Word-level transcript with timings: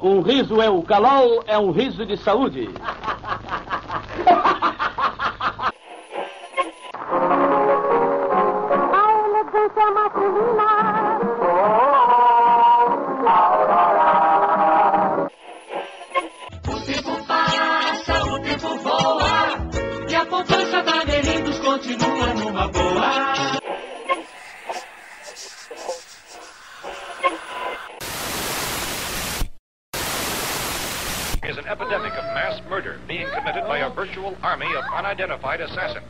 Um 0.00 0.20
riso 0.20 0.62
é 0.62 0.70
o 0.70 0.82
calol, 0.82 1.44
é 1.46 1.58
um 1.58 1.70
riso 1.70 2.06
de 2.06 2.16
saúde. 2.16 2.68
Unidentified 34.98 35.62
assassins. 35.62 36.02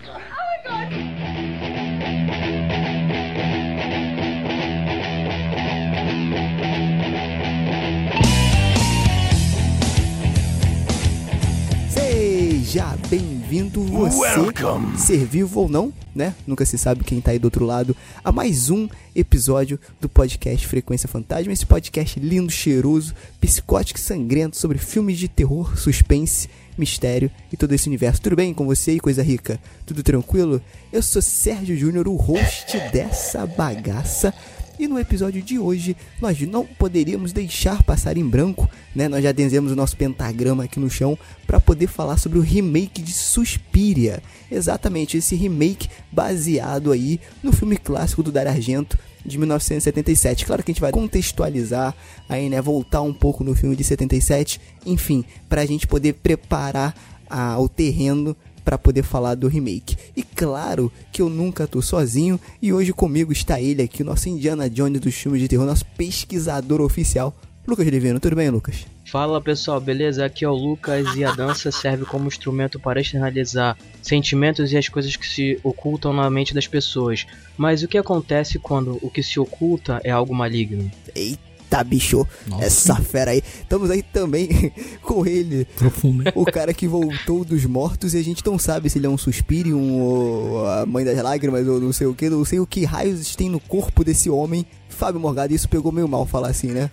Seja 11.90 12.96
bem-vindo. 13.10 13.82
Você, 13.82 14.96
ser 14.96 15.26
vivo 15.26 15.60
ou 15.60 15.68
não, 15.68 15.92
né? 16.14 16.34
Nunca 16.46 16.64
se 16.64 16.78
sabe 16.78 17.04
quem 17.04 17.20
tá 17.20 17.32
aí 17.32 17.38
do 17.38 17.44
outro 17.44 17.66
lado, 17.66 17.94
a 18.24 18.32
mais 18.32 18.70
um 18.70 18.88
episódio 19.14 19.78
do 20.00 20.08
podcast 20.08 20.66
Frequência 20.66 21.08
Fantasma, 21.08 21.52
esse 21.52 21.66
podcast 21.66 22.18
lindo, 22.18 22.50
cheiroso, 22.50 23.14
psicótico 23.38 23.98
e 23.98 24.02
sangrento 24.02 24.56
sobre 24.56 24.78
filmes 24.78 25.18
de 25.18 25.28
terror, 25.28 25.76
suspense, 25.76 26.48
mistério 26.78 27.30
e 27.52 27.56
todo 27.56 27.72
esse 27.74 27.88
universo. 27.88 28.22
Tudo 28.22 28.36
bem 28.36 28.54
com 28.54 28.66
você 28.66 28.92
e 28.92 29.00
coisa 29.00 29.22
rica? 29.22 29.60
Tudo 29.84 30.02
tranquilo? 30.02 30.60
Eu 30.92 31.02
sou 31.02 31.20
Sérgio 31.20 31.76
Júnior, 31.76 32.08
o 32.08 32.16
host 32.16 32.78
dessa 32.92 33.46
bagaça. 33.46 34.32
E 34.78 34.86
no 34.86 34.96
episódio 34.96 35.42
de 35.42 35.58
hoje, 35.58 35.96
nós 36.20 36.40
não 36.42 36.64
poderíamos 36.64 37.32
deixar 37.32 37.82
passar 37.82 38.16
em 38.16 38.24
branco, 38.24 38.70
né? 38.94 39.08
Nós 39.08 39.24
já 39.24 39.32
desenhamos 39.32 39.72
o 39.72 39.76
nosso 39.76 39.96
pentagrama 39.96 40.64
aqui 40.64 40.78
no 40.78 40.88
chão 40.88 41.18
para 41.48 41.58
poder 41.58 41.88
falar 41.88 42.16
sobre 42.16 42.38
o 42.38 42.42
remake 42.42 43.02
de 43.02 43.12
Suspiria. 43.12 44.22
Exatamente, 44.48 45.16
esse 45.16 45.34
remake 45.34 45.88
baseado 46.12 46.92
aí 46.92 47.18
no 47.42 47.52
filme 47.52 47.76
clássico 47.76 48.22
do 48.22 48.30
Dario 48.30 48.52
Argento 48.52 48.96
de 49.28 49.38
1977. 49.38 50.46
Claro 50.46 50.62
que 50.62 50.70
a 50.70 50.74
gente 50.74 50.80
vai 50.80 50.90
contextualizar 50.90 51.94
aí, 52.28 52.48
né, 52.48 52.60
voltar 52.60 53.02
um 53.02 53.12
pouco 53.12 53.44
no 53.44 53.54
filme 53.54 53.76
de 53.76 53.84
77, 53.84 54.60
enfim, 54.84 55.24
pra 55.48 55.66
gente 55.66 55.86
poder 55.86 56.14
preparar 56.14 56.94
a, 57.28 57.58
o 57.58 57.68
terreno 57.68 58.36
para 58.64 58.76
poder 58.76 59.02
falar 59.02 59.34
do 59.34 59.48
remake. 59.48 59.96
E 60.14 60.22
claro 60.22 60.92
que 61.10 61.22
eu 61.22 61.30
nunca 61.30 61.66
tô 61.66 61.80
sozinho 61.80 62.38
e 62.60 62.72
hoje 62.72 62.92
comigo 62.92 63.32
está 63.32 63.60
ele 63.60 63.82
aqui, 63.82 64.02
o 64.02 64.04
nosso 64.06 64.28
Indiana 64.28 64.68
Jones 64.68 65.00
dos 65.00 65.14
filmes 65.14 65.40
de 65.40 65.48
terror, 65.48 65.64
nosso 65.64 65.86
pesquisador 65.96 66.80
oficial, 66.80 67.34
Lucas 67.68 67.86
Livino. 67.86 68.18
Tudo 68.18 68.34
bem, 68.34 68.48
Lucas? 68.48 68.86
Fala 69.04 69.42
pessoal, 69.42 69.78
beleza? 69.78 70.24
Aqui 70.24 70.42
é 70.42 70.48
o 70.48 70.54
Lucas 70.54 71.14
e 71.14 71.22
a 71.22 71.32
dança 71.32 71.70
serve 71.70 72.06
como 72.06 72.26
instrumento 72.26 72.80
para 72.80 72.98
externalizar 72.98 73.76
sentimentos 74.00 74.72
e 74.72 74.78
as 74.78 74.88
coisas 74.88 75.14
que 75.16 75.26
se 75.26 75.60
ocultam 75.62 76.14
na 76.14 76.30
mente 76.30 76.54
das 76.54 76.66
pessoas. 76.66 77.26
Mas 77.58 77.82
o 77.82 77.88
que 77.88 77.98
acontece 77.98 78.58
quando 78.58 78.98
o 79.02 79.10
que 79.10 79.22
se 79.22 79.38
oculta 79.38 80.00
é 80.02 80.10
algo 80.10 80.34
maligno? 80.34 80.90
Eita, 81.14 81.84
bicho, 81.84 82.26
essa 82.58 82.96
fera 82.96 83.32
aí. 83.32 83.42
Estamos 83.60 83.90
aí 83.90 84.02
também 84.02 84.72
com 85.02 85.26
ele, 85.26 85.66
Profundo. 85.76 86.24
o 86.34 86.46
cara 86.46 86.72
que 86.72 86.88
voltou 86.88 87.44
dos 87.44 87.66
mortos 87.66 88.14
e 88.14 88.18
a 88.18 88.24
gente 88.24 88.44
não 88.46 88.58
sabe 88.58 88.88
se 88.88 88.98
ele 88.98 89.06
é 89.06 89.10
um 89.10 89.18
suspiro, 89.18 89.76
um, 89.76 90.00
ou 90.00 90.66
a 90.66 90.86
mãe 90.86 91.04
das 91.04 91.22
lágrimas 91.22 91.68
ou 91.68 91.78
não 91.78 91.92
sei 91.92 92.06
o 92.06 92.14
que, 92.14 92.30
não 92.30 92.46
sei 92.46 92.60
o 92.60 92.66
que 92.66 92.86
raios 92.86 93.36
tem 93.36 93.50
no 93.50 93.60
corpo 93.60 94.02
desse 94.02 94.30
homem. 94.30 94.64
Fábio 94.98 95.20
Morgado, 95.20 95.54
isso 95.54 95.68
pegou 95.68 95.92
meio 95.92 96.08
mal 96.08 96.26
falar 96.26 96.48
assim, 96.48 96.72
né? 96.72 96.90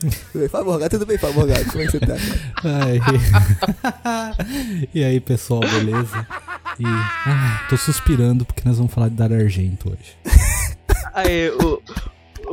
Fábio 0.49 0.67
Morgado, 0.67 0.91
tudo 0.91 1.07
bem, 1.07 1.17
Fábio 1.17 1.37
Morgado? 1.37 1.65
Como 1.65 1.81
é 1.81 1.85
que 1.87 1.91
você 1.91 1.99
tá? 1.99 2.13
Ai. 2.63 2.99
e 4.93 5.03
aí, 5.03 5.19
pessoal, 5.19 5.61
beleza? 5.61 6.27
E 6.79 6.85
ah, 6.85 7.65
tô 7.67 7.75
suspirando 7.75 8.45
porque 8.45 8.61
nós 8.63 8.77
vamos 8.77 8.93
falar 8.93 9.09
de 9.09 9.15
Dario 9.15 9.37
Argento 9.37 9.91
hoje. 9.91 10.15
Aí, 11.15 11.49
o, 11.49 11.81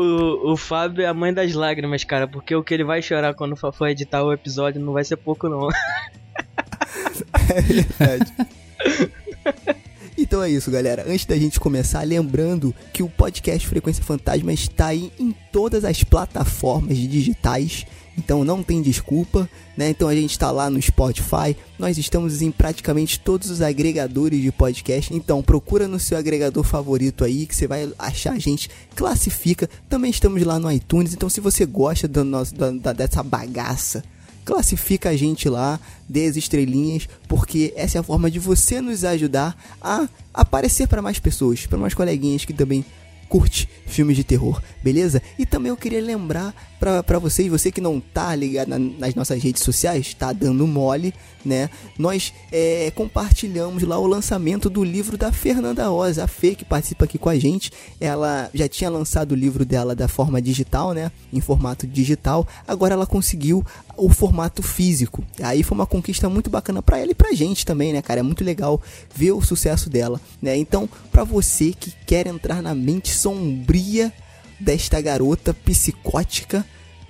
o, 0.01 0.53
o 0.53 0.57
Fábio 0.57 1.03
é 1.03 1.07
a 1.07 1.13
mãe 1.13 1.35
das 1.35 1.53
lágrimas, 1.53 2.05
cara, 2.05 2.29
porque 2.29 2.55
o 2.55 2.63
que 2.63 2.73
ele 2.73 2.85
vai 2.85 3.03
chorar 3.03 3.35
quando 3.35 3.57
for 3.57 3.73
for 3.73 3.89
editar 3.89 4.23
o 4.23 4.33
episódio 4.33 4.81
não 4.81 4.93
vai 4.93 5.05
ser 5.05 5.17
pouco, 5.17 5.49
não. 5.49 5.69
É 7.49 7.61
verdade. 7.61 8.33
Então 10.33 10.43
é 10.43 10.49
isso, 10.49 10.71
galera. 10.71 11.05
Antes 11.07 11.27
da 11.27 11.37
gente 11.37 11.61
começar, 11.61 12.01
lembrando 12.07 12.75
que 12.91 13.03
o 13.03 13.09
podcast 13.11 13.69
Frequência 13.69 14.03
Fantasma 14.03 14.51
está 14.51 14.87
aí 14.87 15.13
em 15.21 15.31
todas 15.53 15.85
as 15.85 16.03
plataformas 16.03 16.97
digitais. 16.97 17.85
Então 18.17 18.43
não 18.43 18.63
tem 18.63 18.81
desculpa, 18.81 19.47
né? 19.77 19.91
Então 19.91 20.09
a 20.09 20.15
gente 20.15 20.31
está 20.31 20.51
lá 20.51 20.71
no 20.71 20.81
Spotify, 20.81 21.55
nós 21.79 21.99
estamos 21.99 22.41
em 22.41 22.51
praticamente 22.51 23.21
todos 23.21 23.51
os 23.51 23.61
agregadores 23.61 24.41
de 24.41 24.51
podcast. 24.51 25.15
Então 25.15 25.43
procura 25.43 25.87
no 25.87 26.01
seu 26.01 26.17
agregador 26.17 26.65
favorito 26.65 27.25
aí 27.27 27.45
que 27.45 27.55
você 27.55 27.67
vai 27.67 27.93
achar 27.99 28.33
a 28.33 28.39
gente, 28.39 28.71
classifica. 28.97 29.69
Também 29.87 30.11
estamos 30.11 30.43
lá 30.45 30.59
no 30.59 30.73
iTunes. 30.73 31.13
Então 31.13 31.29
se 31.29 31.43
você 31.43 31.67
gosta 31.67 32.09
do 32.09 32.25
nosso, 32.25 32.55
da- 32.55 32.71
da- 32.71 32.93
dessa 32.95 33.23
bagaça, 33.23 34.03
classifica 34.45 35.11
a 35.11 35.17
gente 35.17 35.49
lá, 35.49 35.79
dê 36.09 36.27
as 36.27 36.37
estrelinhas, 36.37 37.09
porque 37.29 37.73
essa 37.77 37.99
é 37.99 38.01
a 38.01 38.05
forma 38.05 38.31
de 38.31 38.39
você 38.39 38.81
nos 38.81 39.05
ajudar 39.05 39.57
a 39.81 40.09
aparecer 40.35 40.87
para 40.89 41.03
mais 41.03 41.19
pessoas, 41.19 41.67
para 41.67 41.79
mais 41.79 41.95
coleguinhas 41.95 42.45
que 42.45 42.53
também 42.53 42.85
curte 43.29 43.67
filmes 43.87 44.15
de 44.15 44.23
terror, 44.25 44.61
beleza? 44.85 45.23
E 45.39 45.47
também 45.47 45.71
eu 45.71 45.77
queria 45.77 46.03
lembrar 46.03 46.55
pra 46.79 47.19
vocês, 47.19 47.49
você 47.49 47.71
que 47.73 47.81
não 47.81 47.99
tá 48.01 48.35
ligado 48.35 48.69
na- 48.69 48.79
nas 48.79 49.15
nossas 49.15 49.43
redes 49.43 49.63
sociais, 49.63 50.13
tá 50.13 50.33
dando 50.35 50.67
mole, 50.67 51.15
né? 51.43 51.71
Nós 51.97 52.35
é, 52.51 52.91
compartilhamos 52.95 53.85
lá 53.85 53.97
o 53.99 54.07
lançamento 54.07 54.69
do 54.69 54.85
livro 54.85 55.17
da 55.17 55.33
Fernanda 55.33 55.91
Oz, 55.91 56.19
a 56.19 56.27
Fê 56.27 56.55
que 56.55 56.65
participa 56.65 57.07
aqui 57.07 57.17
com 57.17 57.29
a 57.31 57.39
gente. 57.39 57.71
Ela 57.99 58.51
já 58.53 58.69
tinha 58.69 58.91
lançado 58.91 59.33
o 59.33 59.37
livro 59.37 59.65
dela 59.65 59.95
da 59.95 60.09
forma 60.09 60.43
digital, 60.43 60.93
né? 60.93 61.11
Em 61.33 61.41
formato 61.41 61.87
digital. 61.87 62.47
Agora 62.69 62.93
ela 62.95 63.07
conseguiu 63.07 63.65
o 63.97 64.09
formato 64.09 64.63
físico. 64.63 65.25
Aí 65.43 65.63
foi 65.63 65.77
uma 65.77 65.87
conquista 65.87 66.29
muito 66.29 66.51
bacana 66.51 66.83
pra 66.83 66.99
ela 66.99 67.11
e 67.11 67.15
pra 67.15 67.33
gente 67.33 67.65
também, 67.65 67.93
né, 67.93 68.03
cara? 68.03 68.21
É 68.21 68.23
muito 68.23 68.45
legal 68.45 68.81
ver 69.15 69.33
o 69.33 69.43
sucesso 69.43 69.89
dela, 69.91 70.21
né? 70.41 70.57
Então, 70.57 70.89
pra 71.11 71.25
você 71.25 71.73
que 71.79 71.93
quer 72.07 72.27
entrar 72.27 72.63
na 72.63 72.75
mente 72.75 73.15
sombria 73.15 74.13
desta 74.59 75.01
garota 75.01 75.53
psicótica, 75.53 76.65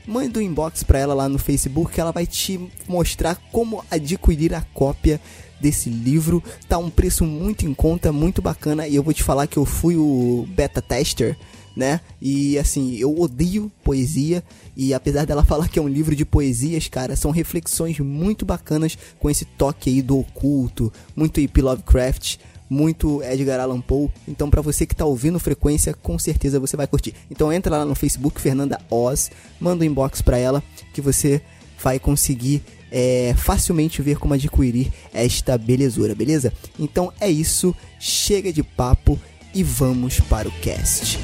manda 0.06 0.38
um 0.38 0.42
inbox 0.42 0.82
pra 0.82 0.98
ela 0.98 1.14
lá 1.14 1.28
no 1.28 1.38
Facebook 1.38 2.00
ela 2.00 2.12
vai 2.12 2.26
te 2.26 2.58
mostrar 2.88 3.36
como 3.52 3.84
adquirir 3.90 4.54
a 4.54 4.62
cópia 4.74 5.20
desse 5.60 5.88
livro. 5.88 6.42
Tá 6.68 6.78
um 6.78 6.90
preço 6.90 7.24
muito 7.24 7.66
em 7.66 7.72
conta, 7.72 8.10
muito 8.10 8.42
bacana 8.42 8.88
e 8.88 8.96
eu 8.96 9.02
vou 9.02 9.14
te 9.14 9.22
falar 9.22 9.46
que 9.46 9.56
eu 9.56 9.64
fui 9.64 9.96
o 9.96 10.46
beta 10.48 10.82
tester, 10.82 11.36
né? 11.76 12.00
E 12.20 12.58
assim, 12.58 12.96
eu 12.96 13.18
odeio 13.18 13.70
poesia 13.82 14.42
e 14.76 14.92
apesar 14.92 15.26
dela 15.26 15.44
falar 15.46 15.68
que 15.68 15.78
é 15.78 15.82
um 15.82 15.88
livro 15.88 16.14
de 16.14 16.24
poesias, 16.24 16.88
cara, 16.88 17.16
são 17.16 17.30
reflexões 17.30 17.98
muito 18.00 18.44
bacanas 18.44 18.96
com 19.18 19.28
esse 19.28 19.44
toque 19.44 19.90
aí 19.90 20.02
do 20.02 20.18
oculto, 20.18 20.92
muito 21.16 21.40
H.P. 21.40 21.62
Lovecraft 21.62 22.36
muito 22.70 23.22
Edgar 23.22 23.60
Allan 23.60 23.82
Poe. 23.82 24.08
Então, 24.26 24.48
pra 24.48 24.62
você 24.62 24.86
que 24.86 24.96
tá 24.96 25.04
ouvindo 25.04 25.38
frequência, 25.38 25.92
com 25.92 26.18
certeza 26.18 26.58
você 26.58 26.74
vai 26.74 26.86
curtir. 26.86 27.14
Então, 27.30 27.52
entra 27.52 27.76
lá 27.76 27.84
no 27.84 27.94
Facebook, 27.94 28.40
Fernanda 28.40 28.80
Oz, 28.90 29.30
manda 29.60 29.84
um 29.84 29.86
inbox 29.86 30.22
pra 30.22 30.38
ela 30.38 30.62
que 30.94 31.02
você 31.02 31.42
vai 31.82 31.98
conseguir 31.98 32.62
é, 32.92 33.34
facilmente 33.36 34.02
ver 34.02 34.18
como 34.18 34.34
adquirir 34.34 34.92
esta 35.12 35.56
belezura, 35.56 36.14
beleza? 36.14 36.52
Então 36.78 37.12
é 37.18 37.30
isso, 37.30 37.74
chega 37.98 38.52
de 38.52 38.62
papo 38.62 39.18
e 39.54 39.62
vamos 39.62 40.20
para 40.20 40.46
o 40.46 40.52
cast. 40.60 41.18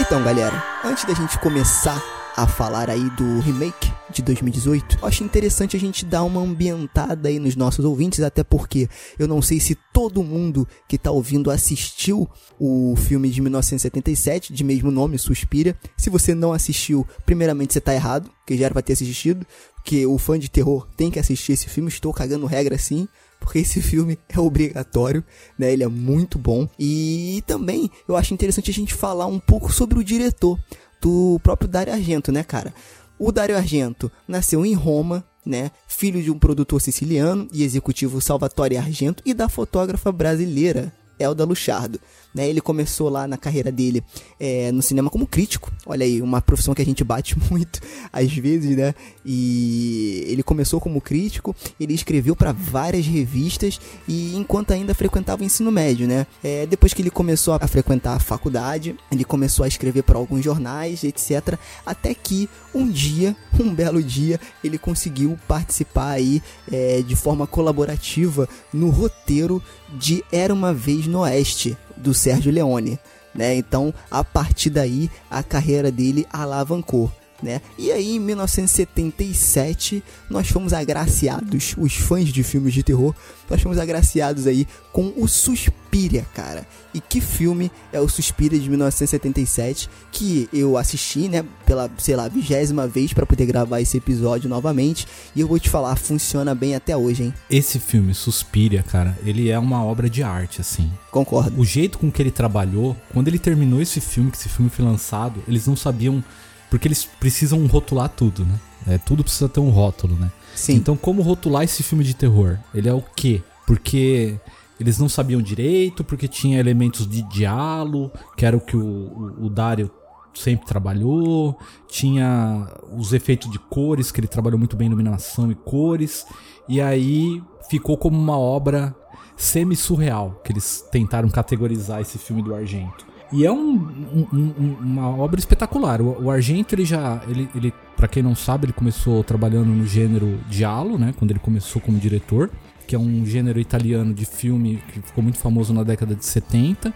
Então, 0.00 0.24
galera, 0.24 0.64
antes 0.82 1.04
da 1.04 1.12
gente 1.12 1.38
começar 1.38 2.02
a 2.34 2.46
falar 2.46 2.88
aí 2.88 3.10
do 3.10 3.38
remake 3.40 3.92
de 4.08 4.22
2018, 4.22 4.98
eu 5.02 5.06
acho 5.06 5.22
interessante 5.22 5.76
a 5.76 5.80
gente 5.80 6.06
dar 6.06 6.24
uma 6.24 6.40
ambientada 6.40 7.28
aí 7.28 7.38
nos 7.38 7.54
nossos 7.54 7.84
ouvintes, 7.84 8.20
até 8.20 8.42
porque 8.42 8.88
eu 9.18 9.28
não 9.28 9.42
sei 9.42 9.60
se 9.60 9.76
todo 9.92 10.22
mundo 10.22 10.66
que 10.88 10.96
tá 10.96 11.10
ouvindo 11.10 11.50
assistiu 11.50 12.26
o 12.58 12.96
filme 12.96 13.28
de 13.28 13.42
1977, 13.42 14.54
de 14.54 14.64
mesmo 14.64 14.90
nome, 14.90 15.18
Suspira. 15.18 15.76
Se 15.98 16.08
você 16.08 16.34
não 16.34 16.54
assistiu, 16.54 17.06
primeiramente 17.26 17.74
você 17.74 17.80
tá 17.80 17.94
errado, 17.94 18.30
que 18.46 18.56
já 18.56 18.64
era 18.64 18.72
pra 18.72 18.82
ter 18.82 18.94
assistido, 18.94 19.46
porque 19.74 20.06
o 20.06 20.16
fã 20.16 20.38
de 20.38 20.50
terror 20.50 20.88
tem 20.96 21.10
que 21.10 21.18
assistir 21.18 21.52
esse 21.52 21.68
filme, 21.68 21.90
estou 21.90 22.12
cagando 22.12 22.46
regra 22.46 22.78
sim 22.78 23.06
porque 23.40 23.58
esse 23.58 23.80
filme 23.80 24.18
é 24.28 24.38
obrigatório, 24.38 25.24
né? 25.58 25.72
Ele 25.72 25.82
é 25.82 25.88
muito 25.88 26.38
bom. 26.38 26.68
E 26.78 27.42
também 27.46 27.90
eu 28.06 28.16
acho 28.16 28.34
interessante 28.34 28.70
a 28.70 28.74
gente 28.74 28.94
falar 28.94 29.26
um 29.26 29.40
pouco 29.40 29.72
sobre 29.72 29.98
o 29.98 30.04
diretor 30.04 30.58
do 31.00 31.40
próprio 31.42 31.68
Dario 31.68 31.92
Argento, 31.92 32.30
né, 32.30 32.44
cara? 32.44 32.72
O 33.18 33.32
Dario 33.32 33.56
Argento 33.56 34.12
nasceu 34.28 34.64
em 34.64 34.74
Roma, 34.74 35.24
né? 35.44 35.70
Filho 35.88 36.22
de 36.22 36.30
um 36.30 36.38
produtor 36.38 36.80
siciliano 36.80 37.48
e 37.52 37.64
executivo 37.64 38.20
Salvatore 38.20 38.76
Argento 38.76 39.22
e 39.26 39.34
da 39.34 39.48
fotógrafa 39.48 40.12
brasileira 40.12 40.92
Elda 41.18 41.44
Luchardo. 41.44 41.98
Né, 42.32 42.48
ele 42.48 42.60
começou 42.60 43.08
lá 43.08 43.26
na 43.26 43.36
carreira 43.36 43.72
dele 43.72 44.04
é, 44.38 44.70
no 44.70 44.82
cinema 44.82 45.10
como 45.10 45.26
crítico. 45.26 45.72
Olha 45.84 46.04
aí, 46.04 46.22
uma 46.22 46.40
profissão 46.40 46.74
que 46.74 46.82
a 46.82 46.84
gente 46.84 47.02
bate 47.02 47.36
muito 47.50 47.80
às 48.12 48.32
vezes, 48.32 48.76
né? 48.76 48.94
E 49.24 50.24
ele 50.28 50.42
começou 50.42 50.80
como 50.80 51.00
crítico, 51.00 51.54
ele 51.78 51.92
escreveu 51.92 52.36
para 52.36 52.52
várias 52.52 53.06
revistas 53.06 53.80
e 54.06 54.36
enquanto 54.36 54.72
ainda 54.72 54.94
frequentava 54.94 55.42
o 55.42 55.44
ensino 55.44 55.72
médio, 55.72 56.06
né? 56.06 56.26
É, 56.42 56.66
depois 56.66 56.94
que 56.94 57.02
ele 57.02 57.10
começou 57.10 57.54
a 57.54 57.66
frequentar 57.66 58.14
a 58.14 58.20
faculdade, 58.20 58.96
ele 59.10 59.24
começou 59.24 59.64
a 59.64 59.68
escrever 59.68 60.02
para 60.02 60.18
alguns 60.18 60.44
jornais, 60.44 61.02
etc. 61.02 61.58
Até 61.84 62.14
que 62.14 62.48
um 62.74 62.88
dia, 62.88 63.36
um 63.58 63.74
belo 63.74 64.02
dia, 64.02 64.40
ele 64.62 64.78
conseguiu 64.78 65.38
participar 65.48 66.10
aí 66.10 66.42
é, 66.70 67.02
de 67.02 67.16
forma 67.16 67.46
colaborativa 67.46 68.48
no 68.72 68.90
roteiro 68.90 69.62
de 69.98 70.24
Era 70.30 70.54
uma 70.54 70.72
Vez 70.72 71.06
no 71.06 71.20
Oeste, 71.20 71.76
do 72.00 72.12
Sérgio 72.14 72.52
Leone. 72.52 72.98
Né? 73.34 73.54
Então, 73.54 73.94
a 74.10 74.24
partir 74.24 74.70
daí, 74.70 75.08
a 75.30 75.42
carreira 75.42 75.90
dele 75.90 76.26
alavancou. 76.32 77.10
Né? 77.42 77.60
E 77.78 77.90
aí, 77.90 78.16
em 78.16 78.20
1977, 78.20 80.02
nós 80.28 80.48
fomos 80.48 80.72
agraciados, 80.72 81.74
os 81.78 81.94
fãs 81.94 82.28
de 82.28 82.42
filmes 82.42 82.74
de 82.74 82.82
terror, 82.82 83.14
nós 83.48 83.62
fomos 83.62 83.78
agraciados 83.78 84.46
aí 84.46 84.66
com 84.92 85.12
o 85.16 85.26
Suspiria, 85.26 86.26
cara. 86.34 86.66
E 86.92 87.00
que 87.00 87.20
filme 87.20 87.70
é 87.92 88.00
o 88.00 88.08
Suspiria 88.08 88.58
de 88.58 88.68
1977, 88.68 89.88
que 90.12 90.48
eu 90.52 90.76
assisti, 90.76 91.28
né, 91.28 91.44
pela, 91.64 91.90
sei 91.98 92.14
lá, 92.14 92.28
vigésima 92.28 92.86
vez 92.86 93.12
para 93.12 93.24
poder 93.24 93.46
gravar 93.46 93.80
esse 93.80 93.96
episódio 93.96 94.48
novamente, 94.48 95.06
e 95.34 95.40
eu 95.40 95.48
vou 95.48 95.58
te 95.58 95.70
falar, 95.70 95.96
funciona 95.96 96.54
bem 96.54 96.74
até 96.74 96.96
hoje, 96.96 97.24
hein? 97.24 97.34
Esse 97.48 97.78
filme, 97.78 98.14
Suspiria, 98.14 98.82
cara, 98.82 99.18
ele 99.24 99.48
é 99.48 99.58
uma 99.58 99.84
obra 99.84 100.10
de 100.10 100.22
arte, 100.22 100.60
assim. 100.60 100.90
Concordo. 101.10 101.60
O 101.60 101.64
jeito 101.64 101.98
com 101.98 102.10
que 102.10 102.20
ele 102.20 102.30
trabalhou, 102.30 102.96
quando 103.12 103.28
ele 103.28 103.38
terminou 103.38 103.80
esse 103.80 104.00
filme, 104.00 104.30
que 104.30 104.36
esse 104.36 104.48
filme 104.48 104.70
foi 104.70 104.84
lançado, 104.84 105.42
eles 105.48 105.66
não 105.66 105.76
sabiam 105.76 106.22
porque 106.70 106.86
eles 106.86 107.04
precisam 107.04 107.66
rotular 107.66 108.08
tudo, 108.08 108.44
né? 108.44 108.58
É, 108.86 108.98
tudo 108.98 109.22
precisa 109.22 109.48
ter 109.48 109.60
um 109.60 109.70
rótulo, 109.70 110.16
né? 110.16 110.30
Sim. 110.54 110.74
Então, 110.74 110.96
como 110.96 111.20
rotular 111.20 111.64
esse 111.64 111.82
filme 111.82 112.04
de 112.04 112.14
terror? 112.14 112.58
Ele 112.74 112.88
é 112.88 112.94
o 112.94 113.02
quê? 113.02 113.42
Porque 113.66 114.38
eles 114.78 114.98
não 114.98 115.08
sabiam 115.08 115.42
direito, 115.42 116.02
porque 116.02 116.26
tinha 116.26 116.58
elementos 116.58 117.06
de 117.06 117.22
diálogo, 117.22 118.10
que 118.36 118.46
era 118.46 118.56
o 118.56 118.60
que 118.60 118.76
o, 118.76 118.80
o, 118.80 119.46
o 119.46 119.50
Dario 119.50 119.90
sempre 120.32 120.66
trabalhou, 120.66 121.58
tinha 121.88 122.66
os 122.96 123.12
efeitos 123.12 123.50
de 123.50 123.58
cores, 123.58 124.10
que 124.10 124.20
ele 124.20 124.28
trabalhou 124.28 124.58
muito 124.58 124.76
bem 124.76 124.86
iluminação 124.86 125.50
e 125.50 125.54
cores, 125.54 126.24
e 126.68 126.80
aí 126.80 127.42
ficou 127.68 127.96
como 127.96 128.18
uma 128.18 128.38
obra 128.38 128.94
semi-surreal, 129.36 130.40
que 130.44 130.52
eles 130.52 130.84
tentaram 130.90 131.28
categorizar 131.28 132.00
esse 132.00 132.18
filme 132.18 132.42
do 132.42 132.54
Argento. 132.54 133.09
E 133.32 133.46
é 133.46 133.52
um, 133.52 133.74
um, 134.12 134.26
um, 134.32 134.76
uma 134.80 135.08
obra 135.08 135.38
espetacular. 135.38 136.00
O, 136.00 136.24
o 136.24 136.30
Argento, 136.30 136.74
ele 136.74 136.84
já. 136.84 137.22
Ele, 137.28 137.48
ele 137.54 137.72
para 137.96 138.08
quem 138.08 138.22
não 138.22 138.34
sabe, 138.34 138.66
ele 138.66 138.72
começou 138.72 139.22
trabalhando 139.22 139.68
no 139.68 139.86
gênero 139.86 140.40
giallo, 140.50 140.98
né? 140.98 141.14
Quando 141.18 141.30
ele 141.30 141.38
começou 141.38 141.80
como 141.80 141.98
diretor, 141.98 142.50
que 142.86 142.96
é 142.96 142.98
um 142.98 143.24
gênero 143.24 143.60
italiano 143.60 144.12
de 144.12 144.24
filme 144.24 144.82
que 144.88 145.00
ficou 145.00 145.22
muito 145.22 145.38
famoso 145.38 145.72
na 145.72 145.84
década 145.84 146.14
de 146.14 146.24
70, 146.24 146.92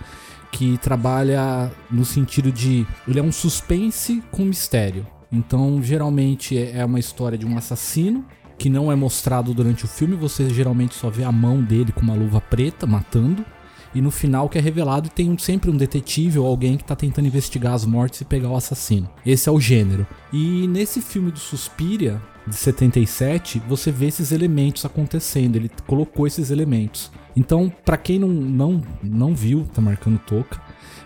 que 0.50 0.78
trabalha 0.78 1.70
no 1.90 2.04
sentido 2.04 2.50
de. 2.50 2.86
Ele 3.06 3.20
é 3.20 3.22
um 3.22 3.32
suspense 3.32 4.22
com 4.30 4.44
mistério. 4.44 5.06
Então, 5.30 5.82
geralmente 5.82 6.56
é, 6.56 6.78
é 6.78 6.84
uma 6.84 6.98
história 6.98 7.36
de 7.36 7.46
um 7.46 7.56
assassino 7.56 8.24
que 8.56 8.70
não 8.70 8.90
é 8.90 8.96
mostrado 8.96 9.52
durante 9.52 9.84
o 9.84 9.88
filme. 9.88 10.16
Você 10.16 10.48
geralmente 10.50 10.94
só 10.94 11.10
vê 11.10 11.24
a 11.24 11.32
mão 11.32 11.62
dele 11.62 11.92
com 11.92 12.00
uma 12.00 12.14
luva 12.14 12.40
preta 12.40 12.86
matando 12.86 13.44
e 13.94 14.00
no 14.00 14.10
final 14.10 14.48
que 14.48 14.58
é 14.58 14.60
revelado 14.60 15.08
tem 15.08 15.36
sempre 15.38 15.70
um 15.70 15.76
detetive 15.76 16.38
ou 16.38 16.46
alguém 16.46 16.76
que 16.76 16.84
tá 16.84 16.96
tentando 16.96 17.28
investigar 17.28 17.74
as 17.74 17.84
mortes 17.84 18.20
e 18.20 18.24
pegar 18.24 18.48
o 18.48 18.56
assassino. 18.56 19.08
Esse 19.24 19.48
é 19.48 19.52
o 19.52 19.60
gênero. 19.60 20.06
E 20.32 20.66
nesse 20.66 21.00
filme 21.00 21.30
do 21.30 21.38
Suspiria, 21.38 22.20
de 22.46 22.56
77, 22.56 23.62
você 23.66 23.90
vê 23.90 24.06
esses 24.06 24.32
elementos 24.32 24.84
acontecendo, 24.84 25.56
ele 25.56 25.70
colocou 25.86 26.26
esses 26.26 26.50
elementos. 26.50 27.10
Então, 27.36 27.72
para 27.84 27.96
quem 27.96 28.18
não, 28.18 28.28
não, 28.28 28.82
não 29.02 29.34
viu, 29.34 29.66
tá 29.74 29.80
marcando 29.80 30.18
toca, 30.18 30.60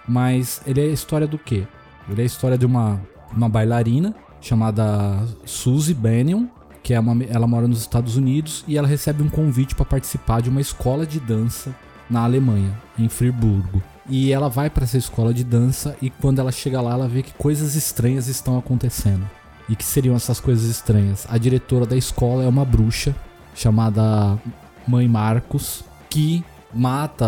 mas 0.06 0.60
ele 0.66 0.80
é 0.80 0.84
a 0.84 0.92
história 0.92 1.26
do 1.26 1.38
quê? 1.38 1.66
Ele 2.10 2.20
é 2.20 2.24
a 2.24 2.26
história 2.26 2.58
de 2.58 2.66
uma, 2.66 3.00
uma 3.34 3.48
bailarina 3.48 4.14
chamada 4.40 5.24
Suzy 5.44 5.94
Bannion, 5.94 6.46
que 6.82 6.94
é 6.94 7.00
uma, 7.00 7.22
ela 7.24 7.46
mora 7.46 7.68
nos 7.68 7.80
Estados 7.80 8.16
Unidos 8.16 8.64
e 8.66 8.76
ela 8.76 8.88
recebe 8.88 9.22
um 9.22 9.28
convite 9.28 9.74
para 9.74 9.84
participar 9.84 10.40
de 10.40 10.48
uma 10.48 10.60
escola 10.60 11.06
de 11.06 11.20
dança 11.20 11.74
na 12.08 12.24
Alemanha, 12.24 12.72
em 12.98 13.08
Friburgo. 13.08 13.82
E 14.08 14.32
ela 14.32 14.48
vai 14.48 14.70
para 14.70 14.84
essa 14.84 14.96
escola 14.96 15.34
de 15.34 15.44
dança 15.44 15.96
e 16.00 16.08
quando 16.08 16.38
ela 16.38 16.50
chega 16.50 16.80
lá, 16.80 16.92
ela 16.92 17.08
vê 17.08 17.22
que 17.22 17.32
coisas 17.34 17.74
estranhas 17.74 18.26
estão 18.26 18.58
acontecendo. 18.58 19.28
E 19.68 19.76
que 19.76 19.84
seriam 19.84 20.16
essas 20.16 20.40
coisas 20.40 20.64
estranhas? 20.64 21.26
A 21.28 21.36
diretora 21.36 21.84
da 21.84 21.96
escola 21.96 22.42
é 22.42 22.48
uma 22.48 22.64
bruxa 22.64 23.14
chamada 23.54 24.38
Mãe 24.86 25.06
Marcos, 25.06 25.84
que 26.08 26.42
mata. 26.72 27.26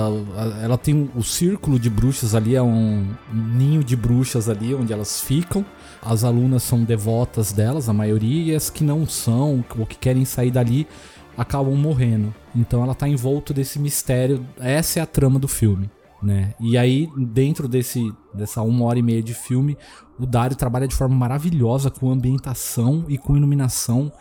Ela 0.62 0.78
tem 0.78 1.10
o 1.14 1.22
círculo 1.22 1.78
de 1.78 1.90
bruxas 1.90 2.34
ali, 2.34 2.56
é 2.56 2.62
um 2.62 3.06
ninho 3.30 3.84
de 3.84 3.94
bruxas 3.94 4.48
ali 4.48 4.74
onde 4.74 4.92
elas 4.92 5.20
ficam. 5.20 5.64
As 6.02 6.24
alunas 6.24 6.62
são 6.62 6.82
devotas 6.82 7.52
delas, 7.52 7.90
a 7.90 7.92
maioria, 7.92 8.52
e 8.52 8.56
as 8.56 8.70
que 8.70 8.82
não 8.82 9.06
são, 9.06 9.62
ou 9.78 9.84
que 9.84 9.98
querem 9.98 10.24
sair 10.24 10.50
dali, 10.50 10.86
acabam 11.36 11.74
morrendo. 11.74 12.34
Então 12.54 12.82
ela 12.82 12.94
tá 12.94 13.08
envolto 13.08 13.52
desse 13.54 13.78
mistério. 13.78 14.46
Essa 14.58 15.00
é 15.00 15.02
a 15.02 15.06
trama 15.06 15.38
do 15.38 15.48
filme. 15.48 15.90
Né? 16.22 16.54
E 16.60 16.76
aí, 16.76 17.08
dentro 17.16 17.66
desse, 17.66 18.12
dessa 18.34 18.60
uma 18.62 18.84
hora 18.84 18.98
e 18.98 19.02
meia 19.02 19.22
de 19.22 19.32
filme, 19.32 19.76
o 20.18 20.26
Dario 20.26 20.56
trabalha 20.56 20.86
de 20.86 20.94
forma 20.94 21.14
maravilhosa 21.14 21.90
com 21.90 22.10
ambientação 22.10 23.04
e 23.08 23.16
com 23.16 23.36
iluminação 23.36 24.12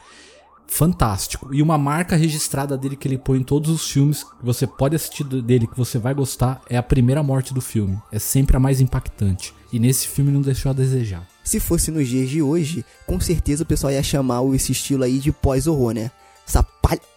fantástico. 0.66 1.54
E 1.54 1.62
uma 1.62 1.78
marca 1.78 2.16
registrada 2.16 2.78
dele 2.78 2.96
que 2.96 3.08
ele 3.08 3.18
põe 3.18 3.40
em 3.40 3.44
todos 3.44 3.70
os 3.70 3.90
filmes 3.90 4.24
que 4.24 4.46
você 4.46 4.66
pode 4.66 4.96
assistir 4.96 5.24
dele, 5.24 5.68
que 5.68 5.78
você 5.78 5.98
vai 5.98 6.14
gostar, 6.14 6.62
é 6.70 6.78
a 6.78 6.84
primeira 6.84 7.24
morte 7.24 7.54
do 7.54 7.60
filme. 7.60 7.98
É 8.12 8.20
sempre 8.20 8.56
a 8.56 8.60
mais 8.60 8.80
impactante. 8.80 9.54
E 9.74 9.80
nesse 9.80 10.08
filme 10.08 10.32
não 10.32 10.42
deixou 10.42 10.70
a 10.70 10.74
desejar. 10.74 11.28
Se 11.44 11.60
fosse 11.60 11.92
nos 11.92 12.08
dias 12.08 12.30
de 12.30 12.42
hoje, 12.42 12.86
com 13.06 13.20
certeza 13.20 13.64
o 13.64 13.66
pessoal 13.66 13.92
ia 13.92 14.04
chamar 14.04 14.44
esse 14.54 14.72
estilo 14.72 15.04
aí 15.04 15.20
de 15.20 15.32
pós-horror, 15.32 15.94
né? 15.94 16.12
Essa 16.50 16.64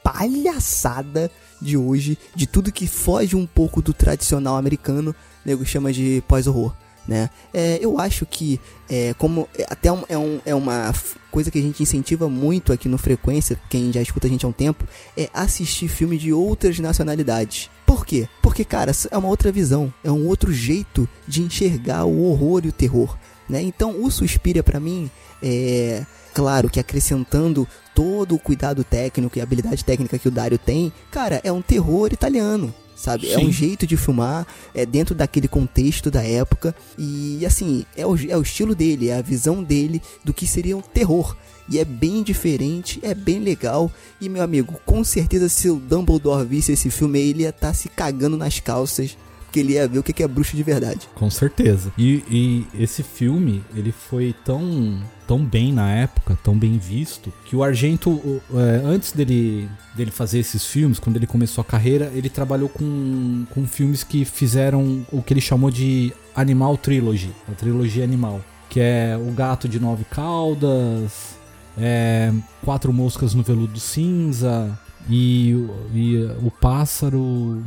palhaçada 0.05 1.31
de 1.61 1.77
hoje, 1.77 2.19
de 2.35 2.47
tudo 2.47 2.71
que 2.71 2.87
foge 2.87 3.35
um 3.35 3.47
pouco 3.47 3.81
do 3.81 3.95
tradicional 3.95 4.57
americano, 4.57 5.15
nego 5.45 5.65
chama 5.65 5.93
de 5.93 6.23
pós-horror. 6.29 6.75
Né? 7.09 7.31
É, 7.53 7.79
eu 7.81 7.99
acho 7.99 8.25
que, 8.27 8.61
é, 8.89 9.13
como 9.15 9.49
é, 9.59 9.67
até 9.69 9.91
um, 9.91 10.05
é, 10.09 10.17
um, 10.17 10.41
é 10.45 10.55
uma 10.55 10.93
coisa 11.33 11.51
que 11.51 11.59
a 11.59 11.63
gente 11.63 11.83
incentiva 11.83 12.29
muito 12.29 12.73
aqui 12.73 12.89
no 12.89 12.99
Frequência, 12.99 13.59
quem 13.69 13.93
já 13.93 14.01
escuta 14.01 14.27
a 14.27 14.31
gente 14.31 14.45
há 14.45 14.49
um 14.49 14.53
tempo, 14.53 14.87
é 15.17 15.29
assistir 15.35 15.89
filme 15.89 16.17
de 16.19 16.33
outras 16.33 16.79
nacionalidades. 16.79 17.71
Por 17.87 18.07
quê? 18.07 18.29
Porque, 18.41 18.65
cara, 18.65 18.93
é 19.11 19.19
uma 19.19 19.29
outra 19.29 19.51
visão, 19.51 19.93
é 20.05 20.13
um 20.13 20.29
outro 20.29 20.53
jeito 20.53 21.09
de 21.27 21.43
enxergar 21.43 22.05
o 22.05 22.25
horror 22.25 22.63
e 22.65 22.69
o 22.69 22.73
terror. 22.73 23.17
Né? 23.49 23.63
Então, 23.63 24.03
o 24.03 24.11
Suspiria, 24.11 24.63
para 24.63 24.79
mim, 24.79 25.11
é 25.43 26.05
Claro 26.35 26.71
que 26.71 26.81
acrescentando 26.81 27.69
todo 27.95 28.35
o 28.35 28.39
cuidado 28.39 28.83
técnico 28.85 29.39
e 29.39 29.41
habilidade 29.41 29.85
técnica 29.85 30.19
que 30.19 30.29
o 30.29 30.31
Dario 30.31 30.59
tem, 30.59 30.93
cara, 31.11 31.41
é 31.45 31.53
um 31.53 31.63
terror 31.63 32.13
italiano 32.13 32.75
sabe? 33.03 33.27
Sim. 33.27 33.33
É 33.33 33.39
um 33.39 33.51
jeito 33.51 33.85
de 33.85 33.97
filmar, 33.97 34.47
é 34.73 34.87
dentro 34.87 35.13
daquele 35.13 35.49
contexto 35.49 36.09
da 36.09 36.23
época. 36.23 36.75
E 36.97 37.45
assim, 37.45 37.85
é 37.97 38.07
o, 38.07 38.17
é 38.31 38.37
o 38.37 38.43
estilo 38.43 38.77
dele, 38.77 39.09
é 39.09 39.17
a 39.17 39.23
visão 39.23 39.63
dele 39.63 40.01
do 40.25 40.33
que 40.33 40.47
seria 40.47 40.77
um 40.77 40.81
terror. 40.81 41.37
E 41.69 41.79
é 41.79 41.85
bem 41.85 42.23
diferente, 42.23 43.01
é 43.03 43.15
bem 43.15 43.41
legal. 43.41 43.91
E 44.21 44.29
meu 44.29 44.43
amigo, 44.43 44.81
com 44.87 45.03
certeza 45.03 45.49
se 45.49 45.69
o 45.69 45.77
Dumbledore 45.77 46.47
visse 46.47 46.73
esse 46.73 46.91
filme, 46.91 47.21
ele 47.21 47.43
ia 47.43 47.49
estar 47.49 47.69
tá 47.69 47.75
se 47.75 47.89
cagando 47.89 48.37
nas 48.37 48.61
calças 48.61 49.17
que 49.53 49.61
ele 49.61 49.75
ia 49.75 49.87
ver 49.87 49.99
o 49.99 50.03
que 50.03 50.23
é 50.23 50.27
bruxo 50.27 50.57
de 50.57 50.63
verdade. 50.63 51.09
Com 51.15 51.31
certeza. 51.31 51.93
E, 51.99 52.25
e 52.31 52.67
esse 52.83 53.03
filme, 53.03 53.63
ele 53.77 53.93
foi 53.93 54.35
tão, 54.45 55.01
tão 55.29 55.45
bem 55.45 55.73
na 55.73 55.93
época, 55.93 56.39
tão 56.43 56.57
bem 56.57 56.79
visto, 56.79 57.33
que 57.45 57.55
o 57.55 57.63
Argento, 57.63 58.41
é, 58.55 58.83
antes 58.85 59.13
dele, 59.13 59.69
dele 59.95 60.11
fazer 60.11 60.39
esses 60.39 60.65
filmes, 60.67 60.99
quando 60.99 61.17
ele 61.17 61.27
começou 61.27 61.63
a 61.63 61.65
carreira, 61.65 62.11
ele 62.15 62.31
trabalhou 62.31 62.69
com, 62.69 63.45
com 63.51 63.67
filmes 63.67 64.03
que 64.03 64.25
fizeram 64.25 65.07
o 65.13 65.23
que 65.23 65.35
ele 65.35 65.41
chamou 65.41 65.71
de 65.71 66.13
Animal 66.35 66.77
Trilogy, 66.79 67.31
a 67.51 67.53
trilogia 67.53 68.03
animal. 68.03 68.41
Que 68.71 68.81
é 68.81 69.19
O 69.21 69.31
Gato 69.33 69.69
de 69.69 69.79
Nove 69.79 70.05
Caudas, 70.11 71.37
é, 71.77 72.33
Quatro 72.65 72.91
Moscas 72.91 73.35
no 73.35 73.43
Veludo 73.43 73.79
Cinza 73.79 74.79
e, 75.11 75.51
e 75.93 76.17
o 76.43 76.51
Pássaro 76.51 77.63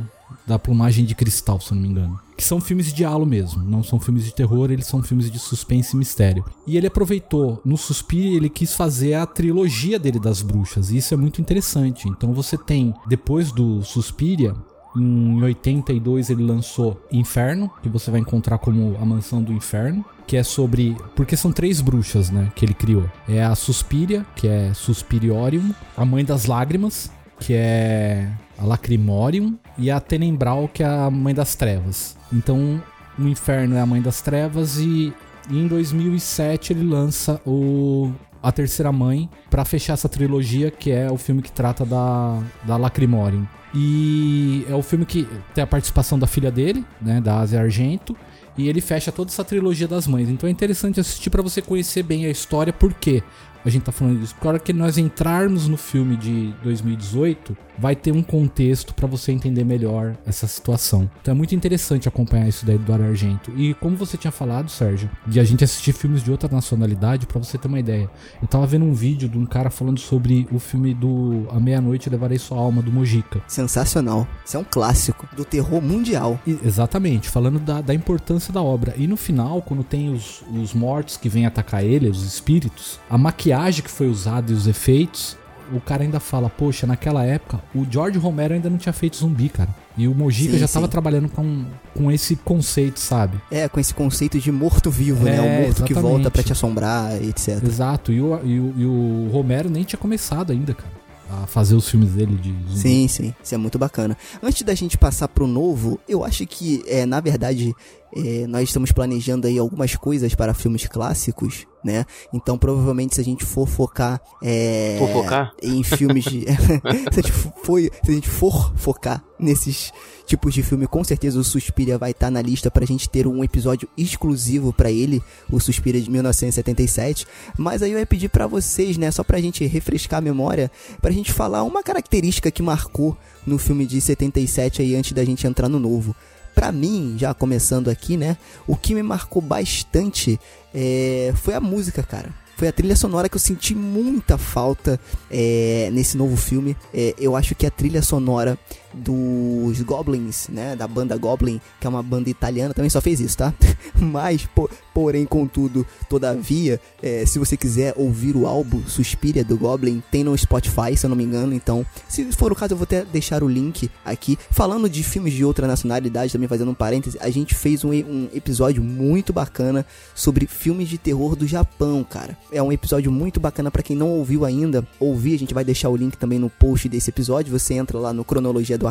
da 0.46 0.58
Plumagem 0.58 1.04
de 1.04 1.14
Cristal, 1.14 1.60
se 1.60 1.72
eu 1.72 1.74
não 1.74 1.82
me 1.82 1.88
engano. 1.88 2.20
Que 2.36 2.44
são 2.44 2.60
filmes 2.60 2.86
de 2.86 2.92
diálogo 2.92 3.26
mesmo, 3.26 3.62
não 3.62 3.82
são 3.82 3.98
filmes 3.98 4.24
de 4.24 4.34
terror, 4.34 4.70
eles 4.70 4.86
são 4.86 5.02
filmes 5.02 5.30
de 5.30 5.38
suspense 5.38 5.94
e 5.94 5.98
mistério. 5.98 6.44
E 6.66 6.76
ele 6.76 6.86
aproveitou, 6.86 7.60
no 7.64 7.76
Suspiria, 7.76 8.36
ele 8.36 8.48
quis 8.48 8.74
fazer 8.74 9.14
a 9.14 9.26
trilogia 9.26 9.98
dele 9.98 10.20
das 10.20 10.42
bruxas, 10.42 10.90
e 10.90 10.98
isso 10.98 11.14
é 11.14 11.16
muito 11.16 11.40
interessante. 11.40 12.08
Então 12.08 12.32
você 12.32 12.56
tem, 12.56 12.94
depois 13.08 13.50
do 13.50 13.82
Suspiria, 13.82 14.54
em 14.96 15.42
82 15.42 16.30
ele 16.30 16.42
lançou 16.42 17.00
Inferno, 17.12 17.70
que 17.82 17.88
você 17.88 18.10
vai 18.10 18.20
encontrar 18.20 18.58
como 18.58 18.96
a 19.00 19.04
Mansão 19.04 19.42
do 19.42 19.52
Inferno, 19.52 20.04
que 20.26 20.36
é 20.36 20.42
sobre, 20.42 20.96
porque 21.14 21.36
são 21.36 21.52
três 21.52 21.80
bruxas, 21.80 22.30
né, 22.30 22.50
que 22.54 22.64
ele 22.64 22.74
criou. 22.74 23.08
É 23.28 23.44
a 23.44 23.54
Suspiria, 23.54 24.26
que 24.34 24.48
é 24.48 24.72
Suspiriorium, 24.74 25.72
a 25.96 26.04
Mãe 26.04 26.24
das 26.24 26.46
Lágrimas, 26.46 27.10
que 27.38 27.54
é 27.54 28.28
a 28.58 28.64
Lacrimorium, 28.64 29.58
e 29.78 29.90
a 29.90 30.00
Tenembral, 30.00 30.68
que 30.72 30.82
é 30.82 30.86
a 30.86 31.10
Mãe 31.10 31.34
das 31.34 31.54
Trevas. 31.54 32.16
Então, 32.32 32.82
o 33.18 33.22
Inferno 33.22 33.76
é 33.76 33.80
a 33.80 33.86
Mãe 33.86 34.00
das 34.00 34.20
Trevas 34.20 34.78
e 34.78 35.12
em 35.50 35.66
2007 35.66 36.72
ele 36.72 36.84
lança 36.84 37.40
o 37.46 38.12
a 38.42 38.52
terceira 38.52 38.92
mãe 38.92 39.28
pra 39.50 39.64
fechar 39.64 39.94
essa 39.94 40.08
trilogia 40.08 40.70
que 40.70 40.90
é 40.90 41.10
o 41.10 41.16
filme 41.16 41.42
que 41.42 41.50
trata 41.50 41.84
da 41.84 42.40
da 42.64 42.76
Lacrimorium. 42.76 43.46
E 43.74 44.64
é 44.68 44.74
o 44.74 44.82
filme 44.82 45.04
que 45.04 45.28
tem 45.54 45.62
a 45.62 45.66
participação 45.66 46.18
da 46.18 46.26
filha 46.26 46.50
dele, 46.50 46.84
né, 47.00 47.20
da 47.20 47.40
Asia 47.40 47.60
Argento, 47.60 48.16
e 48.56 48.68
ele 48.68 48.80
fecha 48.80 49.12
toda 49.12 49.30
essa 49.30 49.44
trilogia 49.44 49.86
das 49.86 50.06
mães. 50.06 50.28
Então 50.28 50.48
é 50.48 50.52
interessante 50.52 50.98
assistir 51.00 51.28
pra 51.28 51.42
você 51.42 51.60
conhecer 51.60 52.02
bem 52.02 52.24
a 52.24 52.30
história, 52.30 52.72
por 52.72 52.94
quê? 52.94 53.22
A 53.66 53.68
gente 53.68 53.82
tá 53.82 53.90
falando 53.90 54.20
disso. 54.20 54.32
Porque 54.32 54.46
a 54.46 54.50
hora 54.50 54.58
que 54.60 54.72
nós 54.72 54.96
entrarmos 54.96 55.66
no 55.66 55.76
filme 55.76 56.16
de 56.16 56.54
2018, 56.62 57.56
vai 57.78 57.94
ter 57.96 58.12
um 58.12 58.22
contexto 58.22 58.94
pra 58.94 59.06
você 59.06 59.32
entender 59.32 59.64
melhor 59.64 60.16
essa 60.26 60.46
situação. 60.46 61.10
Então 61.20 61.32
é 61.32 61.36
muito 61.36 61.54
interessante 61.54 62.08
acompanhar 62.08 62.48
isso 62.48 62.64
daí 62.66 62.78
do 62.78 62.92
Ar 62.92 63.00
Argento. 63.00 63.50
E 63.56 63.74
como 63.74 63.96
você 63.96 64.16
tinha 64.16 64.30
falado, 64.30 64.70
Sérgio, 64.70 65.10
de 65.26 65.38
a 65.40 65.44
gente 65.44 65.64
assistir 65.64 65.92
filmes 65.92 66.22
de 66.22 66.30
outra 66.30 66.48
nacionalidade, 66.50 67.26
pra 67.26 67.38
você 67.38 67.58
ter 67.58 67.68
uma 67.68 67.78
ideia. 67.80 68.10
Eu 68.40 68.48
tava 68.48 68.66
vendo 68.66 68.84
um 68.84 68.94
vídeo 68.94 69.28
de 69.28 69.38
um 69.38 69.46
cara 69.46 69.70
falando 69.70 69.98
sobre 70.00 70.46
o 70.50 70.58
filme 70.58 70.94
do 70.94 71.46
A 71.50 71.60
Meia-Noite 71.60 72.08
Levarei 72.10 72.38
Sua 72.38 72.58
Alma, 72.58 72.82
do 72.82 72.90
Mojica. 72.92 73.42
Sensacional. 73.48 74.26
Isso 74.44 74.56
é 74.56 74.60
um 74.60 74.64
clássico 74.64 75.28
do 75.36 75.44
terror 75.44 75.80
mundial. 75.82 76.38
E- 76.46 76.58
Exatamente, 76.64 77.28
falando 77.28 77.58
da, 77.58 77.80
da 77.80 77.94
importância 77.94 78.52
da 78.52 78.62
obra. 78.62 78.94
E 78.96 79.06
no 79.06 79.16
final, 79.16 79.60
quando 79.62 79.82
tem 79.84 80.12
os, 80.12 80.42
os 80.52 80.72
mortos 80.74 81.16
que 81.16 81.28
vêm 81.28 81.46
atacar 81.46 81.84
ele, 81.84 82.08
os 82.08 82.22
espíritos, 82.22 82.98
a 83.08 83.16
maquiagem 83.18 83.82
que 83.82 83.90
foi 83.90 84.08
usada 84.08 84.50
e 84.50 84.54
os 84.54 84.66
efeitos, 84.66 85.36
o 85.72 85.80
cara 85.80 86.02
ainda 86.02 86.20
fala, 86.20 86.48
poxa, 86.48 86.86
naquela 86.86 87.24
época, 87.24 87.60
o 87.74 87.86
George 87.90 88.18
Romero 88.18 88.54
ainda 88.54 88.68
não 88.70 88.78
tinha 88.78 88.92
feito 88.92 89.16
zumbi, 89.16 89.48
cara. 89.48 89.70
E 89.96 90.06
o 90.06 90.14
Mojica 90.14 90.52
Sim, 90.52 90.58
já 90.58 90.66
sim. 90.66 90.74
tava 90.74 90.88
trabalhando 90.88 91.28
com, 91.28 91.64
com 91.94 92.10
esse 92.12 92.36
conceito, 92.36 93.00
sabe? 93.00 93.40
É, 93.50 93.68
com 93.68 93.80
esse 93.80 93.94
conceito 93.94 94.38
de 94.38 94.52
morto-vivo, 94.52 95.24
né? 95.24 95.36
É, 95.36 95.40
O 95.40 95.62
morto 95.66 95.82
que 95.84 95.92
exatamente. 95.92 96.12
volta 96.12 96.30
pra 96.30 96.42
te 96.42 96.52
assombrar, 96.52 97.14
etc. 97.22 97.62
Exato, 97.64 98.12
e 98.12 98.20
o, 98.20 98.38
e, 98.44 98.60
o, 98.60 98.74
e 98.76 98.84
o 98.84 99.28
Romero 99.32 99.70
nem 99.70 99.84
tinha 99.84 99.98
começado 99.98 100.52
ainda, 100.52 100.74
cara, 100.74 100.90
a 101.30 101.46
fazer 101.46 101.74
os 101.74 101.88
filmes 101.88 102.10
dele 102.12 102.36
de 102.36 102.52
zumbi. 102.68 102.78
Sim, 102.78 103.08
sim. 103.08 103.34
Isso 103.42 103.54
é 103.54 103.58
muito 103.58 103.78
bacana. 103.78 104.16
Antes 104.42 104.62
da 104.62 104.74
gente 104.74 104.96
passar 104.98 105.28
pro 105.28 105.46
novo, 105.46 105.98
eu 106.08 106.24
acho 106.24 106.46
que, 106.46 106.84
é, 106.86 107.04
na 107.06 107.18
verdade, 107.20 107.74
é, 108.14 108.46
nós 108.46 108.64
estamos 108.64 108.92
planejando 108.92 109.46
aí 109.46 109.58
algumas 109.58 109.96
coisas 109.96 110.34
para 110.34 110.52
filmes 110.54 110.86
clássicos, 110.86 111.66
né? 111.86 112.04
Então, 112.32 112.58
provavelmente, 112.58 113.14
se 113.14 113.20
a 113.20 113.24
gente 113.24 113.44
for 113.44 113.66
focar 113.66 114.20
é, 114.42 114.96
Fofocar? 114.98 115.52
em 115.62 115.82
filmes 115.82 116.24
de. 116.24 116.44
se, 117.12 117.20
a 117.20 117.22
gente 117.22 117.32
for, 117.32 117.80
se 117.80 117.92
a 118.08 118.12
gente 118.12 118.28
for 118.28 118.72
focar 118.76 119.22
nesses 119.38 119.92
tipos 120.26 120.52
de 120.52 120.62
filme, 120.62 120.86
com 120.86 121.04
certeza 121.04 121.38
o 121.38 121.44
Suspiria 121.44 121.96
vai 121.96 122.10
estar 122.10 122.30
na 122.30 122.42
lista 122.42 122.70
pra 122.70 122.84
gente 122.84 123.08
ter 123.08 123.26
um 123.26 123.44
episódio 123.44 123.88
exclusivo 123.96 124.72
pra 124.72 124.90
ele, 124.90 125.22
o 125.50 125.60
Suspiria 125.60 126.00
de 126.00 126.10
1977. 126.10 127.26
Mas 127.56 127.82
aí 127.82 127.92
eu 127.92 127.98
ia 127.98 128.06
pedir 128.06 128.28
pra 128.28 128.46
vocês, 128.46 128.98
né, 128.98 129.10
só 129.10 129.22
pra 129.22 129.40
gente 129.40 129.64
refrescar 129.64 130.18
a 130.18 130.22
memória, 130.22 130.70
pra 131.00 131.12
gente 131.12 131.32
falar 131.32 131.62
uma 131.62 131.82
característica 131.82 132.50
que 132.50 132.62
marcou 132.62 133.16
no 133.46 133.58
filme 133.58 133.86
de 133.86 134.00
77 134.00 134.82
aí 134.82 134.96
antes 134.96 135.12
da 135.12 135.24
gente 135.24 135.46
entrar 135.46 135.68
no 135.68 135.78
novo. 135.78 136.14
Pra 136.56 136.72
mim, 136.72 137.16
já 137.18 137.34
começando 137.34 137.90
aqui, 137.90 138.16
né, 138.16 138.38
o 138.66 138.74
que 138.74 138.94
me 138.94 139.02
marcou 139.02 139.42
bastante 139.42 140.40
é, 140.74 141.34
foi 141.36 141.52
a 141.52 141.60
música, 141.60 142.02
cara. 142.02 142.34
Foi 142.56 142.66
a 142.66 142.72
trilha 142.72 142.96
sonora 142.96 143.28
que 143.28 143.36
eu 143.36 143.40
senti 143.40 143.74
muita 143.74 144.38
falta 144.38 144.98
é, 145.30 145.90
nesse 145.92 146.16
novo 146.16 146.34
filme. 146.34 146.74
É, 146.94 147.14
eu 147.18 147.36
acho 147.36 147.54
que 147.54 147.66
a 147.66 147.70
trilha 147.70 148.00
sonora 148.00 148.58
dos 148.96 149.80
Goblins, 149.82 150.48
né, 150.48 150.74
da 150.74 150.88
banda 150.88 151.16
Goblin, 151.16 151.60
que 151.80 151.86
é 151.86 151.90
uma 151.90 152.02
banda 152.02 152.30
italiana, 152.30 152.72
também 152.74 152.90
só 152.90 153.00
fez 153.00 153.20
isso, 153.20 153.36
tá? 153.36 153.52
Mas, 154.00 154.46
po- 154.54 154.70
porém, 154.94 155.24
contudo, 155.26 155.86
todavia, 156.08 156.80
é, 157.02 157.24
se 157.26 157.38
você 157.38 157.56
quiser 157.56 157.94
ouvir 157.96 158.34
o 158.36 158.46
álbum 158.46 158.82
Suspiria 158.86 159.44
do 159.44 159.56
Goblin, 159.56 160.02
tem 160.10 160.24
no 160.24 160.36
Spotify, 160.36 160.96
se 160.96 161.04
eu 161.04 161.10
não 161.10 161.16
me 161.16 161.24
engano. 161.24 161.52
Então, 161.52 161.84
se 162.08 162.24
for 162.32 162.50
o 162.50 162.54
caso, 162.56 162.72
eu 162.72 162.76
vou 162.78 162.84
até 162.84 163.04
deixar 163.04 163.42
o 163.42 163.48
link 163.48 163.90
aqui. 164.04 164.38
Falando 164.50 164.88
de 164.88 165.02
filmes 165.02 165.34
de 165.34 165.44
outra 165.44 165.66
nacionalidade, 165.66 166.32
também 166.32 166.48
fazendo 166.48 166.70
um 166.70 166.74
parêntese, 166.74 167.18
a 167.20 167.28
gente 167.30 167.54
fez 167.54 167.84
um, 167.84 167.90
um 167.90 168.28
episódio 168.34 168.82
muito 168.82 169.32
bacana 169.32 169.84
sobre 170.14 170.46
filmes 170.46 170.88
de 170.88 170.96
terror 170.98 171.36
do 171.36 171.46
Japão, 171.46 172.02
cara. 172.02 172.36
É 172.50 172.62
um 172.62 172.72
episódio 172.72 173.12
muito 173.12 173.38
bacana 173.38 173.70
pra 173.70 173.82
quem 173.82 173.96
não 173.96 174.08
ouviu 174.08 174.44
ainda. 174.44 174.86
Ouvir, 174.98 175.34
a 175.34 175.38
gente 175.38 175.52
vai 175.54 175.64
deixar 175.64 175.90
o 175.90 175.96
link 175.96 176.16
também 176.16 176.38
no 176.38 176.48
post 176.48 176.88
desse 176.88 177.10
episódio. 177.10 177.52
Você 177.58 177.74
entra 177.74 177.98
lá 177.98 178.12
no 178.12 178.24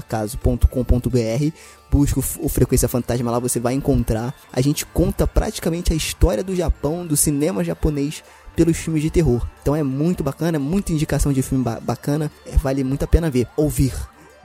cronologiadoacaso.com.br, 0.02 1.56
busca 1.92 2.20
o 2.20 2.50
Frequência 2.50 2.88
Fantasma 2.88 3.32
lá, 3.32 3.40
você 3.40 3.60
vai 3.60 3.74
encontrar. 3.74 4.34
A 4.52 4.62
gente 4.62 4.86
conta 4.86 5.26
praticamente 5.28 5.94
a 5.94 5.96
história 5.96 6.44
do 6.44 6.56
Japão, 6.56 7.06
do 7.06 7.16
cinema 7.18 7.64
japonês 7.64 8.24
pelos 8.56 8.78
filmes 8.78 9.02
de 9.02 9.10
terror. 9.10 9.46
Então 9.62 9.76
é 9.76 9.84
muito 9.84 10.24
bacana, 10.24 10.58
muita 10.58 10.94
indicação 10.94 11.34
de 11.34 11.42
filme 11.42 11.64
ba- 11.64 11.80
bacana, 11.82 12.32
é, 12.46 12.56
vale 12.58 12.84
muito 12.84 13.04
a 13.04 13.08
pena 13.08 13.30
ver, 13.30 13.48
ouvir. 13.58 13.94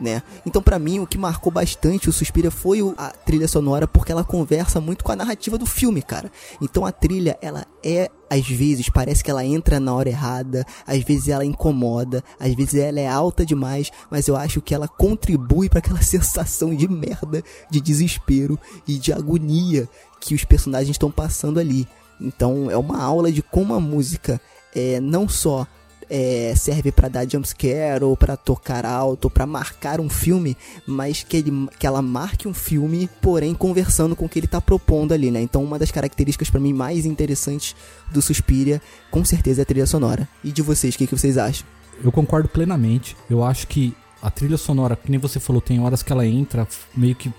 Né? 0.00 0.22
Então 0.46 0.62
pra 0.62 0.78
mim 0.78 0.98
o 0.98 1.06
que 1.06 1.18
marcou 1.18 1.52
bastante 1.52 2.08
o 2.08 2.12
Suspiria 2.12 2.50
foi 2.50 2.80
a 2.96 3.10
trilha 3.10 3.46
sonora 3.46 3.86
porque 3.86 4.10
ela 4.10 4.24
conversa 4.24 4.80
muito 4.80 5.04
com 5.04 5.12
a 5.12 5.16
narrativa 5.16 5.58
do 5.58 5.66
filme, 5.66 6.00
cara. 6.00 6.32
Então 6.58 6.86
a 6.86 6.92
trilha 6.92 7.38
ela 7.42 7.66
é 7.84 8.10
às 8.30 8.46
vezes 8.48 8.88
parece 8.88 9.22
que 9.22 9.30
ela 9.30 9.44
entra 9.44 9.78
na 9.78 9.92
hora 9.92 10.08
errada, 10.08 10.64
às 10.86 11.02
vezes 11.02 11.28
ela 11.28 11.44
incomoda, 11.44 12.24
às 12.38 12.54
vezes 12.54 12.74
ela 12.74 13.00
é 13.00 13.08
alta 13.08 13.44
demais, 13.44 13.90
mas 14.08 14.26
eu 14.26 14.36
acho 14.36 14.62
que 14.62 14.74
ela 14.74 14.88
contribui 14.88 15.68
para 15.68 15.80
aquela 15.80 16.00
sensação 16.02 16.74
de 16.74 16.88
merda, 16.88 17.42
de 17.68 17.80
desespero 17.80 18.58
e 18.88 18.96
de 18.98 19.12
agonia 19.12 19.86
que 20.18 20.34
os 20.34 20.44
personagens 20.44 20.94
estão 20.94 21.10
passando 21.10 21.60
ali. 21.60 21.86
Então 22.20 22.70
é 22.70 22.76
uma 22.76 23.02
aula 23.02 23.30
de 23.30 23.42
como 23.42 23.74
a 23.74 23.80
música 23.80 24.40
é 24.74 25.00
não 25.00 25.28
só 25.28 25.66
é, 26.10 26.52
serve 26.56 26.90
pra 26.90 27.08
dar 27.08 27.26
jumpscare 27.30 28.02
ou 28.02 28.16
pra 28.16 28.36
tocar 28.36 28.84
alto 28.84 29.30
pra 29.30 29.46
marcar 29.46 30.00
um 30.00 30.10
filme, 30.10 30.56
mas 30.84 31.22
que, 31.22 31.36
ele, 31.36 31.68
que 31.78 31.86
ela 31.86 32.02
marque 32.02 32.48
um 32.48 32.52
filme, 32.52 33.08
porém 33.22 33.54
conversando 33.54 34.16
com 34.16 34.24
o 34.24 34.28
que 34.28 34.40
ele 34.40 34.48
tá 34.48 34.60
propondo 34.60 35.12
ali, 35.12 35.30
né? 35.30 35.40
Então 35.40 35.62
uma 35.62 35.78
das 35.78 35.92
características 35.92 36.50
pra 36.50 36.60
mim 36.60 36.72
mais 36.72 37.06
interessantes 37.06 37.76
do 38.10 38.20
Suspiria, 38.20 38.82
com 39.10 39.24
certeza 39.24 39.60
é 39.60 39.62
a 39.62 39.66
trilha 39.66 39.86
sonora. 39.86 40.28
E 40.42 40.50
de 40.50 40.62
vocês, 40.62 40.94
o 40.94 40.98
que, 40.98 41.06
que 41.06 41.16
vocês 41.16 41.38
acham? 41.38 41.66
Eu 42.02 42.10
concordo 42.10 42.48
plenamente. 42.48 43.16
Eu 43.28 43.44
acho 43.44 43.68
que 43.68 43.94
a 44.20 44.30
trilha 44.30 44.56
sonora, 44.56 44.96
que 44.96 45.10
nem 45.10 45.20
você 45.20 45.38
falou, 45.38 45.62
tem 45.62 45.80
horas 45.80 46.02
que 46.02 46.12
ela 46.12 46.26
entra 46.26 46.66
meio 46.94 47.14
que 47.14 47.32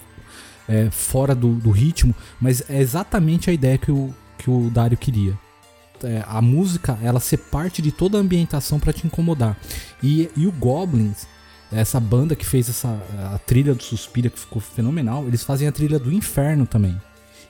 é, 0.67 0.89
fora 0.89 1.35
do, 1.35 1.55
do 1.55 1.71
ritmo, 1.71 2.15
mas 2.39 2.63
é 2.69 2.79
exatamente 2.79 3.49
a 3.49 3.53
ideia 3.53 3.77
que 3.77 3.91
o, 3.91 4.13
que 4.37 4.49
o 4.49 4.69
Dario 4.69 4.97
queria. 4.97 5.37
É, 6.03 6.23
a 6.27 6.41
música, 6.41 6.97
ela 7.01 7.19
ser 7.19 7.37
parte 7.37 7.81
de 7.81 7.91
toda 7.91 8.17
a 8.17 8.21
ambientação 8.21 8.79
pra 8.79 8.93
te 8.93 9.05
incomodar. 9.05 9.57
E, 10.01 10.29
e 10.35 10.47
o 10.47 10.51
Goblins, 10.51 11.27
essa 11.71 11.99
banda 11.99 12.35
que 12.35 12.45
fez 12.45 12.69
essa 12.69 13.01
a 13.33 13.37
trilha 13.37 13.73
do 13.73 13.83
Suspira, 13.83 14.29
que 14.29 14.39
ficou 14.39 14.61
fenomenal, 14.61 15.27
eles 15.27 15.43
fazem 15.43 15.67
a 15.67 15.71
trilha 15.71 15.99
do 15.99 16.11
Inferno 16.11 16.65
também. 16.65 16.99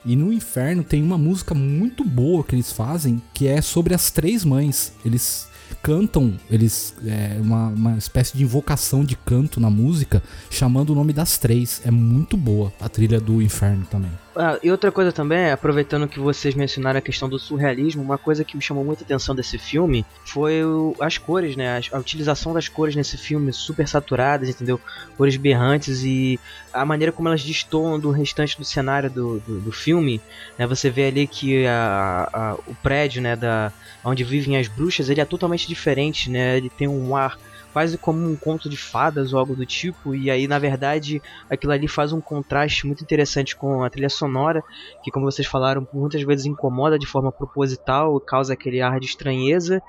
E 0.03 0.15
no 0.15 0.33
inferno 0.33 0.83
tem 0.83 1.03
uma 1.03 1.17
música 1.17 1.53
muito 1.53 2.03
boa 2.03 2.43
que 2.43 2.55
eles 2.55 2.71
fazem, 2.71 3.21
que 3.33 3.47
é 3.47 3.61
sobre 3.61 3.93
as 3.93 4.09
três 4.09 4.43
mães. 4.43 4.93
Eles 5.05 5.47
cantam, 5.81 6.33
eles 6.49 6.95
é 7.05 7.37
uma, 7.39 7.67
uma 7.67 7.97
espécie 7.97 8.35
de 8.35 8.43
invocação 8.43 9.05
de 9.05 9.15
canto 9.15 9.59
na 9.59 9.69
música, 9.69 10.21
chamando 10.49 10.89
o 10.89 10.95
nome 10.95 11.13
das 11.13 11.37
três. 11.37 11.81
É 11.85 11.91
muito 11.91 12.35
boa 12.35 12.73
a 12.79 12.89
trilha 12.89 13.19
do 13.19 13.41
inferno 13.41 13.85
também. 13.89 14.11
Ah, 14.33 14.57
e 14.63 14.71
outra 14.71 14.91
coisa 14.91 15.11
também, 15.11 15.51
aproveitando 15.51 16.07
que 16.07 16.19
vocês 16.19 16.55
mencionaram 16.55 16.99
a 16.99 17.01
questão 17.01 17.27
do 17.27 17.37
surrealismo, 17.37 18.01
uma 18.01 18.17
coisa 18.17 18.45
que 18.45 18.55
me 18.55 18.61
chamou 18.61 18.83
muita 18.83 19.03
atenção 19.03 19.35
desse 19.35 19.57
filme 19.57 20.05
foi 20.23 20.63
o, 20.63 20.95
as 21.01 21.17
cores, 21.17 21.57
né? 21.57 21.77
A, 21.77 21.97
a, 21.97 21.99
utilização 21.99 22.53
das 22.53 22.69
cores 22.69 22.95
nesse 22.95 23.17
filme 23.17 23.51
super 23.51 23.85
saturadas, 23.87 24.47
entendeu? 24.47 24.79
Cores 25.17 25.35
berrantes 25.35 26.03
e 26.05 26.39
a 26.73 26.85
maneira 26.85 27.11
como 27.11 27.27
elas 27.27 27.43
destoam 27.43 27.99
do 27.99 28.09
restante 28.09 28.57
do 28.57 28.63
cenário 28.63 29.09
do, 29.09 29.39
do, 29.39 29.59
do 29.59 29.71
filme. 29.71 30.21
Né? 30.57 30.65
Você 30.65 30.89
vê 30.89 31.07
ali 31.07 31.27
que 31.27 31.67
a, 31.67 32.29
a, 32.31 32.53
o 32.67 32.75
prédio, 32.75 33.21
né, 33.21 33.35
da, 33.35 33.71
onde 34.01 34.23
vivem 34.23 34.55
as 34.57 34.69
bruxas, 34.69 35.09
ele 35.09 35.19
é 35.19 35.25
totalmente 35.25 35.67
diferente, 35.67 36.29
né? 36.29 36.55
Ele 36.55 36.69
tem 36.69 36.87
um 36.87 37.17
ar 37.17 37.37
quase 37.71 37.97
como 37.97 38.19
um 38.19 38.35
conto 38.35 38.69
de 38.69 38.77
fadas 38.77 39.33
ou 39.33 39.39
algo 39.39 39.55
do 39.55 39.65
tipo, 39.65 40.15
e 40.15 40.29
aí 40.29 40.47
na 40.47 40.59
verdade 40.59 41.21
aquilo 41.49 41.71
ali 41.71 41.87
faz 41.87 42.13
um 42.13 42.21
contraste 42.21 42.85
muito 42.85 43.03
interessante 43.03 43.55
com 43.55 43.83
a 43.83 43.89
trilha 43.89 44.09
sonora, 44.09 44.63
que 45.01 45.11
como 45.11 45.29
vocês 45.29 45.47
falaram, 45.47 45.87
muitas 45.91 46.21
vezes 46.23 46.45
incomoda 46.45 46.99
de 46.99 47.07
forma 47.07 47.31
proposital, 47.31 48.19
causa 48.21 48.53
aquele 48.53 48.81
ar 48.81 48.99
de 48.99 49.05
estranheza, 49.05 49.81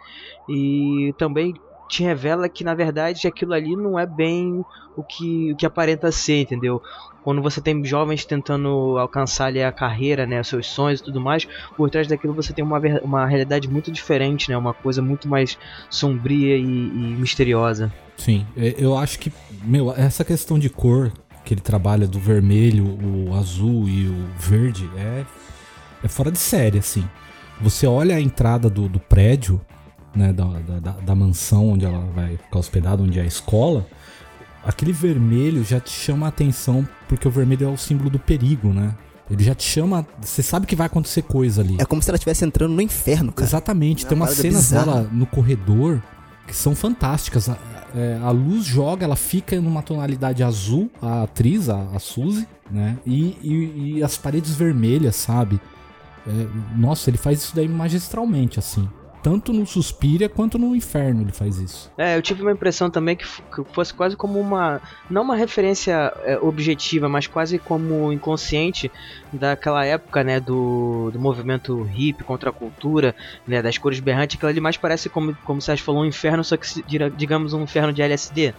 e 0.49 1.15
também 1.19 1.55
te 1.89 2.03
revela 2.03 2.49
que 2.49 2.65
na 2.65 2.75
verdade 2.75 3.27
aquilo 3.27 3.53
ali 3.53 3.77
não 3.77 3.99
é 3.99 4.07
bem 4.07 4.65
o 4.97 5.05
que, 5.05 5.53
o 5.53 5.57
que 5.57 5.67
aparenta 5.67 6.11
ser, 6.11 6.41
entendeu? 6.41 6.81
Quando 7.23 7.41
você 7.41 7.61
tem 7.61 7.85
jovens 7.85 8.25
tentando 8.25 8.99
alcançar 8.99 9.47
ali, 9.47 9.63
a 9.63 9.71
carreira, 9.71 10.27
né, 10.27 10.43
seus 10.43 10.67
sonhos 10.67 11.01
e 11.01 11.05
tudo 11.05 11.21
mais, 11.21 11.47
por 11.77 11.89
trás 11.89 12.07
daquilo 12.07 12.35
você 12.35 12.53
tem 12.53 12.65
uma, 12.65 12.79
uma 13.03 13.27
realidade 13.27 13.69
muito 13.69 13.93
diferente, 13.93 14.51
né, 14.51 14.57
uma 14.57 14.75
coisa 14.75 15.01
muito 15.01 15.29
mais 15.29 15.59
sombria 15.89 16.57
e, 16.57 16.63
e 16.63 17.17
misteriosa. 17.19 17.93
Sim, 18.17 18.47
é, 18.57 18.75
eu 18.79 18.97
acho 18.97 19.19
que, 19.19 19.33
meu, 19.63 19.93
essa 19.93 20.25
questão 20.25 20.59
de 20.59 20.69
cor 20.69 21.13
que 21.45 21.55
ele 21.55 21.61
trabalha 21.61 22.07
do 22.07 22.19
vermelho, 22.19 22.85
o 22.85 23.35
azul 23.35 23.89
e 23.89 24.09
o 24.09 24.27
verde 24.39 24.89
é, 24.97 25.25
é 26.03 26.09
fora 26.09 26.31
de 26.31 26.39
série, 26.39 26.79
assim. 26.79 27.05
Você 27.61 27.87
olha 27.87 28.17
a 28.17 28.21
entrada 28.21 28.69
do, 28.69 28.89
do 28.89 28.99
prédio, 28.99 29.61
né, 30.15 30.33
da, 30.33 30.45
da, 30.45 30.91
da, 30.93 31.15
mansão 31.15 31.71
onde 31.71 31.85
ela 31.85 32.01
vai 32.15 32.37
ficar 32.37 32.59
hospedada, 32.59 33.03
onde 33.03 33.19
é 33.19 33.23
a 33.23 33.27
escola, 33.27 33.87
aquele 34.65 34.93
vermelho 34.93 35.65
já 35.65 35.81
te 35.81 35.91
chama 35.91 36.27
a 36.27 36.29
atenção 36.29 36.87
porque 37.09 37.27
o 37.27 37.31
vermelho 37.31 37.67
é 37.67 37.71
o 37.71 37.77
símbolo 37.77 38.11
do 38.11 38.19
perigo, 38.19 38.73
né? 38.73 38.95
Ele 39.31 39.43
já 39.43 39.55
te 39.55 39.65
chama. 39.65 40.07
Você 40.21 40.43
sabe 40.43 40.67
que 40.67 40.77
vai 40.77 40.87
acontecer 40.87 41.23
coisa 41.23 41.63
ali. 41.63 41.77
É 41.79 41.85
como 41.85 42.03
se 42.03 42.11
ela 42.11 42.17
estivesse 42.17 42.45
entrando 42.45 42.73
no 42.73 42.83
inferno, 42.83 43.33
cara. 43.33 43.49
Exatamente. 43.49 44.05
Tem 44.05 44.17
umas 44.17 44.33
cenas 44.33 44.71
dela 44.71 45.09
no 45.11 45.27
corredor 45.27 46.03
que 46.47 46.55
são 46.55 46.75
fantásticas. 46.75 47.49
A, 47.49 47.57
é, 47.95 48.19
a, 48.23 48.31
luz 48.31 48.65
joga, 48.65 49.05
ela 49.05 49.17
fica 49.17 49.59
numa 49.61 49.83
tonalidade 49.83 50.43
azul, 50.43 50.91
a 51.01 51.23
atriz, 51.23 51.69
a, 51.69 51.83
a 51.95 51.99
Suzy, 51.99 52.47
né? 52.71 52.99
E, 53.07 53.39
e, 53.43 53.95
e, 53.97 54.03
as 54.03 54.19
paredes 54.19 54.55
vermelhas, 54.55 55.17
sabe? 55.17 55.61
É, 56.27 56.47
nossa, 56.77 57.09
ele 57.09 57.17
faz 57.19 57.41
isso 57.41 57.57
daí 57.57 57.69
magistralmente, 57.69 58.59
assim 58.59 58.87
tanto 59.23 59.53
no 59.53 59.67
Suspiria 59.67 60.29
quanto 60.29 60.59
no 60.59 60.75
Inferno 60.75 61.23
ele 61.23 61.33
faz 61.33 61.59
isso. 61.59 61.91
É, 61.97 62.17
eu 62.17 62.23
tive 62.23 62.43
uma 62.43 62.53
impressão 62.53 62.91
também 62.91 63.17
que, 63.17 63.25
que 63.25 63.65
fosse 63.73 63.95
quase 63.95 64.17
como 64.17 64.41
uma. 64.41 64.81
Não 65.09 65.23
uma 65.23 65.37
referência 65.37 66.13
é, 66.25 66.39
objetiva, 66.39 67.09
mas 67.09 67.27
quase 67.27 67.59
como 67.59 68.13
inconsciente 68.13 68.91
daquela 69.33 69.85
época, 69.85 70.25
né? 70.25 70.41
Do, 70.41 71.11
do 71.13 71.19
movimento 71.19 71.89
hip 71.95 72.25
contra 72.25 72.51
a 72.51 72.53
cultura, 72.53 73.15
né? 73.47 73.63
Das 73.63 73.79
cores 73.79 74.01
berrantes. 74.01 74.37
Aquilo 74.37 74.51
ali 74.51 74.61
mais 74.61 74.77
parece, 74.77 75.09
como, 75.09 75.35
como 75.45 75.61
você 75.61 75.77
falou, 75.77 76.03
um 76.03 76.07
inferno, 76.07 76.43
só 76.43 76.57
que 76.57 76.67
digamos 77.17 77.53
um 77.53 77.63
inferno 77.63 77.93
de 77.93 78.03
LSD 78.03 78.55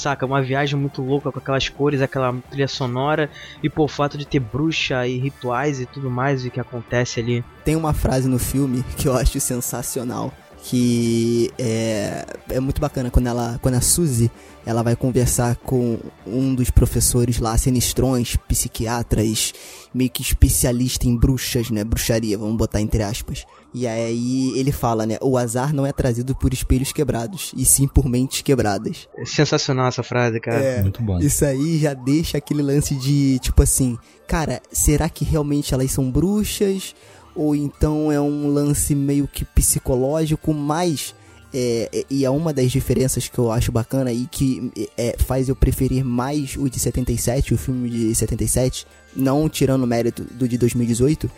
saca? 0.00 0.24
Uma 0.24 0.42
viagem 0.42 0.78
muito 0.78 1.02
louca 1.02 1.30
com 1.30 1.38
aquelas 1.38 1.68
cores, 1.68 2.00
aquela 2.00 2.34
trilha 2.50 2.68
sonora 2.68 3.30
e 3.62 3.68
por 3.68 3.88
fato 3.88 4.16
de 4.16 4.26
ter 4.26 4.40
bruxa 4.40 5.06
e 5.06 5.18
rituais 5.18 5.80
e 5.80 5.86
tudo 5.86 6.10
mais 6.10 6.44
o 6.44 6.50
que 6.50 6.60
acontece 6.60 7.20
ali. 7.20 7.44
Tem 7.64 7.76
uma 7.76 7.92
frase 7.92 8.28
no 8.28 8.38
filme 8.38 8.82
que 8.96 9.06
eu 9.06 9.16
acho 9.16 9.38
sensacional, 9.38 10.32
que 10.62 11.50
é, 11.58 12.24
é 12.50 12.60
muito 12.60 12.80
bacana 12.80 13.10
quando 13.10 13.26
ela 13.26 13.58
quando 13.62 13.74
a 13.74 13.80
Suzy 13.80 14.30
ela 14.66 14.82
vai 14.82 14.94
conversar 14.94 15.56
com 15.56 15.98
um 16.26 16.54
dos 16.54 16.70
professores 16.70 17.38
lá 17.38 17.56
sinistrões, 17.56 18.36
psiquiatras, 18.36 19.54
meio 19.92 20.10
que 20.10 20.22
especialista 20.22 21.08
em 21.08 21.16
bruxas, 21.16 21.70
né, 21.70 21.82
bruxaria, 21.82 22.36
vamos 22.36 22.56
botar 22.56 22.80
entre 22.80 23.02
aspas. 23.02 23.44
E 23.72 23.86
aí 23.86 24.52
ele 24.58 24.70
fala, 24.70 25.06
né, 25.06 25.16
o 25.22 25.38
azar 25.38 25.72
não 25.72 25.86
é 25.86 25.92
trazido 25.92 26.34
por 26.34 26.52
espelhos 26.52 26.92
quebrados, 26.92 27.52
e 27.56 27.64
sim 27.64 27.88
por 27.88 28.08
mentes 28.08 28.42
quebradas. 28.42 29.08
É 29.16 29.24
sensacional 29.24 29.88
essa 29.88 30.02
frase, 30.02 30.40
cara. 30.40 30.62
É, 30.62 30.82
muito 30.82 31.02
bom. 31.02 31.18
Isso 31.20 31.44
aí 31.44 31.78
já 31.78 31.94
deixa 31.94 32.36
aquele 32.36 32.62
lance 32.62 32.94
de, 32.94 33.38
tipo 33.38 33.62
assim, 33.62 33.96
cara, 34.26 34.60
será 34.70 35.08
que 35.08 35.24
realmente 35.24 35.72
elas 35.72 35.90
são 35.90 36.10
bruxas? 36.10 36.94
Ou 37.34 37.54
então 37.54 38.10
é 38.10 38.20
um 38.20 38.48
lance 38.48 38.94
meio 38.94 39.28
que 39.28 39.44
psicológico, 39.44 40.52
mas 40.52 41.14
é, 41.52 41.88
é, 41.92 42.04
e 42.08 42.24
é 42.24 42.30
uma 42.30 42.52
das 42.52 42.70
diferenças 42.70 43.28
que 43.28 43.38
eu 43.38 43.50
acho 43.50 43.72
bacana 43.72 44.12
e 44.12 44.26
que 44.26 44.72
é, 44.96 45.16
faz 45.18 45.48
eu 45.48 45.56
preferir 45.56 46.04
mais 46.04 46.56
o 46.56 46.68
de 46.68 46.78
77, 46.78 47.54
o 47.54 47.58
filme 47.58 47.90
de 47.90 48.14
77, 48.14 48.86
não 49.16 49.48
tirando 49.48 49.82
o 49.82 49.86
mérito 49.86 50.22
do 50.22 50.46
de 50.46 50.56
2018, 50.56 51.28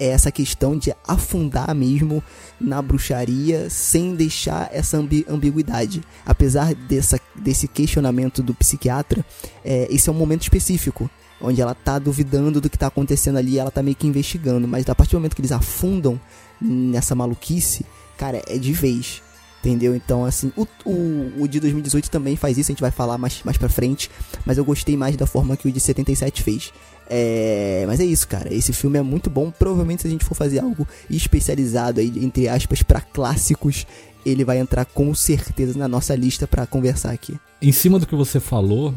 é 0.00 0.08
essa 0.08 0.32
questão 0.32 0.76
de 0.76 0.92
afundar 1.06 1.72
mesmo 1.74 2.22
na 2.60 2.82
bruxaria 2.82 3.70
sem 3.70 4.14
deixar 4.16 4.68
essa 4.72 4.96
ambi 4.96 5.24
ambiguidade. 5.28 6.02
Apesar 6.26 6.74
dessa, 6.74 7.20
desse 7.36 7.68
questionamento 7.68 8.42
do 8.42 8.54
psiquiatra, 8.54 9.24
é, 9.64 9.86
esse 9.90 10.08
é 10.08 10.12
um 10.12 10.16
momento 10.16 10.42
específico 10.42 11.08
onde 11.42 11.60
ela 11.60 11.74
tá 11.74 11.98
duvidando 11.98 12.60
do 12.60 12.70
que 12.70 12.78
tá 12.78 12.86
acontecendo 12.86 13.36
ali, 13.36 13.58
ela 13.58 13.70
tá 13.70 13.82
meio 13.82 13.96
que 13.96 14.06
investigando, 14.06 14.66
mas 14.68 14.88
a 14.88 14.94
partir 14.94 15.12
do 15.12 15.18
momento 15.18 15.34
que 15.34 15.40
eles 15.40 15.52
afundam 15.52 16.18
nessa 16.60 17.14
maluquice, 17.14 17.84
cara, 18.16 18.40
é 18.46 18.56
de 18.56 18.72
vez. 18.72 19.22
Entendeu? 19.60 19.94
Então, 19.94 20.24
assim, 20.24 20.52
o, 20.56 20.66
o, 20.84 21.42
o 21.42 21.46
de 21.46 21.60
2018 21.60 22.10
também 22.10 22.34
faz 22.34 22.58
isso, 22.58 22.72
a 22.72 22.72
gente 22.72 22.80
vai 22.80 22.90
falar 22.90 23.16
mais, 23.16 23.42
mais 23.44 23.56
pra 23.56 23.68
frente. 23.68 24.10
Mas 24.44 24.58
eu 24.58 24.64
gostei 24.64 24.96
mais 24.96 25.16
da 25.16 25.24
forma 25.24 25.56
que 25.56 25.68
o 25.68 25.72
de 25.72 25.78
77 25.78 26.42
fez. 26.42 26.72
É, 27.08 27.84
mas 27.86 28.00
é 28.00 28.04
isso, 28.04 28.26
cara. 28.26 28.52
Esse 28.52 28.72
filme 28.72 28.98
é 28.98 29.02
muito 29.02 29.30
bom. 29.30 29.52
Provavelmente, 29.52 30.02
se 30.02 30.08
a 30.08 30.10
gente 30.10 30.24
for 30.24 30.34
fazer 30.34 30.58
algo 30.58 30.86
especializado 31.08 32.00
aí, 32.00 32.12
entre 32.24 32.48
aspas, 32.48 32.82
para 32.82 33.00
clássicos, 33.00 33.86
ele 34.26 34.44
vai 34.44 34.58
entrar 34.58 34.84
com 34.84 35.14
certeza 35.14 35.78
na 35.78 35.86
nossa 35.86 36.14
lista 36.16 36.44
para 36.44 36.66
conversar 36.66 37.12
aqui. 37.12 37.38
Em 37.60 37.70
cima 37.70 38.00
do 38.00 38.06
que 38.06 38.16
você 38.16 38.40
falou, 38.40 38.92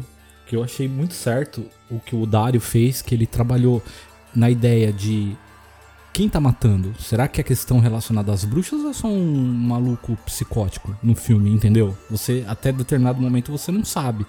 que 0.46 0.56
eu 0.56 0.62
achei 0.62 0.88
muito 0.88 1.14
certo 1.14 1.66
o 1.90 1.98
que 1.98 2.14
o 2.14 2.24
Dario 2.24 2.60
fez, 2.60 3.02
que 3.02 3.14
ele 3.14 3.26
trabalhou 3.26 3.82
na 4.34 4.48
ideia 4.50 4.92
de 4.92 5.36
quem 6.12 6.28
tá 6.28 6.40
matando? 6.40 6.94
Será 6.98 7.28
que 7.28 7.40
é 7.40 7.44
questão 7.44 7.78
relacionada 7.78 8.32
às 8.32 8.44
bruxas 8.44 8.80
ou 8.80 8.90
é 8.90 8.92
só 8.94 9.08
um 9.08 9.44
maluco 9.44 10.16
psicótico 10.24 10.96
no 11.02 11.14
filme, 11.14 11.50
entendeu? 11.50 11.96
Você, 12.10 12.44
até 12.48 12.72
determinado 12.72 13.20
momento, 13.20 13.52
você 13.52 13.70
não 13.70 13.84
sabe. 13.84 14.24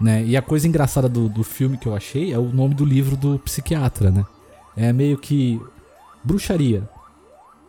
Né? 0.00 0.24
E 0.24 0.36
a 0.36 0.42
coisa 0.42 0.66
engraçada 0.66 1.08
do, 1.08 1.28
do 1.28 1.44
filme 1.44 1.76
que 1.76 1.86
eu 1.86 1.94
achei 1.94 2.32
é 2.32 2.38
o 2.38 2.48
nome 2.48 2.74
do 2.74 2.84
livro 2.84 3.16
do 3.16 3.38
psiquiatra, 3.38 4.10
né? 4.10 4.24
É 4.76 4.92
meio 4.92 5.18
que 5.18 5.60
bruxaria. 6.22 6.88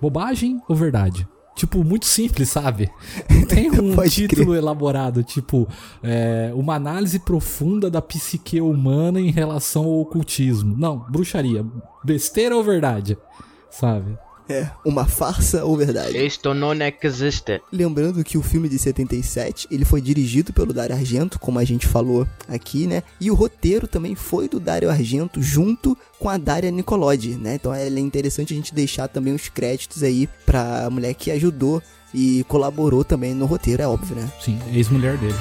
Bobagem 0.01 0.61
ou 0.67 0.75
verdade? 0.75 1.27
Tipo, 1.55 1.83
muito 1.83 2.05
simples, 2.05 2.49
sabe? 2.49 2.91
Tem 3.47 3.71
um 3.71 3.95
título 4.07 4.47
crer. 4.47 4.57
elaborado, 4.57 5.23
tipo, 5.23 5.67
é, 6.03 6.51
uma 6.53 6.75
análise 6.75 7.17
profunda 7.19 7.89
da 7.89 8.01
psique 8.01 8.59
humana 8.59 9.19
em 9.19 9.31
relação 9.31 9.85
ao 9.85 10.01
ocultismo. 10.01 10.75
Não, 10.77 10.99
bruxaria. 11.09 11.65
Besteira 12.03 12.55
ou 12.55 12.63
verdade? 12.63 13.17
Sabe? 13.71 14.17
É, 14.49 14.67
uma 14.85 15.05
farsa 15.05 15.65
ou 15.65 15.75
verdade? 15.75 16.17
Isto 16.23 16.53
não 16.53 16.71
existe. 17.01 17.61
Lembrando 17.71 18.23
que 18.23 18.37
o 18.37 18.43
filme 18.43 18.69
de 18.69 18.77
77, 18.77 19.67
ele 19.71 19.85
foi 19.85 20.01
dirigido 20.01 20.53
pelo 20.53 20.73
Dario 20.73 20.95
Argento, 20.95 21.39
como 21.39 21.59
a 21.59 21.63
gente 21.63 21.87
falou 21.87 22.27
aqui, 22.47 22.87
né? 22.87 23.03
E 23.19 23.31
o 23.31 23.35
roteiro 23.35 23.87
também 23.87 24.15
foi 24.15 24.47
do 24.47 24.59
Dario 24.59 24.89
Argento 24.89 25.41
junto 25.41 25.97
com 26.19 26.29
a 26.29 26.37
Daria 26.37 26.71
Nicolodi, 26.71 27.35
né? 27.35 27.55
Então 27.55 27.73
é 27.73 27.87
interessante 27.87 28.53
a 28.53 28.55
gente 28.55 28.73
deixar 28.73 29.07
também 29.07 29.33
os 29.33 29.49
créditos 29.49 30.03
aí 30.03 30.29
pra 30.45 30.89
mulher 30.89 31.13
que 31.13 31.31
ajudou 31.31 31.81
e 32.13 32.45
colaborou 32.47 33.03
também 33.03 33.33
no 33.33 33.45
roteiro, 33.45 33.81
é 33.81 33.87
óbvio, 33.87 34.15
né? 34.15 34.31
Sim, 34.39 34.59
ex-mulher 34.71 35.17
dele. 35.17 35.35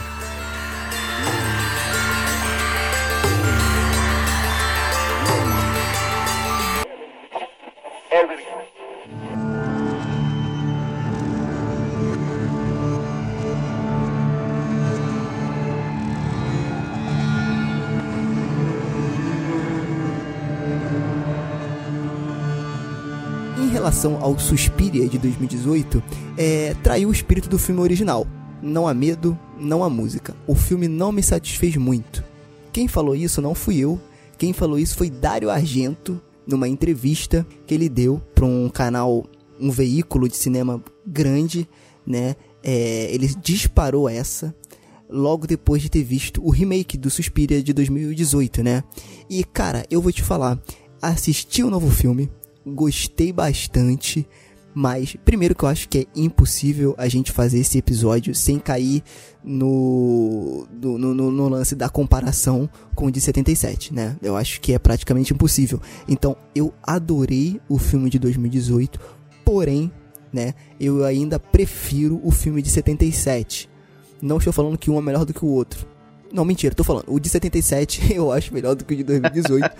Ao 24.21 24.39
Suspiria 24.39 25.09
de 25.09 25.19
2018, 25.19 26.03
é, 26.37 26.75
traiu 26.83 27.09
o 27.09 27.13
espírito 27.13 27.49
do 27.49 27.59
filme 27.59 27.81
original. 27.81 28.27
Não 28.63 28.89
há 28.89 28.95
medo, 28.95 29.39
não 29.59 29.85
há 29.85 29.91
música. 29.91 30.35
O 30.47 30.55
filme 30.55 30.89
não 30.89 31.13
me 31.13 31.23
satisfez 31.23 31.77
muito. 31.77 32.25
Quem 32.73 32.89
falou 32.89 33.15
isso 33.15 33.41
não 33.41 33.55
fui 33.55 33.79
eu. 33.79 34.01
Quem 34.37 34.53
falou 34.53 34.79
isso 34.79 34.97
foi 34.97 35.09
Dário 35.11 35.51
Argento, 35.51 36.21
numa 36.47 36.69
entrevista 36.69 37.47
que 37.67 37.75
ele 37.75 37.89
deu 37.89 38.21
para 38.35 38.45
um 38.45 38.69
canal, 38.69 39.25
um 39.61 39.71
veículo 39.71 40.29
de 40.29 40.37
cinema 40.37 40.83
grande, 41.07 41.69
né? 42.07 42.37
É, 42.63 43.15
ele 43.15 43.29
disparou 43.43 44.09
essa 44.09 44.55
logo 45.09 45.47
depois 45.47 45.83
de 45.83 45.89
ter 45.89 46.03
visto 46.03 46.45
o 46.45 46.51
remake 46.51 46.97
do 46.97 47.11
Suspiria 47.11 47.63
de 47.63 47.73
2018, 47.73 48.63
né? 48.63 48.83
E 49.29 49.45
cara, 49.45 49.87
eu 49.91 50.01
vou 50.01 50.11
te 50.11 50.23
falar, 50.23 50.61
assisti 51.01 51.63
o 51.63 51.71
novo 51.71 51.91
filme, 51.91 52.31
gostei 52.67 53.33
bastante, 53.33 54.27
mas 54.75 55.17
primeiro 55.25 55.55
que 55.55 55.65
eu 55.65 55.69
acho 55.69 55.89
que 55.89 55.99
é 55.99 56.07
impossível 56.17 56.95
a 56.99 57.09
gente 57.09 57.31
fazer 57.31 57.59
esse 57.59 57.79
episódio 57.79 58.35
sem 58.35 58.59
cair 58.59 59.03
no, 59.43 60.67
no, 60.73 60.99
no, 60.99 61.31
no 61.31 61.49
lance 61.49 61.75
da 61.75 61.89
comparação 61.89 62.69
com 62.95 63.07
o 63.07 63.11
de 63.11 63.21
77, 63.21 63.95
né? 63.95 64.17
Eu 64.23 64.37
acho 64.37 64.61
que 64.61 64.73
é 64.73 64.79
praticamente 64.79 65.33
impossível. 65.33 65.81
Então 66.09 66.37
eu 66.55 66.73
adorei 66.83 67.61
o 67.69 67.79
filme 67.79 68.11
de 68.11 68.19
2018, 68.19 68.99
porém, 69.45 69.93
né, 70.33 70.55
eu 70.81 71.05
ainda 71.05 71.39
prefiro 71.39 72.21
o 72.25 72.31
filme 72.33 72.61
de 72.61 72.71
77. 72.71 73.71
Não 74.21 74.39
estou 74.39 74.53
falando 74.53 74.79
que 74.79 74.91
um 74.91 74.99
é 74.99 75.03
melhor 75.03 75.25
do 75.25 75.35
que 75.35 75.45
o 75.45 75.49
outro. 75.49 75.94
Não, 76.35 76.45
mentira, 76.45 76.75
tô 76.75 76.83
falando. 76.83 77.05
O 77.07 77.21
de 77.21 77.29
77 77.29 78.11
eu 78.13 78.33
acho 78.33 78.53
melhor 78.53 78.75
do 78.75 78.85
que 78.85 78.93
o 78.93 78.97
de 78.97 79.05
2018. 79.05 79.71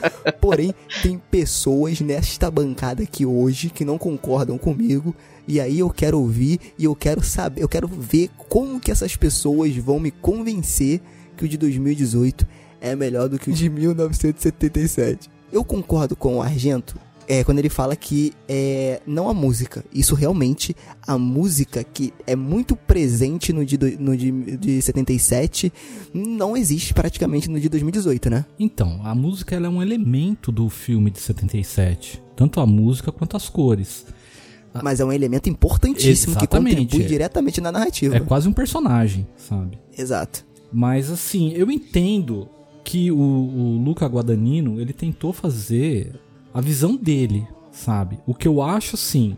porém, 0.41 0.73
tem 1.03 1.19
pessoas 1.19 2.01
nesta 2.01 2.49
bancada 2.49 3.03
aqui 3.03 3.27
hoje 3.27 3.71
que 3.71 3.85
não 3.85 3.99
concordam 3.99 4.57
comigo. 4.57 5.13
E 5.49 5.61
aí 5.61 5.81
eu 5.81 5.91
quero 5.91 6.21
ouvir 6.21 6.61
e 6.79 6.85
eu 6.85 6.95
quero 6.95 7.25
saber, 7.25 7.61
eu 7.61 7.69
quero 7.69 7.89
ver 7.89 8.31
como 8.49 8.79
que 8.79 8.93
essas 8.93 9.17
pessoas 9.17 9.75
vão 9.77 9.99
me 9.99 10.13
convencer 10.13 11.01
que 11.37 11.45
o 11.45 11.49
de 11.49 11.59
2018 11.59 12.47
é 12.81 12.95
melhor 12.95 13.29
do 13.29 13.37
que 13.37 13.51
o 13.51 13.53
de 13.53 13.69
1977. 13.69 15.29
Eu 15.53 15.65
concordo 15.65 16.15
com 16.15 16.37
o 16.37 16.43
Argento 16.43 16.97
é 17.29 17.45
quando 17.45 17.59
ele 17.59 17.69
fala 17.69 17.97
que 17.97 18.33
é, 18.49 19.01
não 19.07 19.29
a 19.29 19.35
música. 19.35 19.85
Isso 19.93 20.15
realmente, 20.15 20.75
a 21.07 21.19
música 21.19 21.85
que 21.85 22.13
é 22.27 22.37
muito 22.37 22.77
presente 22.77 23.53
no 23.53 23.65
de, 23.65 23.79
no 23.99 24.17
de, 24.17 24.57
de 24.57 24.83
77, 24.83 25.73
não 26.13 26.57
existe 26.57 26.95
praticamente 26.95 27.49
no 27.51 27.59
de 27.59 27.69
2018, 27.69 28.31
né? 28.31 28.45
Então, 28.59 29.01
a 29.05 29.15
música 29.15 29.55
ela 29.55 29.67
é 29.67 29.71
um 29.71 29.83
elemento 29.83 30.51
do 30.51 30.69
filme 30.69 31.11
de 31.11 31.21
77. 31.21 32.23
Tanto 32.37 32.61
a 32.61 32.67
música 32.67 33.13
quanto 33.13 33.37
as 33.37 33.49
cores. 33.49 34.07
Mas 34.83 34.99
é 34.99 35.05
um 35.05 35.13
elemento 35.13 35.49
importantíssimo 35.49 36.33
Exatamente, 36.33 36.77
que 36.77 36.83
contribui 36.83 37.07
diretamente 37.07 37.61
na 37.61 37.71
narrativa. 37.71 38.17
É 38.17 38.21
quase 38.21 38.49
um 38.49 38.53
personagem, 38.53 39.27
sabe? 39.37 39.79
Exato. 39.97 40.45
Mas 40.73 41.11
assim, 41.11 41.53
eu 41.53 41.71
entendo 41.71 42.49
que 42.83 43.11
o, 43.11 43.17
o 43.17 43.83
Luca 43.83 44.07
Guadagnino, 44.07 44.81
ele 44.81 44.93
tentou 44.93 45.33
fazer 45.33 46.13
a 46.55 46.61
visão 46.61 46.97
dele, 46.97 47.47
sabe? 47.73 48.19
O 48.25 48.33
que 48.33 48.49
eu 48.49 48.63
acho 48.63 48.95
assim, 48.95 49.37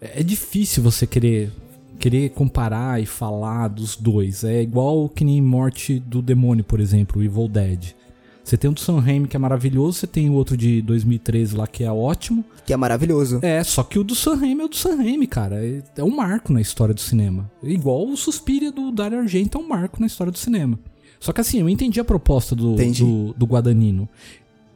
é 0.00 0.22
difícil 0.22 0.82
você 0.82 1.06
querer 1.06 1.50
querer 1.98 2.30
comparar 2.30 3.00
e 3.00 3.06
falar 3.06 3.68
dos 3.68 3.96
dois. 3.96 4.44
É 4.44 4.62
igual 4.62 5.08
que 5.08 5.24
nem 5.24 5.40
Morte 5.40 6.00
do 6.00 6.20
Demônio, 6.20 6.64
por 6.64 6.80
exemplo, 6.80 7.20
o 7.20 7.24
Evil 7.24 7.48
Dead. 7.48 7.94
Você 8.42 8.58
tem 8.58 8.68
um 8.68 8.74
do 8.74 8.80
Sam 8.80 9.00
Raimi 9.00 9.26
que 9.26 9.36
é 9.36 9.38
maravilhoso, 9.38 10.00
você 10.00 10.06
tem 10.06 10.28
o 10.28 10.34
outro 10.34 10.54
de 10.54 10.82
2013 10.82 11.56
lá 11.56 11.66
que 11.66 11.82
é 11.82 11.90
ótimo. 11.90 12.44
Que 12.66 12.74
é 12.74 12.76
maravilhoso. 12.76 13.38
É, 13.40 13.64
só 13.64 13.82
que 13.82 13.98
o 13.98 14.04
do 14.04 14.14
Sam 14.14 14.34
Raimi 14.36 14.60
é 14.60 14.64
o 14.64 14.68
do 14.68 14.76
Sam 14.76 14.96
Raimi, 14.96 15.26
cara. 15.26 15.64
É, 15.64 15.82
é 15.96 16.04
um 16.04 16.14
marco 16.14 16.52
na 16.52 16.60
história 16.60 16.92
do 16.92 17.00
cinema. 17.00 17.50
Igual 17.62 18.06
o 18.06 18.16
Suspiria 18.16 18.70
do 18.70 18.92
Dario 18.92 19.18
Argento 19.18 19.56
é 19.56 19.60
um 19.60 19.66
marco 19.66 19.98
na 19.98 20.06
história 20.06 20.30
do 20.30 20.38
cinema. 20.38 20.78
Só 21.18 21.32
que 21.32 21.40
assim, 21.40 21.60
eu 21.60 21.70
entendi 21.70 21.98
a 21.98 22.04
proposta 22.04 22.54
do, 22.54 22.76
do, 22.76 23.32
do 23.32 23.46
Guadagnino. 23.46 24.06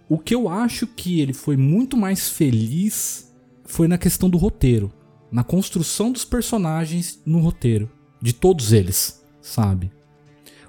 O 0.09 0.19
que 0.19 0.35
eu 0.35 0.49
acho 0.49 0.87
que 0.87 1.21
ele 1.21 1.33
foi 1.33 1.57
muito 1.57 1.97
mais 1.97 2.31
feliz 2.31 3.31
foi 3.65 3.87
na 3.87 3.99
questão 3.99 4.31
do 4.31 4.39
roteiro, 4.39 4.91
na 5.31 5.45
construção 5.45 6.11
dos 6.11 6.25
personagens 6.25 7.21
no 7.27 7.39
roteiro, 7.41 7.91
de 8.21 8.33
todos 8.33 8.73
eles, 8.73 9.23
sabe? 9.43 9.93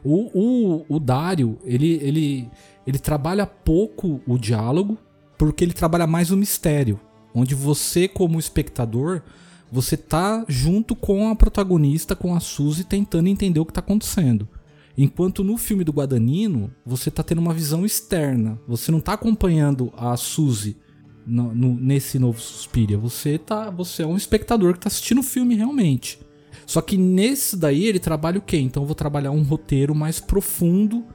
O, 0.03 0.29
o, 0.33 0.85
o 0.89 0.99
Dario, 0.99 1.57
ele, 1.63 1.93
ele, 2.01 2.49
ele 2.85 2.99
trabalha 2.99 3.47
pouco 3.47 4.21
o 4.27 4.37
diálogo, 4.37 4.97
porque 5.37 5.63
ele 5.63 5.73
trabalha 5.73 6.05
mais 6.05 6.31
o 6.31 6.37
mistério, 6.37 6.99
onde 7.33 7.55
você, 7.55 8.07
como 8.07 8.39
espectador, 8.39 9.21
você 9.71 9.95
tá 9.95 10.43
junto 10.47 10.95
com 10.95 11.29
a 11.29 11.35
protagonista, 11.35 12.15
com 12.15 12.35
a 12.35 12.41
Suzy, 12.41 12.83
tentando 12.83 13.29
entender 13.29 13.59
o 13.59 13.65
que 13.65 13.73
tá 13.73 13.79
acontecendo. 13.79 14.47
Enquanto 15.01 15.45
no 15.45 15.55
filme 15.55 15.85
do 15.85 15.93
Guadagnino, 15.93 16.69
você 16.85 17.09
tá 17.09 17.23
tendo 17.23 17.39
uma 17.39 17.53
visão 17.53 17.85
externa. 17.85 18.59
Você 18.67 18.91
não 18.91 18.99
tá 18.99 19.13
acompanhando 19.13 19.93
a 19.95 20.17
Suzy 20.17 20.75
no, 21.25 21.55
no, 21.55 21.73
nesse 21.73 22.19
novo 22.19 22.37
Suspiria. 22.41 22.97
Você, 22.97 23.37
tá, 23.37 23.69
você 23.69 24.03
é 24.03 24.05
um 24.05 24.17
espectador 24.17 24.73
que 24.73 24.81
tá 24.81 24.87
assistindo 24.89 25.19
o 25.19 25.23
filme 25.23 25.55
realmente. 25.55 26.19
Só 26.65 26.81
que 26.81 26.97
nesse 26.97 27.55
daí 27.55 27.85
ele 27.85 27.97
trabalha 27.97 28.39
o 28.39 28.41
quê? 28.41 28.57
Então 28.57 28.83
eu 28.83 28.87
vou 28.87 28.93
trabalhar 28.93 29.31
um 29.31 29.41
roteiro 29.41 29.95
mais 29.95 30.19
profundo 30.19 31.05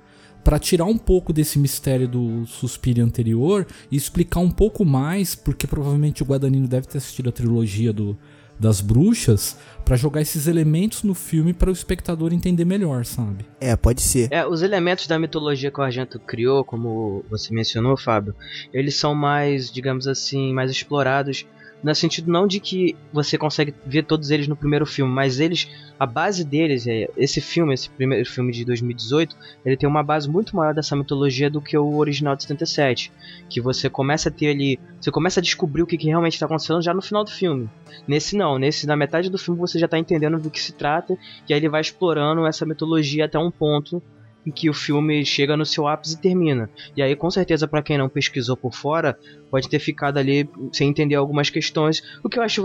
para 0.43 0.59
tirar 0.59 0.87
um 0.87 0.97
pouco 0.97 1.31
desse 1.31 1.59
mistério 1.59 2.09
do 2.09 2.47
Suspiria 2.47 3.05
anterior 3.05 3.67
e 3.91 3.97
explicar 3.97 4.41
um 4.41 4.51
pouco 4.51 4.83
mais, 4.83 5.35
porque 5.35 5.67
provavelmente 5.67 6.23
o 6.23 6.27
Guadagnino 6.27 6.67
deve 6.67 6.89
ter 6.89 6.97
assistido 6.97 7.29
a 7.29 7.33
trilogia 7.33 7.93
do 7.93 8.17
das 8.59 8.81
bruxas 8.81 9.57
para 9.85 9.97
jogar 9.97 10.23
esses 10.23 10.47
elementos 10.47 11.03
no 11.03 11.15
filme 11.15 11.53
para 11.53 11.69
o 11.69 11.73
espectador 11.73 12.33
entender 12.33 12.65
melhor, 12.65 13.05
sabe? 13.05 13.45
É, 13.61 13.77
pode 13.77 14.01
ser. 14.01 14.29
É, 14.31 14.47
os 14.47 14.63
elementos 14.63 15.07
da 15.07 15.19
mitologia 15.19 15.71
que 15.71 15.81
o 15.81 15.83
Argento 15.83 16.19
criou, 16.19 16.65
como 16.65 17.25
você 17.29 17.53
mencionou, 17.53 17.97
Fábio, 17.97 18.35
eles 18.73 18.97
são 18.97 19.15
mais, 19.15 19.71
digamos 19.71 20.07
assim, 20.07 20.53
mais 20.53 20.71
explorados 20.71 21.47
no 21.85 21.95
sentido 21.95 22.33
não 22.33 22.47
de 22.47 22.59
que 22.59 22.97
você 23.13 23.37
consegue 23.37 23.75
ver 23.85 24.05
todos 24.05 24.31
eles 24.31 24.49
no 24.49 24.57
primeiro 24.57 24.87
filme, 24.87 25.13
mas 25.13 25.39
eles, 25.39 25.69
a 26.01 26.07
base 26.07 26.43
deles, 26.43 26.87
é 26.87 27.11
esse 27.15 27.43
filme, 27.43 27.75
esse 27.75 27.91
primeiro 27.91 28.29
filme 28.29 28.51
de 28.53 28.65
2018, 28.65 29.37
ele 29.67 29.77
tem 29.77 29.87
uma 29.87 30.03
base 30.03 30.27
muito 30.27 30.57
maior 30.57 30.73
dessa 30.73 30.97
mitologia 30.97 31.51
do 31.51 31.61
que 31.61 31.77
o 31.77 31.97
original 31.97 32.35
de 32.35 32.45
77, 32.45 33.13
que 33.51 33.61
você 33.61 33.91
começa 33.91 34.31
a 34.31 34.33
ter 34.33 34.49
ali, 34.49 34.81
você 34.99 35.11
começa 35.11 35.41
a 35.41 35.43
descobrir 35.43 35.83
o 35.83 35.87
que, 35.87 35.99
que 35.99 36.07
realmente 36.07 36.33
está 36.33 36.47
acontecendo 36.47 36.81
já 36.81 36.95
no 36.95 37.03
final 37.03 37.23
do 37.23 37.31
filme. 37.31 37.69
Nesse 38.09 38.35
não, 38.35 38.59
nesse 38.59 38.87
na 38.87 38.97
metade 38.97 39.29
do 39.29 39.37
filme 39.37 39.61
você 39.61 39.79
já 39.79 39.85
está 39.85 39.99
entendendo 39.99 40.39
do 40.39 40.51
que 40.51 40.61
se 40.61 40.73
trata 40.73 41.19
e 41.47 41.53
aí 41.53 41.61
ele 41.61 41.69
vai 41.69 41.83
explorando 41.83 42.47
essa 42.47 42.65
mitologia 42.65 43.27
até 43.27 43.39
um 43.39 43.51
ponto 43.51 44.03
em 44.47 44.51
que 44.51 44.69
o 44.69 44.75
filme 44.75 45.25
chega 45.25 45.57
no 45.57 45.65
seu 45.65 45.89
ápice 45.89 46.15
e 46.15 46.19
termina. 46.19 46.69
E 46.97 47.03
aí, 47.03 47.17
com 47.17 47.31
certeza, 47.31 47.67
para 47.67 47.83
quem 47.83 47.97
não 47.97 48.09
pesquisou 48.09 48.57
por 48.57 48.75
fora, 48.75 49.19
pode 49.55 49.69
ter 49.69 49.79
ficado 49.79 50.19
ali 50.19 50.51
sem 50.73 50.89
entender 50.89 51.15
algumas 51.15 51.49
questões, 51.49 52.03
o 52.25 52.29
que 52.29 52.41
eu 52.41 52.43
acho 52.43 52.61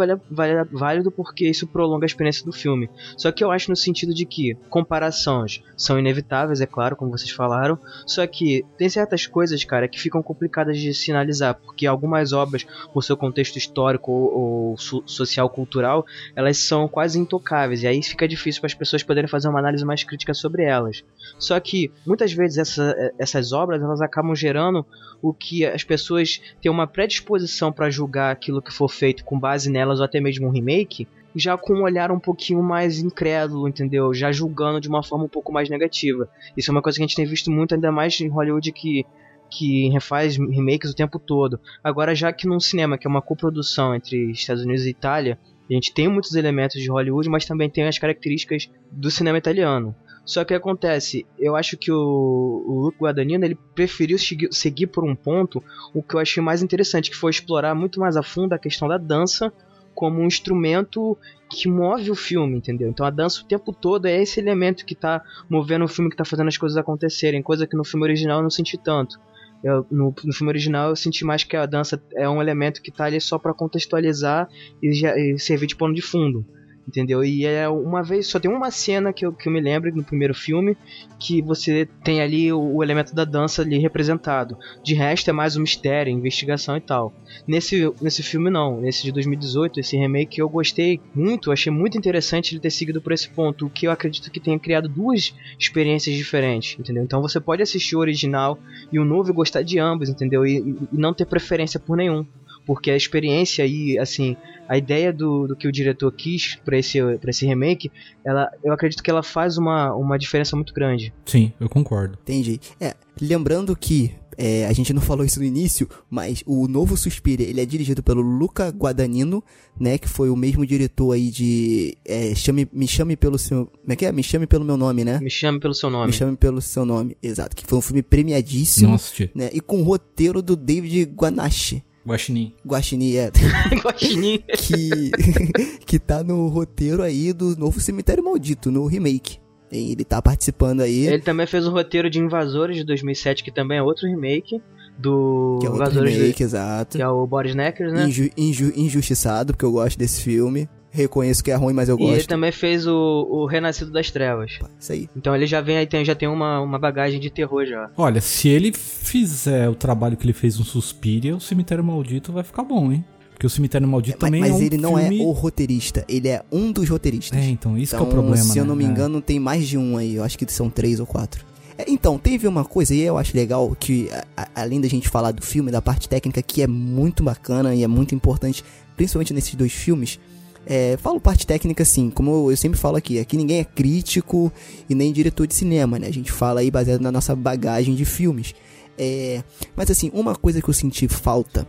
válido 0.71 1.12
porque 1.12 1.47
isso 1.47 1.67
prolonga 1.67 2.04
a 2.04 2.08
experiência 2.08 2.43
do 2.43 2.52
filme. 2.52 2.89
Só 3.15 3.32
que 3.32 3.43
eu 3.43 3.52
acho 3.52 3.69
no 3.69 3.75
sentido 3.75 4.12
de 4.12 4.25
que 4.25 4.56
comparações 4.71 5.62
são 5.78 5.99
inevitáveis, 5.99 6.62
é 6.62 6.65
claro, 6.65 6.95
como 6.95 7.12
vocês 7.12 7.30
falaram, 7.30 7.78
só 8.08 8.25
que 8.25 8.65
tem 8.75 8.89
certas 8.89 9.28
coisas, 9.28 9.63
cara, 9.63 9.88
que 9.88 9.99
ficam 9.99 10.23
complicadas 10.23 10.80
de 10.80 10.91
sinalizar, 10.91 11.60
porque 11.63 11.86
algumas 11.86 12.34
obras, 12.34 12.65
por 12.91 13.04
seu 13.04 13.15
contexto 13.15 13.58
histórico 13.58 14.12
ou, 14.12 14.71
ou 14.71 14.78
social 14.80 15.47
cultural, 15.47 16.04
elas 16.36 16.58
são 16.58 16.88
quase 16.88 17.19
intocáveis, 17.19 17.84
e 17.84 17.88
aí 17.88 18.02
fica 18.02 18.28
difícil 18.28 18.62
para 18.62 18.67
as 18.67 18.73
pessoas 18.73 19.04
poderem 19.04 19.30
fazer 19.30 19.47
uma 19.47 19.60
análise 19.60 19.86
mais 19.86 20.04
crítica 20.04 20.34
sobre 20.34 20.63
elas. 20.63 21.04
Só 21.38 21.60
que 21.60 21.91
muitas 22.04 22.34
vezes 22.34 22.58
essa, 22.58 23.13
essas 23.19 23.52
obras 23.52 23.80
elas 23.80 24.02
acabam 24.02 24.34
gerando 24.34 24.84
o 25.21 25.34
que 25.34 25.65
as 25.65 25.84
pessoas 25.84 26.41
têm 26.62 26.71
uma 26.71 26.88
predisposição 26.88 27.71
para 27.71 27.89
julgar 27.89 28.32
aquilo 28.32 28.62
que 28.62 28.73
for 28.73 28.89
feito 28.89 29.23
com 29.23 29.39
base 29.39 29.69
nelas 29.69 29.99
ou 29.99 30.05
até 30.05 30.19
mesmo 30.19 30.47
um 30.47 30.51
remake, 30.51 31.08
já 31.36 31.58
com 31.58 31.73
um 31.73 31.84
olhar 31.84 32.12
um 32.12 32.19
pouquinho 32.19 32.62
mais 32.63 32.99
incrédulo, 32.99 33.67
entendeu? 33.67 34.13
Já 34.13 34.32
julgando 34.32 34.82
de 34.82 34.89
uma 34.89 35.03
forma 35.03 35.25
um 35.25 35.29
pouco 35.29 35.51
mais 35.51 35.69
negativa. 35.69 36.27
Isso 36.58 36.71
é 36.71 36.73
uma 36.73 36.82
coisa 36.82 36.97
que 36.97 37.03
a 37.03 37.08
gente 37.08 37.15
tem 37.15 37.25
visto 37.25 37.51
muito, 37.51 37.75
ainda 37.75 37.91
mais 37.91 38.19
em 38.19 38.27
Hollywood, 38.27 38.71
que, 38.71 39.05
que 39.49 39.89
refaz 39.89 40.38
remakes 40.38 40.91
o 40.91 40.95
tempo 40.95 41.19
todo. 41.19 41.60
Agora, 41.84 42.15
já 42.15 42.34
que 42.34 42.47
num 42.47 42.60
cinema 42.60 42.97
que 42.97 43.05
é 43.05 43.10
uma 43.10 43.21
coprodução 43.21 43.93
entre 43.93 44.32
Estados 44.32 44.63
Unidos 44.63 44.86
e 44.86 44.89
Itália, 44.89 45.38
a 45.69 45.73
gente 45.73 45.93
tem 45.93 46.08
muitos 46.08 46.34
elementos 46.34 46.82
de 46.82 46.89
Hollywood, 46.89 47.29
mas 47.29 47.45
também 47.45 47.69
tem 47.69 47.88
as 47.88 47.99
características 47.99 48.69
do 48.91 49.12
cinema 49.12 49.38
italiano. 49.38 49.95
Só 50.30 50.46
que 50.46 50.54
acontece, 50.54 51.26
eu 51.39 51.56
acho 51.56 51.76
que 51.76 51.92
o, 51.92 51.98
o 51.98 52.82
Luke 52.84 53.00
Guadagnino 53.00 53.44
ele 53.44 53.58
preferiu 53.74 54.15
seguir, 54.20 54.86
por 54.86 55.04
um 55.04 55.15
ponto 55.15 55.63
o 55.92 56.04
que 56.04 56.13
eu 56.13 56.20
achei 56.20 56.42
mais 56.42 56.62
interessante, 56.62 57.10
que 57.10 57.15
foi 57.15 57.32
explorar 57.32 57.74
muito 57.74 58.00
mais 58.00 58.15
a 58.15 58.22
fundo 58.22 58.54
a 58.54 58.60
questão 58.60 58.88
da 58.88 59.00
dança 59.00 59.52
como 59.96 60.22
um 60.22 60.28
instrumento 60.28 61.18
que 61.50 61.68
move 61.68 62.12
o 62.12 62.15
filme, 62.15 62.58
entendeu? 62.58 62.89
Então 62.89 63.08
a 63.08 63.10
dança 63.10 63.42
o 63.42 63.48
tempo 63.48 63.74
todo 63.74 64.06
é 64.06 64.22
esse 64.22 64.39
elemento 64.39 64.86
que 64.86 64.94
tá 64.94 65.20
movendo 65.50 65.86
o 65.86 65.88
filme, 65.88 66.12
que 66.12 66.15
tá 66.15 66.24
fazendo 66.24 66.50
as 66.50 66.58
coisas 66.60 66.78
acontecerem, 66.78 67.42
coisa 67.42 67.65
que 67.65 67.76
no 67.76 67.84
filme 67.84 68.06
original 68.06 68.38
eu 68.38 68.44
não 68.44 68.52
senti 68.52 68.78
tanto. 68.78 69.20
Eu, 69.63 69.84
no, 69.89 70.13
no 70.24 70.32
filme 70.32 70.52
original 70.52 70.89
eu 70.89 70.96
senti 70.96 71.26
mais 71.26 71.44
que 71.44 71.58
a 71.58 71.65
dança 71.65 72.00
é 72.13 72.30
um 72.30 72.39
elemento 72.39 72.84
que 72.84 72.92
tá 72.92 73.06
ali 73.06 73.20
só 73.20 73.39
para 73.39 73.52
contextualizar 73.52 74.48
e, 74.80 75.34
e 75.34 75.39
servir 75.39 75.65
de 75.65 75.76
pano 75.76 75.96
de 75.96 76.04
fundo 76.04 76.46
entendeu? 76.89 77.23
E 77.23 77.45
é 77.45 77.69
uma 77.69 78.02
vez, 78.02 78.28
só 78.28 78.39
tem 78.39 78.52
uma 78.52 78.71
cena 78.71 79.13
que 79.13 79.25
eu, 79.25 79.32
que 79.32 79.47
eu 79.47 79.54
me 79.54 79.62
lembro 79.62 79.95
no 79.95 80.04
primeiro 80.04 80.34
filme 80.34 80.75
que 81.19 81.41
você 81.41 81.88
tem 82.04 82.21
ali 82.21 82.52
o, 82.52 82.60
o, 82.60 82.84
elemento 82.84 83.13
da 83.13 83.23
dança 83.23 83.62
ali 83.62 83.78
representado. 83.78 84.58
De 84.84 84.95
resto 84.95 85.30
é 85.30 85.34
mais 85.34 85.56
um 85.56 85.62
mistério, 85.62 86.12
investigação 86.12 86.75
e 86.75 86.82
tal. 86.82 87.13
Nesse, 87.47 87.93
nesse 88.02 88.23
filme 88.23 88.49
não, 88.49 88.82
nesse 88.82 89.04
de 89.04 89.12
2018, 89.12 89.80
esse 89.80 89.95
remake 89.95 90.39
eu 90.39 90.49
gostei 90.49 90.99
muito, 91.13 91.52
achei 91.52 91.71
muito 91.71 91.97
interessante 91.97 92.54
ele 92.54 92.62
ter 92.62 92.71
seguido 92.71 93.02
por 93.02 93.13
esse 93.13 93.30
ponto, 93.30 93.67
o 93.67 93.69
que 93.69 93.86
eu 93.86 93.91
acredito 93.91 94.32
que 94.32 94.39
tenha 94.39 94.58
criado 94.58 94.89
duas 94.89 95.36
experiências 95.60 96.15
diferentes, 96.15 96.78
entendeu? 96.80 97.04
Então 97.04 97.21
você 97.21 97.39
pode 97.39 97.62
assistir 97.62 97.95
o 97.95 97.99
original 97.99 98.58
e 98.91 98.97
o 98.97 99.06
novo 99.06 99.30
e 99.30 99.34
gostar 99.34 99.62
de 99.62 99.78
ambos, 99.78 100.10
entendeu? 100.10 100.45
E, 100.45 100.58
e 100.91 100.97
não 100.97 101.13
ter 101.13 101.25
preferência 101.25 101.80
por 101.80 101.95
nenhum 101.95 102.25
porque 102.69 102.91
a 102.91 102.95
experiência 102.95 103.65
e 103.65 103.97
assim 103.97 104.38
a 104.67 104.77
ideia 104.77 105.12
do, 105.12 105.47
do 105.47 105.55
que 105.55 105.67
o 105.67 105.71
diretor 105.71 106.12
quis 106.12 106.55
para 106.63 106.77
esse 106.77 107.01
para 107.17 107.32
esse 107.32 107.43
remake 107.43 107.91
ela 108.23 108.47
eu 108.63 108.71
acredito 108.71 109.01
que 109.01 109.10
ela 109.10 109.23
faz 109.23 109.58
uma, 109.58 109.91
uma 109.95 110.19
diferença 110.19 110.55
muito 110.55 110.71
grande 110.71 111.12
sim 111.25 111.51
eu 111.60 111.67
concordo 111.67 112.15
entendi 112.21 112.60
é 112.79 112.93
lembrando 113.19 113.75
que 113.75 114.13
é, 114.38 114.67
a 114.67 114.71
gente 114.71 114.93
não 114.93 115.01
falou 115.01 115.25
isso 115.25 115.38
no 115.38 115.45
início, 115.45 115.89
mas 116.10 116.41
o 116.45 116.65
novo 116.65 116.95
Suspiria, 116.95 117.45
ele 117.45 117.60
é 117.60 117.65
dirigido 117.65 118.01
pelo 118.01 118.21
Luca 118.21 118.69
Guadagnino, 118.69 119.43
né, 119.77 119.97
que 119.97 120.08
foi 120.08 120.29
o 120.29 120.36
mesmo 120.36 120.65
diretor 120.65 121.12
aí 121.12 121.29
de 121.29 121.97
é, 122.05 122.34
chame, 122.34 122.65
Me 122.71 122.88
Chame 122.88 123.17
Pelo 123.17 123.38
Seu... 123.38 123.65
Como 123.65 123.91
é 123.91 123.97
que 123.97 124.05
é? 124.05 124.13
Me 124.13 124.23
Chame 124.23 124.47
Pelo 124.47 124.63
Meu 124.63 124.77
Nome, 124.77 125.03
né? 125.03 125.19
Me 125.19 125.29
Chame 125.29 125.60
Pelo 125.60 125.73
Seu 125.73 125.89
Nome. 125.89 126.08
Me 126.08 126.13
Chame 126.13 126.38
Pelo 126.38 126.62
Seu 126.62 126.86
Nome, 126.86 127.17
exato, 127.21 127.53
que 127.53 127.65
foi 127.65 127.79
um 127.79 127.82
filme 127.82 128.01
premiadíssimo, 128.01 128.91
Nossa, 128.91 129.29
né, 129.36 129.49
e 129.51 129.60
com 129.60 129.84
roteiro 129.84 130.41
do 130.41 130.55
David 130.55 131.12
Guanache, 131.13 131.84
Guaxinim. 132.10 132.54
Guaxinim, 132.65 133.15
é. 133.15 133.32
Guaxinim. 133.84 134.43
que, 134.58 135.12
que 135.86 136.00
tá 136.00 136.24
no 136.24 136.48
roteiro 136.48 137.04
aí 137.04 137.32
do 137.32 137.56
novo 137.56 137.80
Cemitério 137.80 138.24
Maldito, 138.24 138.72
no 138.72 138.86
remake. 138.88 139.38
Ele 139.72 140.04
tá 140.04 140.19
participando 140.19 140.82
aí. 140.82 141.06
Ele 141.06 141.22
também 141.22 141.45
fez 141.45 141.67
o 141.67 141.72
roteiro 141.72 142.10
de 142.10 142.19
Invasores 142.19 142.76
de 142.76 142.84
2007, 142.84 143.43
que 143.43 143.52
também 143.52 143.78
é 143.78 143.84
outro 143.84 144.08
remake 144.08 144.60
do 144.98 145.60
que 145.62 145.67
é 145.67 145.69
outro 145.69 145.84
Invasores 145.84 146.15
remake, 146.15 146.39
do... 146.39 146.43
exato. 146.43 146.98
que 146.98 147.04
é 147.04 147.08
o 147.08 147.28
Boris 147.28 147.54
Necker, 147.54 147.91
né? 147.91 148.06
Inju, 148.06 148.30
inju, 148.36 148.74
injustiçado, 148.76 149.54
porque 149.54 149.65
eu 149.65 149.72
gosto 149.72 149.98
desse 149.98 150.24
filme. 150.24 150.67
Reconheço 150.91 151.43
que 151.43 151.52
é 151.52 151.56
ruim, 151.56 151.73
mas 151.73 151.88
eu 151.88 151.95
E 151.95 151.99
gosto. 151.99 152.13
ele 152.15 152.23
também 152.23 152.52
fez 152.52 152.88
o, 152.88 152.93
o 153.30 153.45
Renascido 153.45 153.91
das 153.91 154.10
Trevas. 154.10 154.58
Isso 154.80 154.91
aí. 154.91 155.08
Então 155.15 155.36
ele 155.36 155.45
já 155.45 155.62
vem 155.62 155.78
aí, 155.78 155.86
tem, 155.86 156.04
já 156.04 156.15
tem 156.15 156.28
uma, 156.28 156.60
uma 156.62 156.80
bagagem 156.80 157.19
de 157.19 157.30
terror 157.30 157.65
já. 157.65 157.89
Olha, 157.95 158.19
se 158.21 158.47
ele 158.49 158.71
fizer 158.73 159.69
o 159.69 159.75
trabalho 159.75 160.17
que 160.17 160.25
ele 160.25 160.34
fez 160.34 160.58
no 160.58 160.65
Suspiria, 160.65 161.36
o 161.36 161.39
Cemitério 161.39 161.84
Maldito 161.84 162.32
vai 162.34 162.43
ficar 162.43 162.63
bom, 162.63 162.91
hein? 162.91 163.06
Porque 163.32 163.45
o 163.45 163.49
Cemitério 163.49 163.88
Maldito 163.88 164.17
Mas, 164.19 164.28
também 164.28 164.41
mas 164.41 164.52
é 164.52 164.54
um 164.56 164.62
ele 164.62 164.78
não 164.78 164.97
filme... 164.97 165.21
é 165.21 165.23
o 165.23 165.32
roteirista, 165.32 166.04
ele 166.10 166.28
é 166.28 166.43
um 166.52 166.71
dos 166.71 166.89
roteiristas. 166.89 167.39
É, 167.39 167.45
então, 167.49 167.78
isso 167.78 167.95
então, 167.95 168.06
que 168.06 168.12
é 168.12 168.17
o 168.17 168.21
problema, 168.21 168.43
se 168.43 168.58
eu 168.58 168.63
né? 168.65 168.67
não 168.69 168.75
me 168.75 168.84
É. 168.84 168.88
engano, 168.88 169.21
tem 169.21 169.39
mais 169.39 169.65
de 169.67 169.78
um 169.78 169.95
aí. 169.95 170.15
Eu 170.15 170.23
acho 170.23 170.38
que 170.38 170.52
são 170.52 170.69
três 170.69 170.99
ou 170.99 171.06
quatro. 171.06 171.45
É, 171.78 171.86
Então, 171.88 172.17
teve 172.17 172.47
uma 172.47 172.65
coisa, 172.65 172.93
e 172.93 172.99
eu 173.02 173.17
acho 173.17 173.38
legal, 173.38 173.73
que 173.80 174.10
a- 174.12 174.25
a- 174.43 174.62
além 174.63 174.82
da 174.82 174.89
gente 174.89 175.08
falar 175.08 175.32
do 175.32 175.41
filme, 175.41 175.71
da 175.71 175.82
parte 175.82 176.10
técnica, 176.10 176.41
que 176.41 176.62
é 176.62 176.67
muito 176.67 177.23
bacana 177.23 177.73
e 177.73 177.82
é 177.84 177.88
muito 177.88 178.13
importante, 178.13 178.62
principalmente 178.97 179.34
nesses 179.34 179.56
dois 179.56 179.71
filmes. 179.71 180.19
É, 180.65 180.98
falo 180.98 181.19
parte 181.19 181.48
técnica 181.48 181.84
assim, 181.84 182.10
como 182.10 182.52
eu, 182.52 182.58
sempre 182.58 182.78
falo 182.78 182.98
aqui, 182.98 183.19
aqui 183.19 183.36
ninguém 183.36 183.60
é 183.60 183.63
crítico 183.63 184.52
e 184.89 184.93
nem 184.93 185.12
diretor 185.12 185.48
de 185.48 185.56
cinema, 185.56 185.98
né? 185.98 186.08
A 186.08 186.13
gente 186.13 186.32
fala 186.32 186.60
aí 186.60 186.69
baseado 186.69 187.02
na 187.02 187.12
nossa 187.12 187.36
bagagem 187.36 187.95
de 187.95 188.06
filmes. 188.06 188.54
É, 188.98 189.43
mas 189.76 189.89
assim, 189.89 190.12
uma 190.13 190.36
coisa 190.36 190.62
que 190.62 190.69
eu 190.69 190.74
senti 190.74 191.08
falta, 191.08 191.67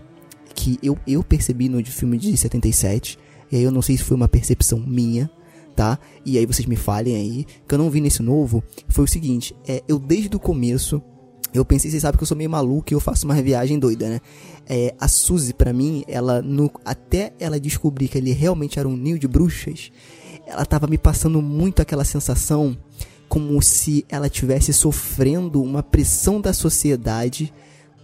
que 0.55 0.79
eu, 0.83 0.99
eu 1.07 1.23
percebi 1.23 1.69
no 1.69 1.85
filme 1.85 2.19
de 2.19 2.37
77, 2.37 3.19
e 3.51 3.57
aí 3.57 3.63
eu 3.63 3.71
não 3.71 3.81
sei 3.81 3.97
se 3.97 4.03
foi 4.03 4.17
uma 4.17 4.29
percepção 4.29 4.79
minha, 4.79 5.31
tá? 5.75 5.99
E 6.27 6.37
aí 6.37 6.45
vocês 6.45 6.67
me 6.67 6.77
falem 6.77 7.17
aí, 7.17 7.47
que 7.67 7.75
eu 7.75 7.79
não 7.79 7.89
vi 7.89 8.01
nesse 8.01 8.23
novo, 8.23 8.63
foi 8.89 9.05
o 9.05 9.09
seguinte, 9.09 9.55
é, 9.67 9.83
eu 9.89 9.99
desde 9.99 10.37
o 10.37 10.41
começo, 10.41 11.01
eu 11.53 11.65
pensei, 11.65 11.91
vocês 11.91 12.03
sabem 12.03 12.17
que 12.17 12.23
eu 12.23 12.27
sou 12.27 12.37
meio 12.37 12.51
maluco 12.51 12.93
e 12.93 12.95
eu 12.95 13.01
faço 13.01 13.27
uma 13.27 13.41
viagem 13.43 13.79
doida, 13.79 14.09
né? 14.09 14.21
É, 14.69 14.95
a 15.01 15.09
Suzy, 15.09 15.53
pra 15.53 15.73
mim, 15.73 16.05
ela, 16.07 16.41
no, 16.41 16.71
até 16.85 17.33
ela 17.41 17.59
descobrir 17.59 18.09
que 18.09 18.19
ele 18.19 18.33
realmente 18.33 18.79
era 18.79 18.89
um 18.89 18.97
ninho 18.97 19.19
de 19.19 19.27
bruxas, 19.27 19.91
ela 20.47 20.65
tava 20.65 20.87
me 20.87 20.99
passando 20.99 21.43
muito 21.43 21.83
aquela 21.83 22.05
sensação 22.05 22.77
como 23.29 23.61
se 23.63 24.05
ela 24.09 24.29
tivesse 24.29 24.73
sofrendo 24.73 25.63
uma 25.63 25.83
pressão 25.83 26.41
da 26.41 26.53
sociedade 26.53 27.53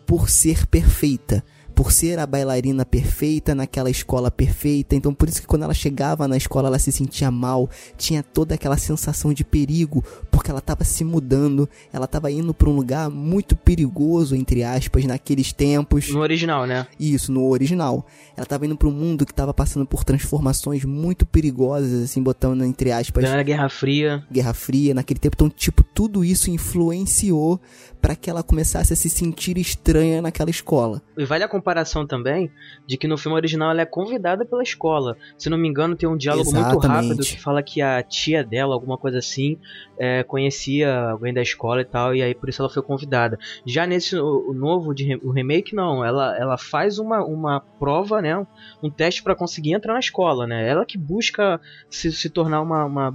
por 0.07 0.31
ser 0.31 0.67
perfeita, 0.67 1.45
por 1.77 1.93
ser 1.93 2.19
a 2.19 2.27
bailarina 2.27 2.87
perfeita 2.87 3.55
naquela 3.55 3.91
escola 3.91 4.31
perfeita. 4.31 4.97
Então 4.97 5.13
por 5.13 5.29
isso 5.29 5.43
que 5.43 5.47
quando 5.47 5.65
ela 5.65 5.75
chegava 5.75 6.27
na 6.27 6.37
escola 6.37 6.69
ela 6.69 6.79
se 6.79 6.91
sentia 6.91 7.31
mal, 7.31 7.69
tinha 7.99 8.23
toda 8.23 8.55
aquela 8.55 8.79
sensação 8.79 9.33
de 9.35 9.45
perigo, 9.45 10.03
porque 10.31 10.51
ela 10.51 10.61
estava 10.61 10.85
se 10.85 11.05
mudando, 11.05 11.69
ela 11.93 12.07
estava 12.07 12.31
indo 12.31 12.55
para 12.55 12.71
um 12.71 12.75
lugar 12.75 13.11
muito 13.11 13.55
perigoso 13.55 14.35
entre 14.35 14.65
aspas 14.65 15.05
naqueles 15.05 15.53
tempos. 15.53 16.09
No 16.09 16.21
original, 16.21 16.67
né? 16.67 16.87
Isso, 16.99 17.31
no 17.31 17.47
original. 17.47 18.07
Ela 18.35 18.45
estava 18.45 18.65
indo 18.65 18.77
para 18.77 18.89
um 18.89 18.93
mundo 18.93 19.27
que 19.27 19.33
estava 19.33 19.53
passando 19.53 19.85
por 19.85 20.03
transformações 20.03 20.83
muito 20.83 21.27
perigosas, 21.27 22.05
assim, 22.05 22.23
botando 22.23 22.65
entre 22.65 22.91
aspas 22.91 23.23
Era 23.23 23.43
Guerra 23.43 23.69
Fria. 23.69 24.25
Guerra 24.33 24.55
Fria 24.55 24.95
naquele 24.95 25.21
tempo. 25.21 25.35
Então, 25.37 25.51
tipo, 25.51 25.83
tudo 25.83 26.25
isso 26.25 26.51
influenciou 26.51 27.61
para 28.01 28.15
que 28.15 28.31
ela 28.31 28.43
começasse 28.43 28.93
a 28.93 28.97
se 28.97 29.11
sentir 29.11 29.59
estranha 29.59 30.23
naquela 30.23 30.49
escola. 30.49 31.03
E 31.19 31.25
vale 31.25 31.43
a 31.43 31.49
comparação 31.67 32.07
também 32.07 32.49
de 32.87 32.97
que 32.97 33.09
no 33.09 33.19
filme 33.19 33.37
original 33.37 33.73
ela 33.73 33.83
é 33.83 33.87
convidada 33.87 34.45
pela 34.45 34.63
escola. 34.63 35.17
Se 35.37 35.51
não 35.51 35.59
me 35.59 35.67
engano, 35.67 35.97
tem 35.97 36.09
um 36.09 36.17
diálogo 36.17 36.53
muito 36.53 36.65
Exatamente. 36.65 37.09
rápido 37.09 37.25
que 37.25 37.41
fala 37.41 37.61
que 37.61 37.83
a 37.83 38.01
tia 38.05 38.45
dela, 38.45 38.73
alguma 38.73 38.97
coisa 38.97 39.19
assim, 39.19 39.59
é, 39.99 40.23
conhecia 40.23 41.11
alguém 41.11 41.35
da 41.35 41.43
escola 41.43 41.81
e 41.81 41.85
tal, 41.85 42.15
e 42.15 42.23
aí 42.23 42.35
por 42.35 42.49
isso 42.49 42.63
ela 42.63 42.71
foi 42.71 42.83
convidada. 42.83 43.37
Já 43.67 43.85
nesse 43.85 44.17
o, 44.17 44.51
o 44.51 44.55
novo 44.55 44.95
de 44.95 45.17
o 45.17 45.33
remake, 45.33 45.75
não. 45.75 46.05
Ela, 46.05 46.37
ela 46.39 46.57
faz 46.57 47.01
uma, 47.01 47.25
uma 47.25 47.61
prova, 47.61 48.23
né? 48.23 48.47
Um 48.81 48.91
teste 48.91 49.23
para 49.23 49.35
conseguir 49.35 49.73
entrar 49.73 49.95
na 49.95 50.01
escola, 50.01 50.47
né? 50.47 50.69
Ela 50.69 50.87
que 50.87 50.97
busca 50.97 51.61
se, 51.91 52.13
se 52.13 52.31
tornar 52.31 52.61
uma, 52.61 52.85
uma, 52.85 53.09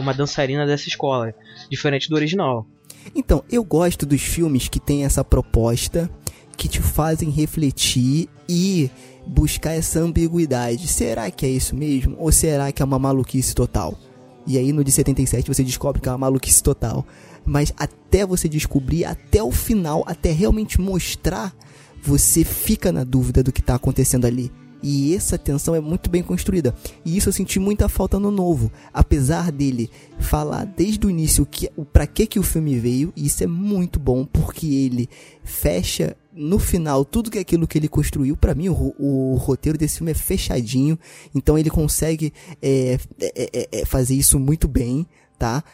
uma 0.00 0.14
dançarina 0.14 0.66
dessa 0.66 0.88
escola, 0.88 1.34
diferente 1.70 2.08
do 2.08 2.16
original. 2.16 2.66
Então, 3.14 3.44
eu 3.50 3.64
gosto 3.64 4.04
dos 4.06 4.22
filmes 4.22 4.68
que 4.68 4.80
tem 4.80 5.04
essa 5.04 5.24
proposta, 5.24 6.10
que 6.58 6.68
te 6.68 6.82
fazem 6.82 7.30
refletir 7.30 8.28
e 8.48 8.90
buscar 9.24 9.72
essa 9.72 10.00
ambiguidade. 10.00 10.88
Será 10.88 11.30
que 11.30 11.46
é 11.46 11.48
isso 11.48 11.76
mesmo? 11.76 12.16
Ou 12.18 12.32
será 12.32 12.72
que 12.72 12.82
é 12.82 12.84
uma 12.84 12.98
maluquice 12.98 13.54
total? 13.54 13.96
E 14.44 14.58
aí 14.58 14.72
no 14.72 14.82
de 14.82 14.90
77 14.90 15.46
você 15.46 15.62
descobre 15.62 16.02
que 16.02 16.08
é 16.08 16.12
uma 16.12 16.18
maluquice 16.18 16.60
total. 16.60 17.06
Mas 17.46 17.72
até 17.78 18.26
você 18.26 18.48
descobrir, 18.48 19.04
até 19.04 19.42
o 19.42 19.52
final, 19.52 20.02
até 20.06 20.32
realmente 20.32 20.80
mostrar, 20.80 21.54
você 22.02 22.42
fica 22.44 22.90
na 22.90 23.04
dúvida 23.04 23.42
do 23.42 23.52
que 23.52 23.60
está 23.60 23.76
acontecendo 23.76 24.26
ali. 24.26 24.50
E 24.82 25.14
essa 25.14 25.36
tensão 25.36 25.74
é 25.74 25.80
muito 25.80 26.08
bem 26.10 26.22
construída. 26.22 26.74
E 27.04 27.16
isso 27.16 27.28
eu 27.28 27.32
senti 27.32 27.58
muita 27.58 27.88
falta 27.88 28.18
no 28.18 28.30
novo. 28.30 28.70
Apesar 28.92 29.50
dele 29.50 29.90
falar 30.18 30.64
desde 30.64 31.06
o 31.06 31.10
início 31.10 31.46
que, 31.46 31.70
o 31.76 31.84
para 31.84 32.06
que 32.06 32.26
que 32.26 32.38
o 32.38 32.42
filme 32.42 32.78
veio, 32.78 33.12
e 33.16 33.26
isso 33.26 33.42
é 33.42 33.46
muito 33.46 33.98
bom 33.98 34.24
porque 34.24 34.66
ele 34.66 35.08
fecha 35.42 36.16
no 36.38 36.58
final 36.58 37.04
tudo 37.04 37.30
que 37.30 37.38
é 37.38 37.40
aquilo 37.40 37.66
que 37.66 37.76
ele 37.76 37.88
construiu. 37.88 38.36
Pra 38.36 38.54
mim 38.54 38.68
o, 38.68 38.94
o 38.98 39.34
roteiro 39.36 39.76
desse 39.76 39.98
filme 39.98 40.12
é 40.12 40.14
fechadinho, 40.14 40.98
então 41.34 41.58
ele 41.58 41.68
consegue 41.68 42.32
é, 42.62 42.98
é, 43.20 43.50
é, 43.52 43.68
é, 43.80 43.84
fazer 43.84 44.14
isso 44.14 44.38
muito 44.38 44.68
bem, 44.68 45.06
tá? 45.38 45.64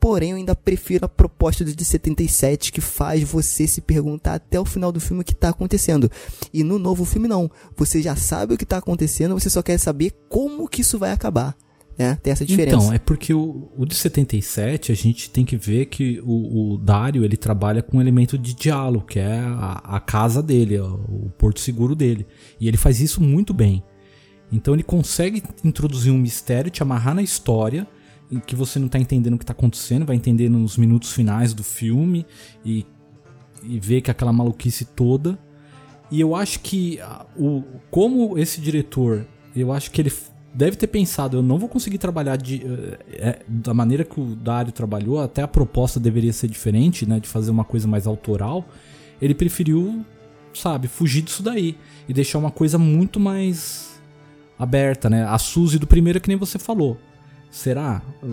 Porém, 0.00 0.32
eu 0.32 0.36
ainda 0.36 0.54
prefiro 0.54 1.06
a 1.06 1.08
proposta 1.08 1.64
do 1.64 1.74
de 1.74 1.82
77, 1.82 2.70
que 2.70 2.82
faz 2.82 3.22
você 3.22 3.66
se 3.66 3.80
perguntar 3.80 4.34
até 4.34 4.60
o 4.60 4.64
final 4.64 4.92
do 4.92 5.00
filme 5.00 5.22
o 5.22 5.24
que 5.24 5.34
tá 5.34 5.48
acontecendo. 5.48 6.10
E 6.52 6.62
no 6.62 6.78
novo 6.78 7.06
filme, 7.06 7.26
não. 7.26 7.50
Você 7.74 8.02
já 8.02 8.14
sabe 8.14 8.52
o 8.52 8.58
que 8.58 8.66
tá 8.66 8.76
acontecendo, 8.76 9.32
você 9.32 9.48
só 9.48 9.62
quer 9.62 9.78
saber 9.78 10.12
como 10.28 10.68
que 10.68 10.82
isso 10.82 10.98
vai 10.98 11.10
acabar. 11.10 11.56
Né? 11.96 12.18
Tem 12.22 12.32
essa 12.32 12.44
diferença. 12.44 12.76
Então, 12.76 12.92
é 12.92 12.98
porque 12.98 13.32
o, 13.32 13.70
o 13.76 13.86
de 13.86 13.94
77 13.94 14.90
a 14.90 14.94
gente 14.94 15.30
tem 15.30 15.44
que 15.44 15.56
ver 15.56 15.86
que 15.86 16.20
o, 16.24 16.74
o 16.74 16.78
Dario 16.78 17.24
ele 17.24 17.36
trabalha 17.36 17.82
com 17.82 17.98
um 17.98 18.00
elemento 18.00 18.36
de 18.36 18.54
diálogo, 18.54 19.06
que 19.06 19.18
é 19.18 19.38
a, 19.38 19.96
a 19.96 20.00
casa 20.00 20.42
dele, 20.42 20.78
o 20.80 21.30
porto 21.38 21.60
seguro 21.60 21.94
dele. 21.94 22.26
E 22.60 22.66
ele 22.66 22.76
faz 22.76 23.00
isso 23.00 23.22
muito 23.22 23.54
bem. 23.54 23.82
Então 24.50 24.74
ele 24.74 24.82
consegue 24.82 25.42
introduzir 25.62 26.12
um 26.12 26.18
mistério, 26.18 26.70
te 26.70 26.82
amarrar 26.82 27.14
na 27.14 27.22
história, 27.22 27.86
em 28.30 28.40
que 28.40 28.56
você 28.56 28.78
não 28.78 28.88
tá 28.88 28.98
entendendo 28.98 29.34
o 29.34 29.38
que 29.38 29.46
tá 29.46 29.52
acontecendo, 29.52 30.04
vai 30.04 30.16
entender 30.16 30.48
nos 30.48 30.76
minutos 30.76 31.12
finais 31.12 31.54
do 31.54 31.62
filme 31.62 32.26
e, 32.64 32.84
e 33.62 33.78
ver 33.78 34.00
que 34.00 34.10
aquela 34.10 34.32
maluquice 34.32 34.84
toda. 34.84 35.38
E 36.10 36.20
eu 36.20 36.34
acho 36.34 36.60
que 36.60 36.98
o, 37.36 37.62
como 37.90 38.38
esse 38.38 38.60
diretor, 38.60 39.26
eu 39.54 39.72
acho 39.72 39.90
que 39.90 40.00
ele 40.00 40.10
deve 40.54 40.76
ter 40.76 40.86
pensado, 40.86 41.38
eu 41.38 41.42
não 41.42 41.58
vou 41.58 41.68
conseguir 41.68 41.98
trabalhar 41.98 42.36
de, 42.36 42.62
eh, 43.12 43.40
da 43.48 43.74
maneira 43.74 44.04
que 44.04 44.20
o 44.20 44.36
Dario 44.36 44.72
trabalhou, 44.72 45.20
até 45.20 45.42
a 45.42 45.48
proposta 45.48 45.98
deveria 45.98 46.32
ser 46.32 46.48
diferente, 46.48 47.04
né, 47.04 47.18
de 47.18 47.28
fazer 47.28 47.50
uma 47.50 47.64
coisa 47.64 47.88
mais 47.88 48.06
autoral. 48.06 48.64
ele 49.22 49.34
preferiu, 49.34 50.04
sabe, 50.52 50.86
fugir 50.88 51.22
disso 51.22 51.42
daí 51.42 51.78
e 52.08 52.12
deixar 52.12 52.38
uma 52.38 52.50
coisa 52.50 52.76
muito 52.76 53.18
mais 53.18 53.98
aberta, 54.58 55.08
né? 55.08 55.24
A 55.24 55.38
Suzy 55.38 55.78
do 55.78 55.86
primeiro 55.86 56.18
é 56.18 56.20
que 56.20 56.28
nem 56.28 56.36
você 56.36 56.58
falou. 56.58 56.98
Será? 57.50 58.02
O, 58.22 58.26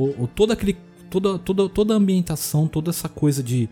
o, 0.00 0.22
o, 0.22 0.26
todo 0.28 0.52
aquele, 0.52 0.76
toda, 1.10 1.38
toda, 1.38 1.68
toda 1.68 1.92
a 1.92 1.96
ambientação, 1.96 2.66
toda 2.68 2.90
essa 2.90 3.08
coisa 3.08 3.42
de 3.42 3.68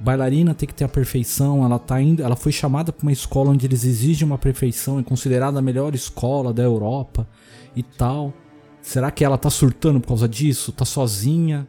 bailarina 0.00 0.54
tem 0.54 0.68
que 0.68 0.74
ter 0.74 0.84
a 0.84 0.88
perfeição, 0.88 1.64
ela 1.64 1.78
tá 1.78 2.00
indo, 2.00 2.22
ela 2.22 2.36
foi 2.36 2.52
chamada 2.52 2.92
para 2.92 3.02
uma 3.02 3.12
escola 3.12 3.50
onde 3.50 3.66
eles 3.66 3.84
exigem 3.84 4.26
uma 4.26 4.38
perfeição, 4.38 4.98
é 4.98 5.02
considerada 5.02 5.58
a 5.58 5.62
melhor 5.62 5.94
escola 5.94 6.52
da 6.52 6.62
Europa 6.62 7.28
e 7.74 7.82
tal. 7.82 8.32
Será 8.80 9.10
que 9.10 9.24
ela 9.24 9.36
tá 9.36 9.50
surtando 9.50 10.00
por 10.00 10.08
causa 10.08 10.28
disso? 10.28 10.72
Tá 10.72 10.84
sozinha? 10.84 11.66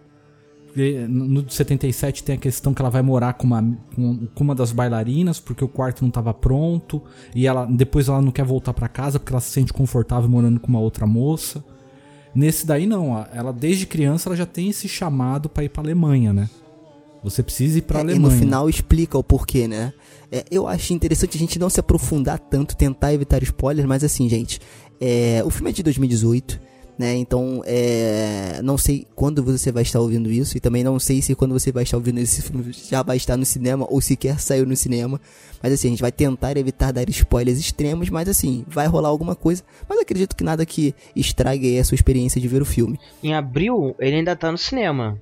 No 1.09 1.41
de 1.41 1.53
77 1.53 2.23
tem 2.23 2.35
a 2.35 2.37
questão 2.37 2.73
que 2.73 2.81
ela 2.81 2.91
vai 2.91 3.01
morar 3.01 3.33
com 3.33 3.47
uma, 3.47 3.77
com 3.95 4.43
uma 4.43 4.55
das 4.55 4.71
bailarinas 4.71 5.39
porque 5.39 5.63
o 5.63 5.67
quarto 5.67 6.01
não 6.01 6.09
estava 6.09 6.33
pronto 6.33 7.01
e 7.35 7.47
ela 7.47 7.65
depois 7.65 8.07
ela 8.07 8.21
não 8.21 8.31
quer 8.31 8.45
voltar 8.45 8.71
para 8.73 8.87
casa 8.87 9.19
porque 9.19 9.33
ela 9.33 9.41
se 9.41 9.49
sente 9.49 9.73
confortável 9.73 10.29
morando 10.29 10.59
com 10.59 10.67
uma 10.67 10.79
outra 10.79 11.07
moça. 11.07 11.63
Nesse 12.33 12.65
daí 12.65 12.85
não, 12.85 13.25
ela 13.33 13.51
desde 13.51 13.87
criança 13.87 14.29
ela 14.29 14.35
já 14.35 14.45
tem 14.45 14.69
esse 14.69 14.87
chamado 14.87 15.49
para 15.49 15.63
ir 15.63 15.69
para 15.69 15.81
Alemanha, 15.81 16.31
né? 16.31 16.47
Você 17.23 17.43
precisa 17.43 17.79
ir 17.79 17.81
para 17.81 17.99
é, 17.99 18.01
Alemanha. 18.01 18.17
E 18.17 18.33
no 18.33 18.39
final 18.39 18.69
explica 18.69 19.17
o 19.17 19.23
porquê, 19.23 19.67
né? 19.67 19.93
É, 20.31 20.45
eu 20.49 20.67
acho 20.67 20.93
interessante 20.93 21.37
a 21.37 21.39
gente 21.39 21.59
não 21.59 21.69
se 21.69 21.79
aprofundar 21.79 22.39
tanto, 22.39 22.75
tentar 22.75 23.13
evitar 23.13 23.41
spoilers, 23.43 23.87
mas 23.87 24.03
assim, 24.03 24.29
gente, 24.29 24.59
é, 25.01 25.41
o 25.45 25.49
filme 25.49 25.71
é 25.71 25.73
de 25.73 25.83
2018 25.83 26.69
né? 26.99 27.15
Então, 27.15 27.63
é, 27.65 28.59
não 28.61 28.77
sei 28.77 29.07
quando 29.15 29.41
você 29.41 29.71
vai 29.71 29.83
estar 29.83 30.01
ouvindo 30.01 30.29
isso 30.29 30.57
e 30.57 30.59
também 30.59 30.83
não 30.83 30.99
sei 30.99 31.21
se 31.21 31.33
quando 31.33 31.53
você 31.53 31.71
vai 31.71 31.83
estar 31.83 31.95
ouvindo 31.95 32.19
esse 32.19 32.41
filme 32.41 32.73
já 32.73 33.01
vai 33.01 33.15
estar 33.15 33.37
no 33.37 33.45
cinema 33.45 33.87
ou 33.89 34.01
sequer 34.01 34.37
saiu 34.37 34.65
no 34.65 34.75
cinema. 34.75 35.19
Mas 35.63 35.71
assim, 35.71 35.87
a 35.87 35.91
gente 35.91 36.01
vai 36.01 36.11
tentar 36.11 36.57
evitar 36.57 36.91
dar 36.91 37.09
spoilers 37.09 37.57
extremos, 37.57 38.09
mas 38.09 38.27
assim, 38.27 38.65
vai 38.67 38.85
rolar 38.85 39.07
alguma 39.07 39.33
coisa. 39.33 39.63
Mas 39.87 39.97
acredito 39.97 40.35
que 40.35 40.43
nada 40.43 40.65
que 40.65 40.93
estrague 41.15 41.79
a 41.79 41.83
sua 41.85 41.95
experiência 41.95 42.41
de 42.41 42.49
ver 42.49 42.61
o 42.61 42.65
filme. 42.65 42.99
Em 43.23 43.33
abril, 43.33 43.95
ele 43.97 44.17
ainda 44.17 44.35
tá 44.35 44.51
no 44.51 44.57
cinema. 44.57 45.17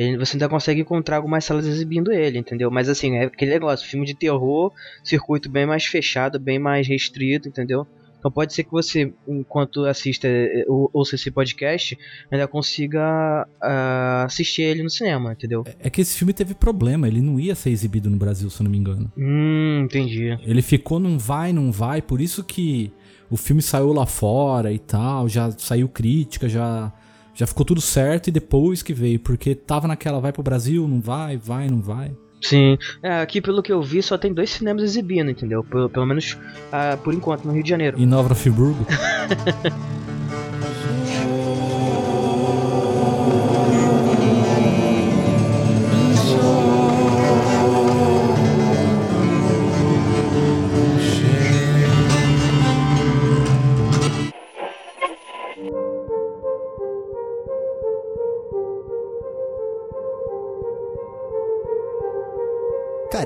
Ele, 0.00 0.16
você 0.16 0.36
ainda 0.36 0.48
consegue 0.48 0.80
encontrar 0.80 1.16
algumas 1.16 1.44
salas 1.44 1.66
exibindo 1.66 2.10
ele, 2.10 2.38
entendeu? 2.38 2.70
Mas 2.70 2.88
assim, 2.88 3.16
é 3.16 3.24
aquele 3.24 3.50
negócio, 3.50 3.86
filme 3.86 4.06
de 4.06 4.14
terror, 4.14 4.72
circuito 5.04 5.50
bem 5.50 5.66
mais 5.66 5.84
fechado, 5.84 6.40
bem 6.40 6.58
mais 6.58 6.88
restrito, 6.88 7.46
entendeu? 7.46 7.86
Então 8.18 8.30
pode 8.30 8.54
ser 8.54 8.64
que 8.64 8.70
você, 8.70 9.12
enquanto 9.28 9.84
assista 9.84 10.26
eh, 10.26 10.64
ou 10.66 10.90
ouça 10.94 11.16
esse 11.16 11.30
podcast, 11.30 11.98
ainda 12.30 12.48
consiga 12.48 13.46
uh, 13.62 14.24
assistir 14.24 14.62
ele 14.62 14.82
no 14.82 14.88
cinema, 14.88 15.32
entendeu? 15.32 15.64
É, 15.66 15.86
é, 15.86 15.90
que 15.90 16.00
esse 16.00 16.16
filme 16.16 16.32
teve 16.32 16.54
problema, 16.54 17.06
ele 17.06 17.20
não 17.20 17.38
ia 17.38 17.54
ser 17.54 17.68
exibido 17.68 18.08
no 18.08 18.16
Brasil, 18.16 18.48
se 18.48 18.60
eu 18.60 18.64
não 18.64 18.70
me 18.70 18.78
engano. 18.78 19.12
Hum, 19.18 19.82
entendi. 19.84 20.38
Ele 20.46 20.62
ficou 20.62 20.98
num 20.98 21.18
vai, 21.18 21.52
não 21.52 21.70
vai, 21.70 22.00
por 22.00 22.22
isso 22.22 22.42
que 22.42 22.90
o 23.30 23.36
filme 23.36 23.60
saiu 23.60 23.92
lá 23.92 24.06
fora 24.06 24.72
e 24.72 24.78
tal, 24.78 25.28
já 25.28 25.50
saiu 25.52 25.88
crítica, 25.88 26.48
já 26.48 26.90
já 27.34 27.46
ficou 27.46 27.64
tudo 27.64 27.80
certo 27.80 28.28
e 28.28 28.30
depois 28.30 28.82
que 28.82 28.92
veio, 28.92 29.18
porque 29.18 29.54
tava 29.54 29.88
naquela 29.88 30.20
vai 30.20 30.32
pro 30.32 30.42
Brasil, 30.42 30.86
não 30.86 31.00
vai, 31.00 31.36
vai, 31.36 31.68
não 31.68 31.80
vai. 31.80 32.12
Sim, 32.42 32.78
é, 33.02 33.20
aqui 33.20 33.40
pelo 33.40 33.62
que 33.62 33.70
eu 33.70 33.82
vi 33.82 34.02
só 34.02 34.16
tem 34.16 34.32
dois 34.32 34.50
cinemas 34.50 34.82
exibindo, 34.82 35.30
entendeu? 35.30 35.62
Pelo, 35.62 35.90
pelo 35.90 36.06
menos 36.06 36.32
uh, 36.32 36.96
por 37.04 37.12
enquanto 37.12 37.44
no 37.44 37.52
Rio 37.52 37.62
de 37.62 37.68
Janeiro. 37.68 38.00
Em 38.00 38.06
Nova 38.06 38.34
Friburgo? 38.34 38.86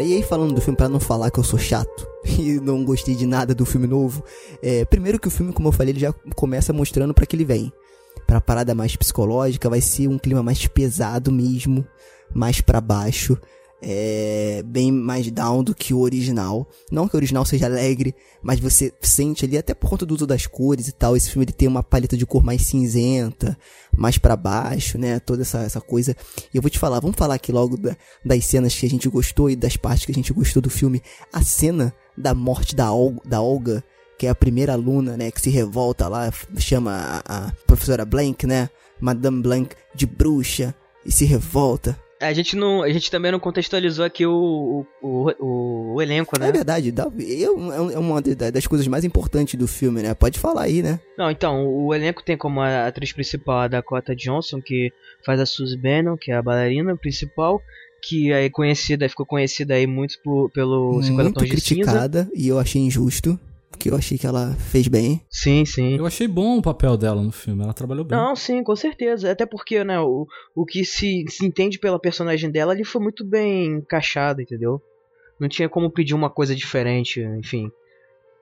e 0.05 0.15
aí 0.15 0.23
falando 0.23 0.55
do 0.55 0.61
filme, 0.61 0.77
para 0.77 0.89
não 0.89 1.01
falar 1.01 1.31
que 1.31 1.39
eu 1.39 1.45
sou 1.45 1.59
chato 1.59 2.07
e 2.39 2.61
não 2.61 2.85
gostei 2.85 3.15
de 3.15 3.27
nada 3.27 3.55
do 3.55 3.65
filme 3.65 3.87
novo, 3.87 4.23
é, 4.63 4.85
primeiro 4.85 5.19
que 5.19 5.29
o 5.29 5.31
filme, 5.31 5.53
como 5.53 5.69
eu 5.69 5.73
falei, 5.73 5.93
ele 5.93 6.01
já 6.01 6.13
começa 6.35 6.73
mostrando 6.73 7.15
para 7.15 7.27
que 7.27 7.35
ele 7.35 7.45
vem. 7.45 7.73
Pra 8.27 8.41
parada 8.41 8.75
mais 8.75 8.97
psicológica, 8.97 9.69
vai 9.69 9.81
ser 9.81 10.09
um 10.09 10.19
clima 10.19 10.43
mais 10.43 10.67
pesado 10.67 11.33
mesmo, 11.33 11.87
mais 12.33 12.61
para 12.61 12.81
baixo 12.81 13.39
é 13.83 14.63
bem 14.65 14.91
mais 14.91 15.31
down 15.31 15.63
do 15.63 15.75
que 15.75 15.93
o 15.93 16.01
original. 16.01 16.67
Não 16.91 17.07
que 17.07 17.15
o 17.15 17.19
original 17.19 17.45
seja 17.45 17.67
alegre, 17.67 18.15
mas 18.43 18.59
você 18.59 18.93
sente 19.01 19.45
ali, 19.45 19.59
até 19.59 19.75
por 19.75 19.91
conta 19.91 20.07
do 20.07 20.15
uso 20.15 20.27
das 20.27 20.47
cores 20.47 20.89
e 20.89 20.93
tal, 20.93 21.17
esse 21.17 21.31
filme 21.31 21.45
ele 21.45 21.53
tem 21.53 21.69
uma 21.69 21.83
paleta 21.83 22.17
de 22.17 22.25
cor 22.27 22.43
mais 22.43 22.63
cinzenta, 22.63 23.57
mais 23.97 24.19
para 24.19 24.37
baixo, 24.37 24.99
né? 24.99 25.19
Toda 25.21 25.43
essa, 25.43 25.61
essa 25.61 25.81
coisa. 25.81 26.17
E 26.53 26.57
eu 26.57 26.63
vou 26.63 26.71
te 26.71 26.79
falar, 26.79 27.01
vamos 27.01 27.17
falar 27.17 27.35
aqui 27.35 27.53
logo 27.53 27.77
da, 27.77 27.97
das 28.25 28.45
cenas 28.47 28.75
que 28.75 28.87
a 28.87 28.91
gente 28.91 29.09
gostou 29.09 29.51
e 29.51 29.57
das 29.57 29.77
partes 29.77 30.07
que 30.07 30.13
a 30.13 30.15
gente 30.15 30.33
gostou 30.33 30.63
do 30.63 30.71
filme. 30.71 31.03
A 31.33 31.43
cena 31.43 31.95
da 32.17 32.35
morte 32.35 32.75
da, 32.75 32.93
Ol 32.93 33.21
da 33.25 33.43
Olga, 33.43 33.85
que 34.19 34.27
é 34.27 34.31
a 34.31 34.35
primeira 34.35 34.73
aluna, 34.73 35.17
né? 35.17 35.31
Que 35.31 35.41
se 35.41 35.51
revolta 35.51 36.09
lá, 36.09 36.33
chama 36.57 37.23
a, 37.27 37.49
a 37.49 37.53
professora 37.67 38.05
Blank, 38.05 38.47
né? 38.47 38.71
Madame 39.01 39.43
Blank 39.43 39.75
de 39.95 40.07
bruxa 40.07 40.75
e 41.05 41.13
se 41.13 41.25
revolta. 41.25 41.99
A 42.29 42.33
gente, 42.33 42.57
não, 42.57 42.83
a 42.83 42.91
gente 42.91 43.11
também 43.11 43.31
não 43.31 43.39
contextualizou 43.39 44.05
aqui 44.05 44.27
o, 44.27 44.87
o, 45.03 45.31
o, 45.39 45.95
o 45.95 46.03
elenco, 46.03 46.39
né? 46.39 46.49
É 46.49 46.53
verdade, 46.53 46.93
eu, 47.19 47.73
é 47.91 47.99
uma 47.99 48.21
das 48.21 48.67
coisas 48.67 48.87
mais 48.87 49.05
importantes 49.05 49.59
do 49.59 49.67
filme, 49.67 50.03
né? 50.03 50.15
Pode 50.15 50.39
falar 50.39 50.63
aí, 50.63 50.83
né? 50.83 51.01
Não, 51.19 51.31
então, 51.31 51.67
o 51.67 51.95
elenco 51.95 52.23
tem 52.23 52.37
como 52.37 52.61
atriz 52.61 53.13
principal 53.13 53.61
a 53.61 53.69
Dakota 53.69 54.15
Johnson, 54.15 54.61
que 54.61 54.93
faz 55.25 55.41
a 55.41 55.47
Suzy 55.47 55.77
Bannon, 55.77 56.17
que 56.17 56.33
é 56.33 56.37
a 56.37 56.43
bailarina 56.43 56.97
principal, 56.97 57.61
que 58.03 58.33
é 58.33 58.49
conhecida, 58.51 59.09
ficou 59.09 59.27
conhecida 59.27 59.75
aí 59.75 59.87
muito 59.87 60.19
por, 60.23 60.51
pelo 60.51 61.03
50 61.03 61.23
muito 61.23 61.35
Tons 61.39 61.45
de 61.45 61.51
criticada, 61.51 62.29
e 62.35 62.49
eu 62.49 62.59
achei 62.59 62.81
injusto 62.81 63.39
que 63.77 63.91
eu 63.91 63.97
achei 63.97 64.19
que 64.19 64.27
ela 64.27 64.55
fez 64.55 64.89
bem. 64.89 65.21
Sim, 65.31 65.65
sim. 65.65 65.97
Eu 65.97 66.07
achei 66.07 66.29
bom 66.29 66.59
o 66.59 66.63
papel 66.63 66.97
dela 66.97 67.23
no 67.23 67.33
filme, 67.33 67.63
ela 67.63 67.75
trabalhou 67.75 68.05
bem. 68.05 68.17
Não, 68.17 68.35
sim, 68.35 68.63
com 68.63 68.75
certeza. 68.77 69.31
Até 69.31 69.47
porque, 69.47 69.83
né, 69.85 70.01
o, 70.01 70.27
o 70.55 70.65
que 70.65 70.85
se, 70.85 71.25
se 71.29 71.45
entende 71.45 71.79
pela 71.79 71.99
personagem 71.99 72.51
dela 72.51 72.73
ali 72.73 72.85
foi 72.85 73.03
muito 73.03 73.25
bem 73.25 73.77
encaixado, 73.77 74.41
entendeu? 74.41 74.81
Não 75.41 75.49
tinha 75.49 75.69
como 75.69 75.91
pedir 75.91 76.15
uma 76.15 76.31
coisa 76.31 76.55
diferente, 76.55 77.21
enfim. 77.21 77.71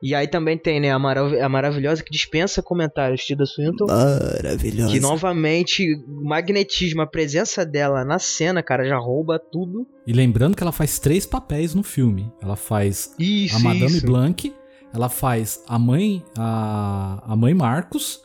E 0.02 0.16
aí 0.16 0.26
também 0.26 0.58
tem, 0.58 0.80
né, 0.80 0.90
a, 0.90 0.98
marav 0.98 1.32
a 1.40 1.48
maravilhosa 1.48 2.02
que 2.02 2.10
dispensa 2.10 2.60
comentários, 2.60 3.24
Tilda 3.24 3.46
Swinton. 3.46 3.86
Maravilhosa. 3.86 4.92
Que 4.92 4.98
novamente, 4.98 5.94
o 6.08 6.24
magnetismo, 6.24 7.02
a 7.02 7.06
presença 7.06 7.64
dela 7.64 8.04
na 8.04 8.18
cena, 8.18 8.64
cara, 8.64 8.84
já 8.84 8.98
rouba 8.98 9.38
tudo. 9.38 9.86
E 10.04 10.12
lembrando 10.12 10.56
que 10.56 10.62
ela 10.62 10.72
faz 10.72 10.98
três 10.98 11.24
papéis 11.24 11.72
no 11.72 11.84
filme. 11.84 12.32
Ela 12.42 12.56
faz 12.56 13.14
isso, 13.16 13.56
a 13.56 13.60
Madame 13.60 13.86
isso. 13.86 14.04
Blanc, 14.04 14.52
ela 14.92 15.08
faz 15.08 15.60
a 15.66 15.78
mãe, 15.78 16.24
a, 16.36 17.22
a 17.26 17.36
mãe 17.36 17.54
Marcos, 17.54 18.20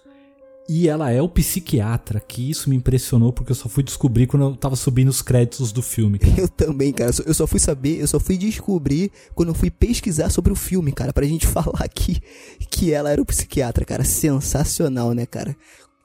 e 0.69 0.89
ela 0.89 1.09
é 1.09 1.21
o 1.21 1.29
psiquiatra, 1.29 2.19
que 2.19 2.49
isso 2.49 2.69
me 2.69 2.75
impressionou 2.75 3.31
porque 3.31 3.53
eu 3.53 3.55
só 3.55 3.69
fui 3.69 3.83
descobrir 3.83 4.27
quando 4.27 4.43
eu 4.43 4.55
tava 4.55 4.75
subindo 4.75 5.07
os 5.07 5.21
créditos 5.21 5.71
do 5.71 5.81
filme. 5.81 6.19
Cara. 6.19 6.33
Eu 6.37 6.49
também, 6.49 6.91
cara. 6.91 7.11
Eu 7.25 7.33
só 7.33 7.47
fui 7.47 7.59
saber, 7.59 8.01
eu 8.01 8.07
só 8.07 8.19
fui 8.19 8.37
descobrir 8.37 9.09
quando 9.33 9.49
eu 9.49 9.55
fui 9.55 9.71
pesquisar 9.71 10.29
sobre 10.29 10.51
o 10.51 10.55
filme, 10.55 10.91
cara, 10.91 11.13
pra 11.13 11.25
gente 11.25 11.47
falar 11.47 11.83
aqui 11.83 12.21
que 12.69 12.91
ela 12.91 13.09
era 13.09 13.21
o 13.21 13.25
psiquiatra, 13.25 13.85
cara. 13.85 14.03
Sensacional, 14.03 15.13
né, 15.13 15.25
cara? 15.25 15.55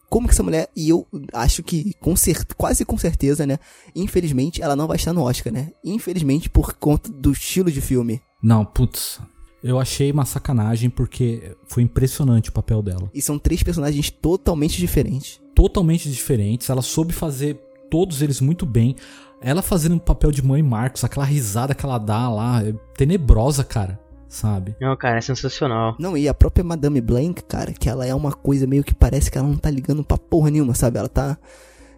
Como 0.09 0.29
que 0.29 0.35
essa 0.35 0.43
mulher, 0.43 0.69
e 0.77 0.91
eu 0.91 1.09
acho 1.33 1.63
que 1.63 1.95
com 1.95 2.15
cert, 2.15 2.47
quase 2.57 2.85
com 2.85 2.99
certeza, 2.99 3.47
né? 3.47 3.59
Infelizmente, 3.97 4.63
ela 4.63 4.77
não 4.77 4.87
vai 4.87 4.97
estar 4.97 5.13
no 5.13 5.23
Oscar, 5.23 5.53
né? 5.53 5.73
Infelizmente, 5.83 6.49
por 6.51 6.75
conta 6.75 7.11
do 7.11 7.33
estilo 7.33 7.71
de 7.71 7.81
filme. 7.81 8.21
Não, 8.43 8.65
putz, 8.65 9.21
eu 9.63 9.79
achei 9.79 10.11
uma 10.11 10.25
sacanagem 10.25 10.91
porque 10.91 11.57
foi 11.67 11.83
impressionante 11.83 12.51
o 12.51 12.53
papel 12.53 12.83
dela. 12.83 13.11
E 13.15 13.23
são 13.23 13.39
três 13.39 13.63
personagens 13.63 14.11
totalmente 14.11 14.79
diferentes. 14.79 15.41
Totalmente 15.55 16.11
diferentes. 16.11 16.69
Ela 16.69 16.83
soube 16.83 17.13
fazer 17.13 17.61
todos 17.91 18.23
eles 18.23 18.41
muito 18.41 18.67
bem. 18.67 18.97
Ela 19.41 19.63
fazendo 19.63 19.97
o 19.97 20.01
papel 20.01 20.31
de 20.31 20.45
mãe 20.45 20.63
Marcos, 20.63 21.05
aquela 21.05 21.25
risada 21.25 21.75
que 21.75 21.85
ela 21.85 21.99
dá 21.99 22.29
lá, 22.29 22.63
é 22.63 22.73
tenebrosa, 22.97 23.63
cara. 23.63 24.01
Sabe? 24.29 24.75
Não, 24.81 24.97
cara, 24.97 25.19
é 25.19 25.21
sensacional. 25.21 25.95
Não, 25.99 26.17
e 26.17 26.27
a 26.27 26.33
própria 26.33 26.65
Madame 26.65 27.03
Blanc, 27.03 27.43
cara, 27.43 27.71
que 27.73 27.87
ela 27.87 28.07
é 28.07 28.15
uma 28.15 28.33
coisa 28.33 28.67
meio 28.67 28.83
que 28.83 28.95
parece 28.95 29.31
que 29.31 29.37
ela 29.37 29.47
não 29.47 29.59
tá 29.59 29.71
ligando 29.71 30.03
pra 30.03 30.17
porra 30.17 30.51
nenhuma, 30.51 30.75
sabe? 30.75 30.99
Ela 30.99 31.09
tá 31.09 31.37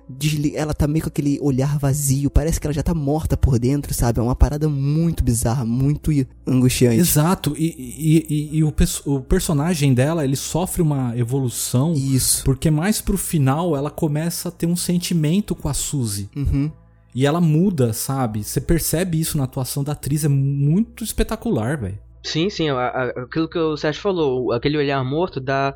desli... 0.09 0.55
ela 0.57 0.75
tá 0.75 0.87
meio 0.87 1.05
com 1.05 1.09
aquele 1.09 1.39
olhar 1.41 1.79
vazio, 1.79 2.31
parece 2.31 2.61
que 2.61 2.67
ela 2.67 2.75
já 2.75 2.83
tá 2.83 2.95
morta 2.95 3.37
por 3.37 3.59
dentro, 3.59 3.93
sabe? 3.95 4.21
É 4.21 4.23
uma 4.23 4.37
parada 4.37 4.69
muito 4.69 5.23
bizarra, 5.25 5.65
muito 5.65 6.11
angustiante. 6.47 6.99
Exato, 6.99 7.55
e, 7.57 7.67
e, 7.67 8.27
e, 8.29 8.59
e 8.59 8.65
o, 8.65 8.75
o, 9.07 9.21
personagem 9.21 9.95
dela, 9.95 10.25
ele 10.25 10.37
sofre 10.37 10.83
uma 10.83 11.17
evolução. 11.17 11.93
Isso. 11.95 12.45
Porque 12.45 12.71
mais 12.71 13.01
pro 13.01 13.19
final 13.19 13.77
ela 13.77 13.91
começa 13.91 14.49
a 14.49 14.53
ter 14.53 14.67
um 14.67 14.77
sentimento 14.77 15.55
com 15.55 15.69
a 15.69 15.75
Suzy. 15.75 16.29
Uhum. 16.37 16.71
E 17.15 17.25
ela 17.25 17.41
muda, 17.41 17.93
sabe? 17.93 18.43
Você 18.43 18.61
percebe 18.61 19.21
isso 19.21 19.39
na 19.39 19.45
atuação 19.45 19.85
da 19.85 19.93
atriz, 19.93 20.25
é 20.25 20.29
muito 20.29 21.05
espetacular, 21.05 21.79
velho. 21.79 21.99
Sim, 22.25 22.49
sim, 22.49 22.71
a- 22.71 22.89
a- 22.89 23.09
aquilo 23.25 23.49
que 23.49 23.59
o 23.59 23.77
Sérgio 23.77 24.01
falou, 24.03 24.51
aquele 24.53 24.79
olhar 24.79 25.05
morto 25.05 25.39
dá, 25.41 25.75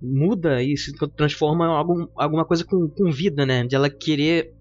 muda 0.00 0.62
e 0.62 0.76
se 0.76 0.92
transforma 1.14 1.66
em 1.66 1.68
algum, 1.68 2.06
alguma 2.16 2.44
coisa 2.44 2.64
com, 2.64 2.88
com 2.88 3.10
vida, 3.12 3.44
né? 3.44 3.64
De 3.66 3.76
ela 3.76 3.90
querer 3.90 4.52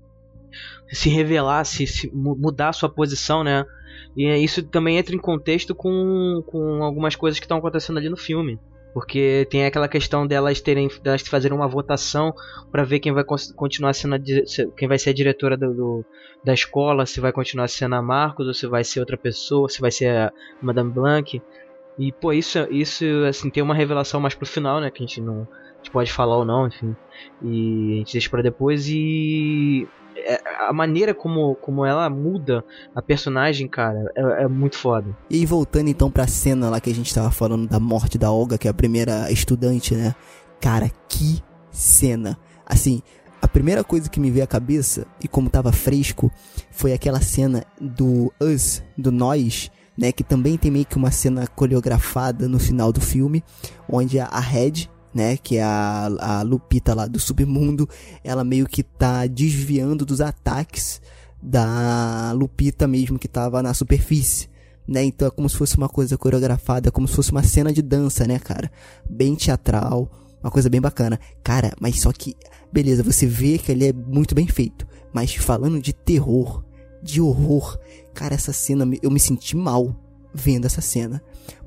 se 0.92 1.10
revelar, 1.10 1.64
se, 1.66 1.86
se 1.88 2.10
mu- 2.14 2.36
mudar 2.36 2.74
sua 2.74 2.90
posição, 2.90 3.44
né? 3.44 3.66
E 4.16 4.26
é- 4.26 4.38
isso 4.40 4.64
também 4.64 4.98
entra 4.98 5.16
em 5.16 5.20
contexto 5.20 5.76
com, 5.76 6.44
com 6.48 6.84
algumas 6.84 7.16
coisas 7.16 7.40
que 7.40 7.46
estão 7.46 7.58
acontecendo 7.58 7.98
ali 7.98 8.10
no 8.10 8.18
filme. 8.18 8.60
Porque 8.94 9.48
tem 9.52 9.66
aquela 9.66 9.88
questão 9.88 10.26
delas 10.26 10.60
terem 10.62 10.90
delas 11.04 11.22
fazerem 11.22 11.56
uma 11.56 11.68
votação 11.68 12.34
pra 12.72 12.84
ver 12.84 13.00
quem 13.00 13.12
vai 13.14 13.24
continuar 13.56 13.94
sendo 13.94 14.16
a 14.16 14.20
quem 14.76 14.88
vai 14.88 14.98
ser 14.98 15.12
a 15.12 15.14
diretora 15.14 15.56
do, 15.56 15.74
do- 15.74 16.06
da 16.44 16.54
escola, 16.54 17.06
se 17.06 17.20
vai 17.20 17.32
continuar 17.32 17.68
sendo 17.68 17.96
a 17.96 18.02
Marcos 18.02 18.48
ou 18.48 18.54
se 18.54 18.66
vai 18.66 18.84
ser 18.84 19.00
outra 19.00 19.18
pessoa, 19.18 19.70
se 19.70 19.80
vai 19.82 19.92
ser 19.92 20.10
a 20.10 20.32
Madame 20.62 20.92
Blanc. 20.92 21.42
E 21.98 22.12
pô, 22.14 22.32
isso 22.34 22.58
isso 22.72 23.04
assim 23.28 23.50
tem 23.50 23.62
uma 23.62 23.76
revelação 23.76 24.20
mais 24.20 24.34
pro 24.34 24.46
final, 24.48 24.80
né, 24.82 24.90
que 24.90 25.04
a 25.04 25.06
gente 25.06 25.22
não 25.22 25.42
a 25.44 25.78
gente 25.82 25.92
pode 25.92 26.12
falar 26.12 26.38
ou 26.38 26.46
não, 26.46 26.68
enfim. 26.68 26.96
E 27.44 27.94
a 27.94 27.98
gente 28.00 28.14
deixa 28.14 28.30
pra 28.30 28.42
depois 28.42 28.88
e 28.90 29.88
a 30.68 30.74
maneira 30.74 31.14
como, 31.14 31.56
como 31.56 31.86
ela 31.86 32.10
muda 32.10 32.64
a 32.96 33.02
personagem, 33.02 33.68
cara, 33.68 34.12
é, 34.16 34.44
é 34.44 34.48
muito 34.48 34.78
foda. 34.78 35.16
E 35.30 35.46
voltando 35.46 35.90
então 35.90 36.10
pra 36.12 36.28
cena 36.28 36.70
lá 36.70 36.80
que 36.80 36.90
a 36.90 36.96
gente 36.96 37.14
tava 37.14 37.32
falando 37.32 37.68
da 37.68 37.80
morte 37.80 38.18
da 38.18 38.32
Olga, 38.32 38.58
que 38.58 38.68
é 38.68 38.72
a 38.72 38.74
primeira 38.74 39.32
estudante, 39.32 39.96
né? 39.96 40.16
Cara, 40.60 40.90
que 41.08 41.42
cena. 41.72 42.38
Assim, 42.66 43.02
a 43.42 43.48
primeira 43.48 43.84
coisa 43.84 44.10
que 44.10 44.20
me 44.20 44.30
veio 44.30 44.44
à 44.44 44.48
cabeça, 44.48 45.06
e 45.24 45.28
como 45.28 45.50
tava 45.50 45.72
fresco, 45.72 46.32
foi 46.72 46.94
aquela 46.94 47.22
cena 47.22 47.64
do 47.80 48.32
Us, 48.40 48.84
do 48.98 49.12
Nós, 49.12 49.72
né? 49.98 50.12
Que 50.12 50.24
também 50.24 50.58
tem 50.58 50.70
meio 50.70 50.86
que 50.86 50.98
uma 50.98 51.12
cena 51.12 51.48
coreografada 51.48 52.48
no 52.48 52.60
final 52.60 52.92
do 52.92 53.02
filme, 53.02 53.44
onde 53.88 54.20
a 54.20 54.40
Red, 54.40 54.90
né? 55.14 55.38
Que 55.38 55.58
é 55.58 55.64
a, 55.64 56.10
a 56.20 56.42
Lupita 56.42 56.94
lá 56.94 57.08
do 57.08 57.20
submundo, 57.20 57.88
ela 58.24 58.44
meio 58.44 58.68
que 58.68 58.84
tá 58.84 59.26
desviando 59.28 60.06
dos 60.06 60.22
ataques 60.22 61.02
da 61.42 62.32
Lupita 62.34 62.88
mesmo 62.88 63.18
que 63.18 63.28
tava 63.28 63.64
na 63.64 63.74
superfície 63.74 64.50
né? 64.90 65.04
Então 65.04 65.28
é 65.28 65.32
como 65.32 65.48
se 65.48 65.56
fosse 65.56 65.78
uma 65.78 65.88
coisa 65.88 66.18
coreografada, 66.18 66.92
como 66.92 67.08
se 67.08 67.16
fosse 67.16 67.32
uma 67.32 67.44
cena 67.44 67.72
de 67.72 67.80
dança, 67.80 68.26
né, 68.26 68.40
cara? 68.40 68.72
Bem 69.08 69.36
teatral, 69.36 70.12
uma 70.42 70.50
coisa 70.50 70.68
bem 70.68 70.82
bacana. 70.82 71.20
Cara, 71.44 71.72
mas 71.80 72.02
só 72.02 72.12
que, 72.12 72.36
beleza, 72.74 73.04
você 73.04 73.28
vê 73.28 73.60
que 73.60 73.72
ele 73.72 73.88
é 73.88 73.94
muito 73.94 74.34
bem 74.34 74.48
feito. 74.48 74.88
Mas 75.14 75.36
falando 75.36 75.80
de 75.80 75.94
terror, 75.94 76.66
de 77.04 77.22
horror, 77.22 77.78
cara, 78.16 78.34
essa 78.34 78.52
cena, 78.52 78.90
eu 79.04 79.12
me 79.12 79.20
senti 79.20 79.56
mal 79.56 79.96
vendo 80.34 80.66
essa 80.66 80.82
cena. 80.82 81.22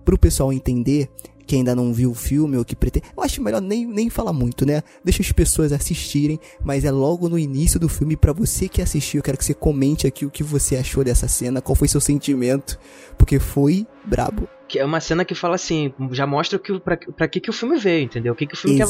Pro 0.05 0.18
pessoal 0.18 0.53
entender, 0.53 1.09
que 1.47 1.57
ainda 1.57 1.74
não 1.74 1.93
viu 1.93 2.11
o 2.11 2.14
filme 2.14 2.57
ou 2.57 2.64
que 2.64 2.74
pretende. 2.76 3.07
Eu 3.16 3.22
acho 3.22 3.43
melhor 3.43 3.61
nem, 3.61 3.86
nem 3.86 4.09
falar 4.11 4.32
muito, 4.32 4.64
né? 4.66 4.82
Deixa 5.05 5.22
as 5.22 5.32
pessoas 5.32 5.72
assistirem, 5.72 6.38
mas 6.64 6.84
é 6.84 6.90
logo 6.90 7.28
no 7.28 7.38
início 7.38 7.78
do 7.80 7.88
filme. 7.88 8.16
Pra 8.16 8.32
você 8.32 8.68
que 8.68 8.80
assistiu, 8.82 9.18
eu 9.18 9.22
quero 9.22 9.36
que 9.38 9.45
você 9.45 9.55
comente 9.55 10.07
aqui 10.07 10.24
o 10.26 10.30
que 10.30 10.43
você 10.43 10.76
achou 10.76 11.03
dessa 11.05 11.28
cena, 11.28 11.61
qual 11.61 11.74
foi 11.76 11.88
seu 11.88 12.01
sentimento, 12.01 12.78
porque 13.18 13.38
foi 13.38 13.86
brabo. 14.05 14.49
Que 14.68 14.78
é 14.78 14.84
uma 14.84 15.01
cena 15.01 15.24
que 15.24 15.34
fala 15.34 15.55
assim, 15.57 15.93
já 16.12 16.26
mostra 16.26 16.59
que, 16.59 16.80
pra, 16.80 16.97
pra 16.97 17.28
que, 17.28 17.40
que 17.40 17.51
o 17.51 17.53
filme 17.53 17.78
veio, 17.78 18.05
entendeu? 18.05 18.32
O 18.32 18.36
que, 18.36 18.47
que 18.47 18.55
o 18.55 18.57
filme 18.57 18.76
quer, 18.78 18.86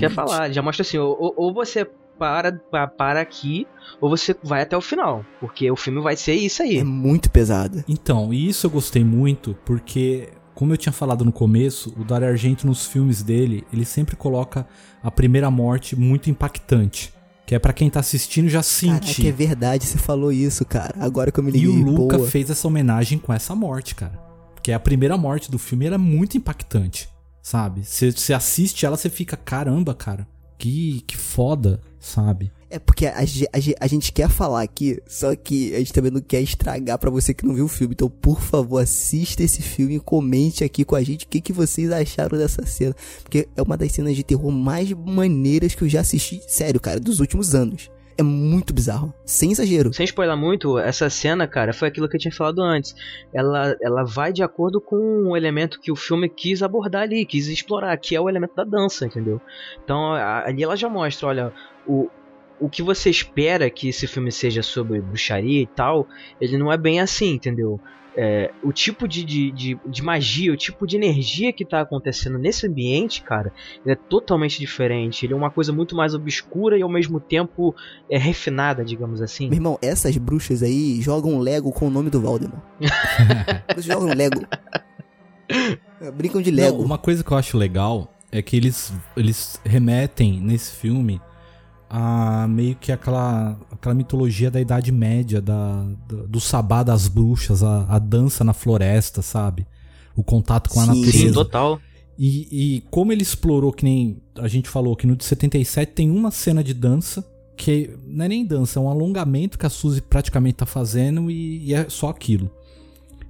quer 0.00 0.10
falar. 0.10 0.50
Já 0.50 0.60
mostra 0.62 0.82
assim, 0.82 0.98
ou, 0.98 1.34
ou- 1.36 1.54
você 1.54 1.86
para, 2.18 2.52
pa- 2.52 2.86
para 2.86 3.20
aqui, 3.20 3.66
ou 4.00 4.10
você 4.10 4.36
vai 4.42 4.60
até 4.62 4.76
o 4.76 4.80
final. 4.82 5.24
Porque 5.40 5.70
o 5.70 5.76
filme 5.76 6.00
vai 6.02 6.16
ser 6.16 6.34
isso 6.34 6.62
aí. 6.62 6.78
É 6.78 6.84
muito 6.84 7.30
pesado. 7.30 7.82
Então, 7.88 8.34
e 8.34 8.48
isso 8.48 8.66
eu 8.66 8.70
gostei 8.70 9.02
muito, 9.04 9.56
porque, 9.64 10.28
como 10.60 10.74
eu 10.74 10.76
tinha 10.76 10.92
falado 10.92 11.24
no 11.24 11.32
começo, 11.32 11.90
o 11.98 12.04
Dario 12.04 12.28
Argento 12.28 12.66
nos 12.66 12.84
filmes 12.84 13.22
dele, 13.22 13.64
ele 13.72 13.82
sempre 13.82 14.14
coloca 14.14 14.66
a 15.02 15.10
primeira 15.10 15.50
morte 15.50 15.96
muito 15.96 16.28
impactante. 16.28 17.14
Que 17.46 17.54
é 17.54 17.58
pra 17.58 17.72
quem 17.72 17.88
tá 17.88 18.00
assistindo 18.00 18.46
já 18.46 18.62
Caraca, 18.62 19.06
sentir. 19.06 19.26
é 19.26 19.32
verdade, 19.32 19.86
você 19.86 19.96
falou 19.96 20.30
isso, 20.30 20.62
cara. 20.66 20.94
Agora 21.00 21.32
que 21.32 21.40
eu 21.40 21.44
me 21.44 21.48
E 21.48 21.54
liguei, 21.54 21.70
o 21.82 21.86
Luca 21.90 22.18
boa. 22.18 22.28
fez 22.28 22.50
essa 22.50 22.68
homenagem 22.68 23.18
com 23.18 23.32
essa 23.32 23.54
morte, 23.54 23.94
cara. 23.94 24.20
Porque 24.54 24.70
a 24.70 24.78
primeira 24.78 25.16
morte 25.16 25.50
do 25.50 25.58
filme 25.58 25.86
era 25.86 25.96
muito 25.96 26.36
impactante, 26.36 27.08
sabe? 27.40 27.82
Você 27.82 28.12
você 28.12 28.34
assiste 28.34 28.84
ela, 28.84 28.98
você 28.98 29.08
fica, 29.08 29.38
caramba, 29.38 29.94
cara, 29.94 30.28
que, 30.58 31.02
que 31.06 31.16
foda, 31.16 31.80
sabe? 31.98 32.52
É 32.70 32.78
porque 32.78 33.06
a, 33.06 33.18
a 33.18 33.80
a 33.80 33.86
gente 33.88 34.12
quer 34.12 34.28
falar 34.28 34.62
aqui, 34.62 35.02
só 35.06 35.34
que 35.34 35.74
a 35.74 35.78
gente 35.78 35.92
também 35.92 36.12
não 36.12 36.20
quer 36.20 36.40
estragar 36.40 36.98
pra 36.98 37.10
você 37.10 37.34
que 37.34 37.44
não 37.44 37.52
viu 37.52 37.64
o 37.64 37.68
filme. 37.68 37.94
Então, 37.94 38.08
por 38.08 38.40
favor, 38.40 38.78
assista 38.78 39.42
esse 39.42 39.60
filme 39.60 39.96
e 39.96 40.00
comente 40.00 40.62
aqui 40.62 40.84
com 40.84 40.94
a 40.94 41.02
gente 41.02 41.26
o 41.26 41.28
que, 41.28 41.40
que 41.40 41.52
vocês 41.52 41.90
acharam 41.90 42.38
dessa 42.38 42.64
cena. 42.64 42.94
Porque 43.22 43.48
é 43.56 43.62
uma 43.62 43.76
das 43.76 43.90
cenas 43.90 44.14
de 44.14 44.22
terror 44.22 44.52
mais 44.52 44.92
maneiras 44.92 45.74
que 45.74 45.82
eu 45.82 45.88
já 45.88 46.00
assisti, 46.00 46.40
sério, 46.46 46.78
cara, 46.78 47.00
dos 47.00 47.18
últimos 47.18 47.54
anos. 47.54 47.90
É 48.16 48.22
muito 48.22 48.74
bizarro, 48.74 49.14
sem 49.24 49.50
exagero. 49.50 49.94
Sem 49.94 50.04
spoiler 50.04 50.36
muito, 50.36 50.78
essa 50.78 51.08
cena, 51.08 51.48
cara, 51.48 51.72
foi 51.72 51.88
aquilo 51.88 52.06
que 52.06 52.16
eu 52.16 52.20
tinha 52.20 52.32
falado 52.32 52.60
antes. 52.60 52.94
Ela, 53.32 53.74
ela 53.80 54.04
vai 54.04 54.30
de 54.30 54.42
acordo 54.42 54.78
com 54.78 55.30
o 55.30 55.34
elemento 55.34 55.80
que 55.80 55.90
o 55.90 55.96
filme 55.96 56.28
quis 56.28 56.62
abordar 56.62 57.02
ali, 57.02 57.24
quis 57.24 57.46
explorar, 57.48 57.96
que 57.96 58.14
é 58.14 58.20
o 58.20 58.28
elemento 58.28 58.54
da 58.54 58.62
dança, 58.62 59.06
entendeu? 59.06 59.40
Então 59.82 60.12
ali 60.12 60.62
ela 60.62 60.76
já 60.76 60.86
mostra, 60.86 61.28
olha, 61.28 61.52
o, 61.86 62.10
o 62.60 62.68
que 62.68 62.82
você 62.82 63.08
espera 63.08 63.70
que 63.70 63.88
esse 63.88 64.06
filme 64.06 64.30
seja 64.30 64.62
sobre 64.62 65.00
bruxaria 65.00 65.62
e 65.62 65.66
tal, 65.66 66.06
ele 66.40 66.58
não 66.58 66.70
é 66.70 66.76
bem 66.76 67.00
assim, 67.00 67.32
entendeu? 67.32 67.80
É, 68.16 68.50
o 68.62 68.72
tipo 68.72 69.06
de, 69.06 69.24
de, 69.24 69.50
de, 69.52 69.78
de 69.86 70.02
magia, 70.02 70.52
o 70.52 70.56
tipo 70.56 70.86
de 70.86 70.96
energia 70.96 71.52
que 71.52 71.64
tá 71.64 71.80
acontecendo 71.80 72.38
nesse 72.38 72.66
ambiente, 72.66 73.22
cara, 73.22 73.52
ele 73.84 73.92
é 73.92 73.96
totalmente 73.96 74.58
diferente. 74.58 75.24
Ele 75.24 75.32
é 75.32 75.36
uma 75.36 75.50
coisa 75.50 75.72
muito 75.72 75.94
mais 75.94 76.12
obscura 76.12 76.76
e 76.76 76.82
ao 76.82 76.88
mesmo 76.88 77.20
tempo 77.20 77.74
é 78.10 78.18
refinada, 78.18 78.84
digamos 78.84 79.22
assim. 79.22 79.46
Meu 79.48 79.56
irmão, 79.56 79.78
essas 79.80 80.16
bruxas 80.16 80.62
aí 80.62 81.00
jogam 81.00 81.38
Lego 81.38 81.72
com 81.72 81.86
o 81.86 81.90
nome 81.90 82.10
do 82.10 82.20
Valdemar. 82.20 82.62
Eles 83.70 83.84
jogam 83.84 84.08
Lego. 84.08 84.44
É, 86.00 86.10
Brincam 86.10 86.42
de 86.42 86.50
Lego. 86.50 86.78
Não, 86.78 86.84
uma 86.84 86.98
coisa 86.98 87.22
que 87.22 87.30
eu 87.30 87.36
acho 87.36 87.56
legal 87.56 88.12
é 88.32 88.42
que 88.42 88.56
eles, 88.56 88.92
eles 89.16 89.60
remetem 89.64 90.40
nesse 90.40 90.74
filme 90.76 91.20
a 91.90 92.46
meio 92.48 92.76
que 92.76 92.92
aquela, 92.92 93.58
aquela 93.72 93.94
mitologia 93.94 94.48
da 94.50 94.60
Idade 94.60 94.92
Média, 94.92 95.40
da, 95.42 95.82
da- 96.08 96.22
do 96.28 96.40
sabá 96.40 96.82
das 96.84 97.08
bruxas, 97.08 97.62
a, 97.64 97.84
a 97.88 97.98
dança 97.98 98.44
na 98.44 98.52
floresta, 98.54 99.20
sabe? 99.22 99.66
O 100.14 100.22
contato 100.22 100.70
com 100.70 100.78
a 100.80 100.84
Sim, 100.84 100.88
natureza. 101.00 101.18
Sim, 101.26 101.32
total. 101.32 101.80
E, 102.16 102.48
e 102.76 102.80
como 102.90 103.12
ele 103.12 103.22
explorou, 103.22 103.72
que 103.72 103.84
nem 103.84 104.18
a 104.38 104.46
gente 104.46 104.68
falou, 104.68 104.94
que 104.94 105.06
no 105.06 105.16
de 105.16 105.24
77 105.24 105.92
tem 105.92 106.10
uma 106.10 106.30
cena 106.30 106.62
de 106.62 106.72
dança, 106.74 107.24
que 107.56 107.90
não 108.06 108.24
é 108.24 108.28
nem 108.28 108.44
dança, 108.46 108.78
é 108.78 108.82
um 108.82 108.88
alongamento 108.88 109.58
que 109.58 109.66
a 109.66 109.70
Suzy 109.70 110.00
praticamente 110.00 110.56
tá 110.56 110.66
fazendo 110.66 111.30
e, 111.30 111.64
e 111.66 111.74
é 111.74 111.86
só 111.88 112.08
aquilo. 112.08 112.50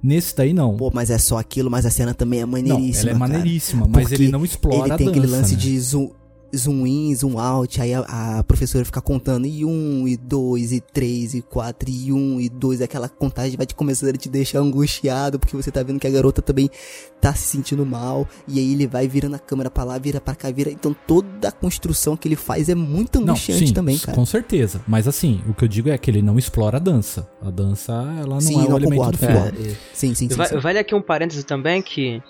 Nesse 0.03 0.35
daí 0.35 0.51
não. 0.53 0.77
Pô, 0.77 0.91
mas 0.93 1.09
é 1.09 1.17
só 1.17 1.37
aquilo, 1.37 1.69
mas 1.69 1.85
a 1.85 1.89
cena 1.91 2.13
também 2.13 2.39
é 2.39 2.45
não, 2.45 2.51
maneiríssima. 2.51 2.89
ela 3.01 3.09
é 3.09 3.19
cara. 3.19 3.19
maneiríssima, 3.19 3.87
mas 3.87 4.07
Porque 4.09 4.23
ele 4.23 4.31
não 4.31 4.43
explora 4.43 4.85
Ele 4.85 4.91
a 4.93 4.97
tem 4.97 5.07
dança, 5.07 5.19
aquele 5.19 5.31
lance 5.31 5.53
né? 5.53 5.59
de 5.59 5.79
zoom, 5.79 6.09
zoom 6.55 6.85
in, 6.85 7.15
zoom 7.15 7.39
out, 7.39 7.79
aí 7.81 7.93
a, 7.93 7.99
a 8.39 8.43
professora 8.43 8.83
fica 8.85 9.01
contando 9.01 9.45
e 9.47 9.63
um, 9.65 10.07
e 10.07 10.17
dois, 10.17 10.71
e 10.71 10.79
três, 10.81 11.33
e 11.33 11.41
quatro, 11.41 11.89
e 11.89 12.11
um, 12.11 12.39
e 12.39 12.49
dois, 12.49 12.81
aquela 12.81 13.07
contagem 13.09 13.55
vai 13.57 13.65
te 13.65 13.73
começando 13.75 14.09
a 14.13 14.17
te 14.17 14.29
deixar 14.29 14.59
angustiado, 14.59 15.39
porque 15.39 15.55
você 15.55 15.71
tá 15.71 15.81
vendo 15.83 15.99
que 15.99 16.07
a 16.07 16.11
garota 16.11 16.41
também 16.41 16.69
tá 17.19 17.33
se 17.33 17.43
sentindo 17.47 17.85
mal, 17.85 18.27
e 18.47 18.59
aí 18.59 18.73
ele 18.73 18.87
vai 18.87 19.07
virando 19.07 19.35
a 19.35 19.39
câmera 19.39 19.69
pra 19.69 19.83
lá, 19.83 19.97
vira 19.97 20.19
pra 20.19 20.35
cá, 20.35 20.49
vira, 20.51 20.71
então 20.71 20.95
toda 21.07 21.47
a 21.47 21.51
construção 21.51 22.17
que 22.17 22.27
ele 22.27 22.35
faz 22.35 22.67
é 22.69 22.75
muito 22.75 23.19
Não, 23.19 23.33
angustiante 23.33 23.67
sim, 23.67 23.73
também, 23.73 23.97
cara. 23.97 24.15
com 24.15 24.25
certeza. 24.25 24.81
Mas 24.87 25.07
assim, 25.07 25.41
o 25.47 25.53
que 25.53 25.63
eu 25.63 25.67
digo 25.67 25.89
é 25.89 25.97
que 25.97 26.09
ele 26.09 26.21
não 26.21 26.37
explora 26.37 26.77
a 26.77 26.79
dança. 26.79 27.29
A 27.41 27.49
dança, 27.49 27.93
ela 28.19 28.35
não 28.35 28.41
Sim, 28.41 28.55
é 28.55 28.65
o 28.65 28.69
não, 28.69 28.77
elemento 28.77 28.95
concordo, 28.95 29.11
do 29.11 29.17
filme. 29.17 29.35
concordo. 29.35 29.77
Sim, 29.93 30.13
sim, 30.13 30.29
sim. 30.29 30.35
Va- 30.35 30.45
sim. 30.45 30.59
Vale 30.59 30.79
aqui 30.79 30.95
um 30.95 31.01
parêntese 31.01 31.43
também 31.43 31.81
que, 31.81 32.21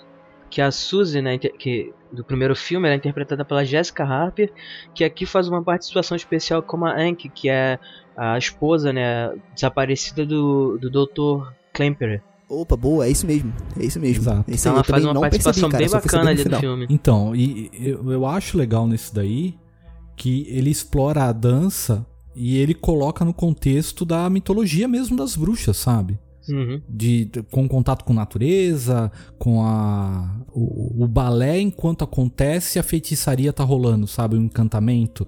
que 0.52 0.60
a 0.60 0.70
Suzy, 0.70 1.22
né, 1.22 1.38
que, 1.38 1.94
do 2.12 2.22
primeiro 2.22 2.54
filme, 2.54 2.86
ela 2.86 2.94
é 2.94 2.98
interpretada 2.98 3.42
pela 3.42 3.64
Jessica 3.64 4.04
Harper, 4.04 4.52
que 4.94 5.02
aqui 5.02 5.24
faz 5.24 5.48
uma 5.48 5.62
participação 5.62 6.14
especial 6.14 6.62
como 6.62 6.84
a 6.84 6.94
Anke, 6.94 7.30
que 7.30 7.48
é 7.48 7.78
a 8.14 8.36
esposa, 8.36 8.92
né, 8.92 9.32
desaparecida 9.54 10.26
do, 10.26 10.76
do 10.76 10.90
Dr. 10.90 11.50
Klemperer. 11.72 12.22
Opa, 12.50 12.76
boa, 12.76 13.06
é 13.06 13.10
isso 13.10 13.26
mesmo. 13.26 13.50
É 13.80 13.86
isso 13.86 13.98
mesmo. 13.98 14.24
Exato. 14.24 14.50
Isso 14.50 14.68
Então 14.68 14.72
ela 14.72 14.80
eu 14.80 14.84
faz 14.84 15.04
uma 15.06 15.20
participação 15.20 15.70
percebi, 15.70 15.90
cara, 15.90 16.00
bem 16.02 16.10
bacana 16.10 16.30
ali 16.30 16.42
final. 16.42 16.60
filme. 16.60 16.86
Então, 16.90 17.34
e 17.34 17.70
e 17.72 17.88
eu, 17.88 18.12
eu 18.12 18.26
acho 18.26 18.58
legal 18.58 18.86
nisso 18.86 19.14
daí 19.14 19.54
que 20.14 20.46
ele 20.50 20.68
explora 20.68 21.24
a 21.24 21.32
dança 21.32 22.06
e 22.36 22.58
ele 22.58 22.74
coloca 22.74 23.24
no 23.24 23.32
contexto 23.32 24.04
da 24.04 24.28
mitologia 24.28 24.86
mesmo 24.86 25.16
das 25.16 25.34
bruxas, 25.34 25.78
sabe? 25.78 26.18
Uhum. 26.48 26.80
De, 26.88 27.24
de- 27.26 27.42
com 27.44 27.68
contato 27.68 28.04
com 28.04 28.12
natureza, 28.12 29.10
com 29.38 29.64
a 29.64 30.40
o, 30.52 31.04
o 31.04 31.08
balé 31.08 31.60
enquanto 31.60 32.02
acontece, 32.04 32.78
a 32.78 32.82
feitiçaria 32.82 33.52
tá 33.52 33.64
rolando, 33.64 34.06
sabe? 34.06 34.36
O 34.36 34.40
encantamento. 34.40 35.26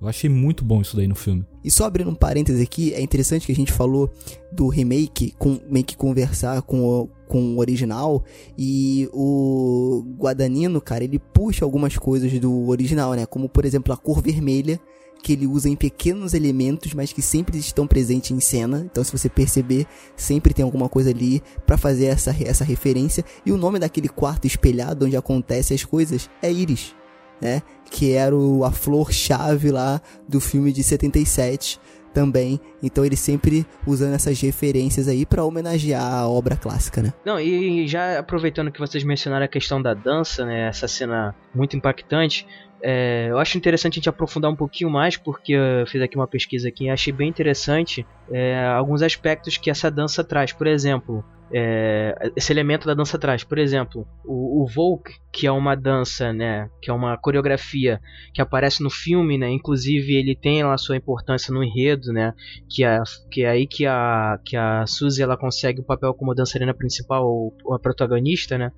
Eu 0.00 0.08
achei 0.08 0.28
muito 0.28 0.64
bom 0.64 0.82
isso 0.82 0.96
daí 0.96 1.06
no 1.06 1.14
filme. 1.14 1.46
E 1.64 1.70
só 1.70 1.84
abrindo 1.86 2.10
um 2.10 2.14
parêntese 2.14 2.62
aqui, 2.62 2.92
é 2.92 3.00
interessante 3.00 3.46
que 3.46 3.52
a 3.52 3.54
gente 3.54 3.72
falou 3.72 4.10
do 4.52 4.68
remake, 4.68 5.32
com, 5.38 5.58
meio 5.70 5.84
que 5.84 5.96
conversar 5.96 6.60
com 6.62 6.84
o, 6.84 7.08
com 7.26 7.54
o 7.54 7.58
original, 7.58 8.22
e 8.58 9.08
o 9.14 10.04
Guadagnino, 10.18 10.78
cara, 10.80 11.04
ele 11.04 11.18
puxa 11.18 11.64
algumas 11.64 11.96
coisas 11.96 12.38
do 12.38 12.68
original, 12.68 13.14
né? 13.14 13.24
Como, 13.24 13.48
por 13.48 13.64
exemplo, 13.64 13.94
a 13.94 13.96
cor 13.96 14.20
vermelha, 14.20 14.78
que 15.24 15.32
ele 15.32 15.46
usa 15.46 15.70
em 15.70 15.74
pequenos 15.74 16.34
elementos, 16.34 16.92
mas 16.92 17.10
que 17.10 17.22
sempre 17.22 17.56
estão 17.56 17.86
presentes 17.86 18.30
em 18.30 18.40
cena. 18.40 18.82
Então, 18.84 19.02
se 19.02 19.10
você 19.10 19.26
perceber, 19.26 19.86
sempre 20.14 20.52
tem 20.52 20.62
alguma 20.62 20.86
coisa 20.86 21.08
ali 21.08 21.42
para 21.66 21.78
fazer 21.78 22.04
essa, 22.04 22.36
essa 22.44 22.62
referência. 22.62 23.24
E 23.44 23.50
o 23.50 23.56
nome 23.56 23.78
daquele 23.78 24.08
quarto 24.08 24.46
espelhado 24.46 25.06
onde 25.06 25.16
acontecem 25.16 25.74
as 25.74 25.82
coisas 25.82 26.28
é 26.42 26.52
Iris, 26.52 26.94
né? 27.40 27.62
Que 27.90 28.12
era 28.12 28.36
o, 28.36 28.66
a 28.66 28.70
flor-chave 28.70 29.70
lá 29.70 29.98
do 30.28 30.42
filme 30.42 30.70
de 30.70 30.84
77 30.84 31.80
também. 32.12 32.60
Então 32.82 33.04
ele 33.04 33.16
sempre 33.16 33.66
usando 33.86 34.14
essas 34.14 34.40
referências 34.40 35.08
aí 35.08 35.26
para 35.26 35.42
homenagear 35.42 36.04
a 36.04 36.28
obra 36.28 36.54
clássica, 36.54 37.02
né? 37.02 37.12
Não, 37.24 37.40
e 37.40 37.86
já 37.88 38.18
aproveitando 38.18 38.70
que 38.70 38.78
vocês 38.78 39.02
mencionaram 39.02 39.44
a 39.46 39.48
questão 39.48 39.82
da 39.82 39.94
dança, 39.94 40.44
né? 40.46 40.68
Essa 40.68 40.86
cena 40.86 41.34
muito 41.54 41.76
impactante. 41.76 42.46
É, 42.86 43.28
eu 43.30 43.38
acho 43.38 43.56
interessante 43.56 43.94
a 43.94 43.96
gente 43.96 44.08
aprofundar 44.10 44.50
um 44.50 44.56
pouquinho 44.56 44.90
mais, 44.90 45.16
porque 45.16 45.54
eu 45.54 45.86
fiz 45.86 46.02
aqui 46.02 46.16
uma 46.16 46.26
pesquisa 46.26 46.68
aqui 46.68 46.84
e 46.84 46.90
achei 46.90 47.10
bem 47.14 47.30
interessante 47.30 48.06
é, 48.30 48.66
alguns 48.66 49.02
aspectos 49.02 49.56
que 49.56 49.70
essa 49.70 49.90
dança 49.90 50.24
traz. 50.24 50.52
Por 50.52 50.66
exemplo, 50.66 51.24
é, 51.52 52.32
esse 52.34 52.52
elemento 52.52 52.86
da 52.86 52.94
dança 52.94 53.18
traz. 53.18 53.44
Por 53.44 53.58
exemplo, 53.58 54.06
o, 54.24 54.62
o 54.62 54.66
Volk, 54.66 55.12
que 55.32 55.46
é 55.46 55.52
uma 55.52 55.74
dança, 55.74 56.32
né, 56.32 56.68
que 56.80 56.90
é 56.90 56.92
uma 56.92 57.16
coreografia 57.16 58.00
que 58.32 58.40
aparece 58.40 58.82
no 58.82 58.90
filme, 58.90 59.36
né, 59.36 59.50
inclusive 59.50 60.14
ele 60.14 60.34
tem 60.34 60.62
lá 60.64 60.76
sua 60.78 60.96
importância 60.96 61.52
no 61.52 61.62
enredo, 61.62 62.12
né, 62.12 62.32
que 62.68 62.84
é, 62.84 63.00
que 63.30 63.42
é 63.42 63.50
aí 63.50 63.66
que 63.66 63.86
a, 63.86 64.38
que 64.44 64.56
a 64.56 64.86
Suzy 64.86 65.22
ela 65.22 65.36
consegue 65.36 65.80
o 65.80 65.84
papel 65.84 66.14
como 66.14 66.34
dançarina 66.34 66.74
principal 66.74 67.26
ou, 67.26 67.54
ou 67.64 67.74
a 67.74 67.78
protagonista, 67.78 68.56
né, 68.56 68.72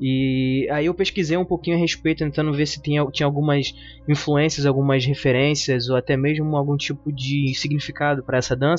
e 0.00 0.68
aí 0.70 0.86
eu 0.86 0.94
pesquisei 0.94 1.36
um 1.36 1.44
pouquinho 1.44 1.76
a 1.76 1.80
respeito, 1.80 2.18
tentando 2.18 2.52
ver 2.52 2.66
se 2.66 2.80
tinha, 2.80 3.04
tinha 3.10 3.26
algumas 3.26 3.72
influências, 4.08 4.64
algumas 4.64 5.04
referências 5.04 5.88
ou 5.88 5.96
até 5.96 6.16
mesmo 6.16 6.56
algum 6.56 6.76
tipo 6.76 7.12
de 7.12 7.52
significado 7.54 8.22
para 8.22 8.38
essa 8.38 8.54
dança. 8.54 8.77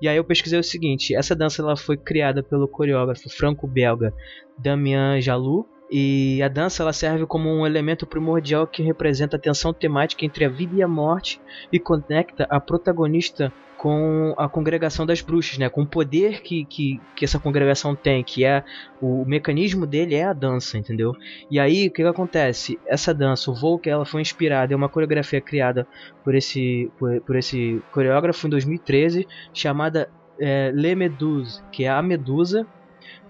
E 0.00 0.08
aí 0.08 0.16
eu 0.16 0.24
pesquisei 0.24 0.58
o 0.58 0.64
seguinte: 0.64 1.14
essa 1.14 1.34
dança 1.34 1.62
ela 1.62 1.76
foi 1.76 1.96
criada 1.96 2.42
pelo 2.42 2.68
coreógrafo 2.68 3.30
franco-belga 3.30 4.12
Damien 4.58 5.20
Jalou. 5.20 5.68
E 5.94 6.42
a 6.42 6.48
dança 6.48 6.82
ela 6.82 6.92
serve 6.94 7.26
como 7.26 7.50
um 7.50 7.66
elemento 7.66 8.06
primordial 8.06 8.66
que 8.66 8.82
representa 8.82 9.36
a 9.36 9.38
tensão 9.38 9.74
temática 9.74 10.24
entre 10.24 10.46
a 10.46 10.48
vida 10.48 10.74
e 10.74 10.82
a 10.82 10.88
morte 10.88 11.38
e 11.70 11.78
conecta 11.78 12.46
a 12.48 12.58
protagonista 12.58 13.52
com 13.76 14.32
a 14.38 14.48
congregação 14.48 15.04
das 15.04 15.20
bruxas, 15.20 15.58
né? 15.58 15.68
Com 15.68 15.82
o 15.82 15.86
poder 15.86 16.40
que, 16.40 16.64
que, 16.64 16.98
que 17.14 17.26
essa 17.26 17.38
congregação 17.38 17.94
tem, 17.94 18.24
que 18.24 18.42
é 18.42 18.64
o, 19.02 19.24
mecanismo 19.26 19.86
dele 19.86 20.14
é 20.14 20.24
a 20.24 20.32
dança, 20.32 20.78
entendeu? 20.78 21.14
E 21.50 21.60
aí 21.60 21.88
o 21.88 21.90
que, 21.90 22.02
que 22.02 22.08
acontece? 22.08 22.78
Essa 22.86 23.12
dança, 23.12 23.50
o 23.50 23.54
Volk, 23.54 23.90
ela 23.90 24.06
foi 24.06 24.22
inspirada 24.22 24.72
em 24.72 24.76
uma 24.76 24.88
coreografia 24.88 25.42
criada 25.42 25.86
por 26.24 26.34
esse 26.34 26.90
por, 26.98 27.20
por 27.20 27.36
esse 27.36 27.82
coreógrafo 27.92 28.46
em 28.46 28.50
2013 28.50 29.26
chamada 29.52 30.08
é, 30.38 30.70
Le 30.72 30.94
Meduse, 30.94 31.60
que 31.70 31.84
é 31.84 31.90
a 31.90 32.00
Medusa, 32.00 32.66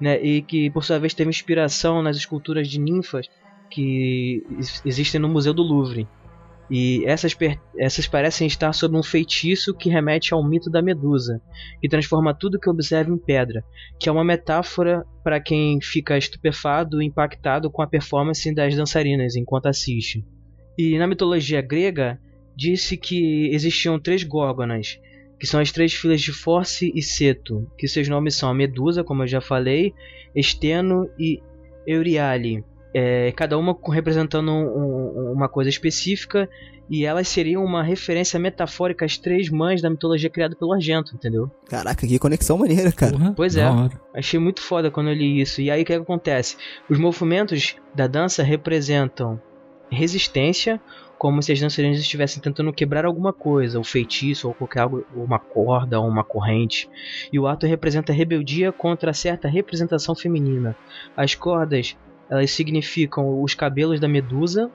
né? 0.02 0.20
E 0.20 0.42
que 0.42 0.68
por 0.68 0.82
sua 0.82 0.98
vez 0.98 1.14
teve 1.14 1.30
inspiração 1.30 2.02
nas 2.02 2.16
esculturas 2.16 2.68
de 2.68 2.80
ninfas 2.80 3.28
que 3.70 4.44
existem 4.84 5.20
no 5.20 5.28
Museu 5.28 5.54
do 5.54 5.62
Louvre. 5.62 6.08
E 6.68 7.04
essas, 7.06 7.36
essas 7.78 8.08
parecem 8.08 8.48
estar 8.48 8.72
sob 8.72 8.96
um 8.96 9.02
feitiço 9.02 9.72
que 9.72 9.88
remete 9.88 10.34
ao 10.34 10.42
mito 10.42 10.68
da 10.68 10.82
Medusa, 10.82 11.40
que 11.80 11.88
transforma 11.88 12.34
tudo 12.34 12.58
que 12.58 12.68
observa 12.68 13.12
em 13.12 13.18
pedra, 13.18 13.62
que 14.00 14.08
é 14.08 14.12
uma 14.12 14.24
metáfora 14.24 15.06
para 15.22 15.40
quem 15.40 15.80
fica 15.80 16.18
estupefado 16.18 17.00
e 17.00 17.06
impactado 17.06 17.70
com 17.70 17.80
a 17.80 17.86
performance 17.86 18.52
das 18.52 18.74
dançarinas 18.74 19.36
enquanto 19.36 19.66
assiste. 19.66 20.24
E 20.76 20.98
na 20.98 21.06
mitologia 21.06 21.60
grega, 21.62 22.18
disse 22.56 22.96
que 22.96 23.50
existiam 23.54 24.00
três 24.00 24.24
górgonas, 24.24 24.98
que 25.42 25.46
são 25.48 25.58
as 25.58 25.72
três 25.72 25.92
filhas 25.92 26.20
de 26.20 26.32
Force 26.32 26.92
e 26.94 27.02
Seto, 27.02 27.68
que 27.76 27.88
seus 27.88 28.06
nomes 28.06 28.36
são 28.36 28.48
a 28.48 28.54
Medusa, 28.54 29.02
como 29.02 29.24
eu 29.24 29.26
já 29.26 29.40
falei, 29.40 29.92
Esteno 30.36 31.10
e 31.18 31.42
Euriale 31.84 32.64
é, 32.94 33.32
cada 33.32 33.58
uma 33.58 33.76
representando 33.90 34.52
um, 34.52 35.32
uma 35.32 35.48
coisa 35.48 35.68
específica 35.68 36.48
e 36.88 37.04
elas 37.04 37.26
seriam 37.26 37.64
uma 37.64 37.82
referência 37.82 38.38
metafórica 38.38 39.04
às 39.04 39.18
três 39.18 39.50
mães 39.50 39.82
da 39.82 39.90
mitologia 39.90 40.30
criada 40.30 40.54
pelo 40.54 40.72
Argento, 40.72 41.12
entendeu? 41.12 41.50
Caraca, 41.68 42.06
que 42.06 42.20
conexão 42.20 42.56
maneira, 42.56 42.92
cara. 42.92 43.16
Uhum, 43.16 43.34
pois 43.34 43.56
é, 43.56 43.64
achei 44.14 44.38
muito 44.38 44.60
foda 44.60 44.92
quando 44.92 45.08
eu 45.08 45.14
li 45.14 45.40
isso. 45.40 45.60
E 45.60 45.72
aí 45.72 45.82
o 45.82 45.84
que, 45.84 45.92
que 45.92 46.02
acontece? 46.02 46.56
Os 46.88 47.00
movimentos 47.00 47.74
da 47.92 48.06
dança 48.06 48.44
representam 48.44 49.40
resistência, 49.90 50.80
como 51.22 51.40
se 51.40 51.52
as 51.52 51.60
dançarinas 51.60 52.00
estivessem 52.00 52.42
tentando 52.42 52.72
quebrar 52.72 53.04
alguma 53.04 53.32
coisa, 53.32 53.78
o 53.78 53.84
feitiço 53.84 54.48
ou 54.48 54.54
qualquer 54.54 54.80
algo, 54.80 55.06
uma 55.14 55.38
corda 55.38 56.00
ou 56.00 56.08
uma 56.08 56.24
corrente. 56.24 56.90
E 57.32 57.38
o 57.38 57.46
ato 57.46 57.64
representa 57.64 58.12
rebeldia 58.12 58.72
contra 58.72 59.12
certa 59.12 59.46
representação 59.46 60.16
feminina. 60.16 60.74
As 61.16 61.36
cordas 61.36 61.96
elas 62.28 62.50
significam 62.50 63.40
os 63.40 63.54
cabelos 63.54 64.00
da 64.00 64.08
Medusa, 64.08 64.68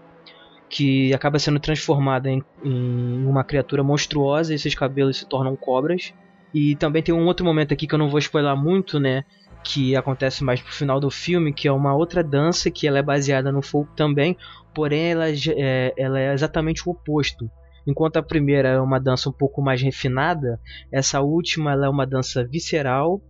que 0.70 1.14
acaba 1.14 1.38
sendo 1.38 1.60
transformada 1.60 2.30
em, 2.30 2.42
em, 2.64 3.26
uma 3.26 3.44
criatura 3.44 3.84
monstruosa 3.84 4.54
e 4.54 4.56
esses 4.56 4.74
cabelos 4.74 5.18
se 5.18 5.26
tornam 5.26 5.54
cobras. 5.54 6.14
E 6.54 6.78
também 6.78 7.04
tem 7.04 7.14
um 7.14 7.26
outro 7.26 7.46
momento 7.46 7.74
aqui 7.74 7.86
que 7.86 7.94
eu 7.94 8.00
não 8.00 8.08
vou 8.08 8.20
spoiler 8.20 8.56
muito, 8.56 9.02
né? 9.02 9.26
Que 9.68 9.96
acontece 9.96 10.44
mais 10.44 10.62
pro 10.62 10.74
final 10.74 11.00
do 11.00 11.12
filme, 11.12 11.54
que 11.54 11.68
é 11.68 11.72
uma 11.72 11.94
outra 11.94 12.24
dança 12.24 12.72
que 12.72 12.88
ela 12.88 13.00
é 13.00 13.04
baseada 13.04 13.52
no 13.52 13.62
folk 13.62 13.94
também, 13.96 14.38
porém 14.74 15.12
ela 15.12 15.26
é, 15.30 15.94
ela 15.98 16.20
é 16.20 16.34
exatamente 16.34 16.88
o 16.88 16.92
oposto. 16.92 17.50
Enquanto 17.86 18.18
a 18.18 18.24
primeira 18.24 18.70
é 18.70 18.80
uma 18.80 19.00
dança 19.00 19.30
um 19.30 19.34
pouco 19.34 19.62
mais 19.62 19.82
refinada, 19.82 20.60
essa 20.92 21.20
última 21.20 21.74
é 21.74 21.90
uma 21.90 22.08
dança 22.08 22.46
visceral, 22.46 23.22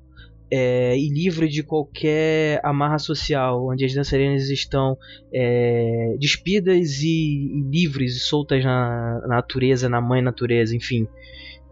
é, 0.51 0.97
e 0.97 1.09
livre 1.09 1.47
de 1.47 1.63
qualquer 1.63 2.61
amarra 2.63 2.99
social, 2.99 3.67
onde 3.67 3.83
as 3.83 3.93
dançarinas 3.93 4.49
estão 4.49 4.97
é, 5.33 6.15
despidas 6.19 7.01
e, 7.01 7.07
e, 7.07 7.61
livres 7.69 8.15
e 8.15 8.19
soltas 8.19 8.63
na, 8.63 9.19
na, 9.21 9.27
natureza, 9.27 9.89
na 9.89 9.99
mãe 9.99 10.21
natureza, 10.21 10.75
enfim. 10.75 11.07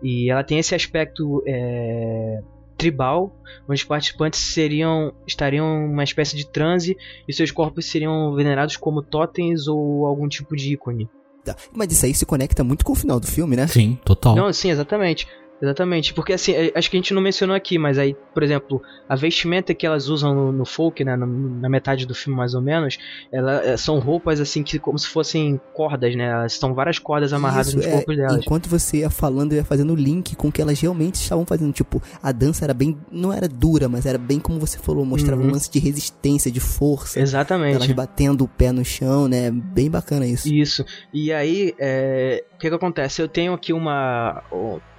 E 0.04 0.30
ela 0.30 0.44
tem 0.44 0.60
esse 0.60 0.76
aspecto 0.76 1.42
é, 1.48 2.40
tribal, 2.78 3.36
onde 3.68 3.82
os 3.82 3.84
participantes 3.84 4.40
seriam 4.40 5.14
estariam 5.26 5.86
uma 5.86 6.04
espécie 6.04 6.36
de 6.36 6.48
transe 6.48 6.98
e 7.28 7.34
seus 7.34 7.52
corpos 7.52 7.86
seriam 7.86 8.34
venerados 8.36 8.78
como 8.78 9.02
totens 9.02 9.68
ou 9.68 10.06
algum 10.06 10.28
tipo 10.28 10.56
de 10.56 10.74
ícone. 10.74 11.10
Tá. 11.44 11.56
Mas 11.72 11.92
isso 11.92 12.06
aí 12.06 12.14
se 12.14 12.26
conecta 12.26 12.64
muito 12.64 12.84
com 12.84 12.94
o 12.94 12.96
final 12.96 13.20
do 13.20 13.28
filme, 13.28 13.56
né? 13.56 13.68
Sim, 13.68 13.98
total. 14.04 14.36
Não, 14.36 14.52
sim, 14.52 14.72
exatamente. 14.72 15.28
Exatamente, 15.62 16.14
porque 16.14 16.34
assim, 16.34 16.52
é, 16.52 16.72
acho 16.76 16.90
que 16.90 16.98
a 16.98 17.00
gente 17.00 17.14
não 17.14 17.22
mencionou 17.22 17.56
aqui, 17.56 17.78
mas 17.78 17.98
aí, 17.98 18.16
por 18.34 18.44
exemplo, 18.44 18.82
a 19.08 19.16
vestimenta 19.16 19.74
que 19.74 19.86
elas 19.86 20.10
usam 20.10 20.36
no, 20.36 20.52
no 20.52 20.66
folk, 20.66 21.04
né, 21.04 21.16
na 21.16 21.70
metade 21.70 22.06
do 22.06 22.14
filme 22.14 22.38
mais 22.38 22.54
ou 22.54 22.62
menos, 22.62 22.98
ela, 23.32 23.64
é, 23.64 23.78
são 23.78 24.00
roupas 24.00 24.42
assim 24.42 24.64
que 24.64 24.78
como 24.78 25.00
se 25.00 25.08
fossem 25.08 25.60
cordas, 25.74 26.14
né, 26.16 26.26
elas 26.26 26.54
estão 26.54 26.74
várias 26.74 27.00
cordas 27.00 27.32
amarradas 27.32 27.70
Isso, 27.70 27.78
nos 27.78 27.86
é, 27.86 27.92
corpos 27.92 28.18
delas. 28.18 28.46
Enquanto 28.46 28.68
você 28.68 28.98
ia 28.98 29.10
falando, 29.10 29.54
eu 29.54 29.58
ia 29.58 29.64
fazendo 29.64 29.94
o 29.94 29.96
link 29.96 30.36
com 30.36 30.50
o 30.50 30.52
que 30.52 30.62
elas 30.62 30.80
realmente 30.80 31.16
estavam 31.16 31.46
fazendo, 31.46 31.72
tipo, 31.72 32.02
a 32.22 32.32
dança 32.34 32.66
era 32.66 32.74
bem, 32.74 32.98
não 33.10 33.32
era 33.32 33.48
dura, 33.48 33.88
mas 33.88 34.06
era 34.06 34.18
bem 34.18 34.40
como 34.40 34.60
você 34.60 34.78
falou, 34.78 35.06
mostrava 35.06 35.42
uhum. 35.42 35.48
um 35.48 35.52
lance 35.52 35.72
de 35.72 35.80
resistência, 35.80 36.52
de 36.52 36.60
força. 36.60 37.20
Exatamente. 37.20 37.76
Elas 37.78 37.92
batendo 37.92 38.44
o 38.44 38.48
pé 38.48 38.74
no 38.74 38.84
chão, 38.84 39.30
né, 39.30 39.50
bem 39.52 39.90
bacana 39.90 40.28
isso. 40.28 40.54
Isso, 40.54 40.86
e 41.14 41.32
aí, 41.32 41.74
é, 41.80 42.44
o 42.56 42.58
que 42.58 42.68
que 42.68 42.76
acontece? 42.76 43.22
Eu 43.22 43.30
tenho 43.30 43.54
aqui 43.54 43.72
uma 43.72 44.44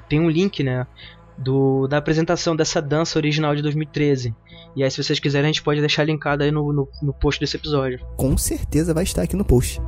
tem 0.08 0.20
um 0.20 0.30
link, 0.30 0.62
né? 0.62 0.86
Do, 1.38 1.86
da 1.86 1.98
apresentação 1.98 2.56
dessa 2.56 2.80
dança 2.80 3.18
original 3.18 3.54
de 3.54 3.60
2013. 3.60 4.34
E 4.74 4.82
aí, 4.82 4.90
se 4.90 5.02
vocês 5.02 5.20
quiserem, 5.20 5.50
a 5.50 5.52
gente 5.52 5.62
pode 5.62 5.80
deixar 5.80 6.04
linkado 6.04 6.42
aí 6.42 6.50
no, 6.50 6.72
no, 6.72 6.88
no 7.02 7.12
post 7.12 7.40
desse 7.40 7.56
episódio. 7.56 8.00
Com 8.16 8.36
certeza 8.38 8.94
vai 8.94 9.04
estar 9.04 9.22
aqui 9.22 9.36
no 9.36 9.44
post. 9.44 9.80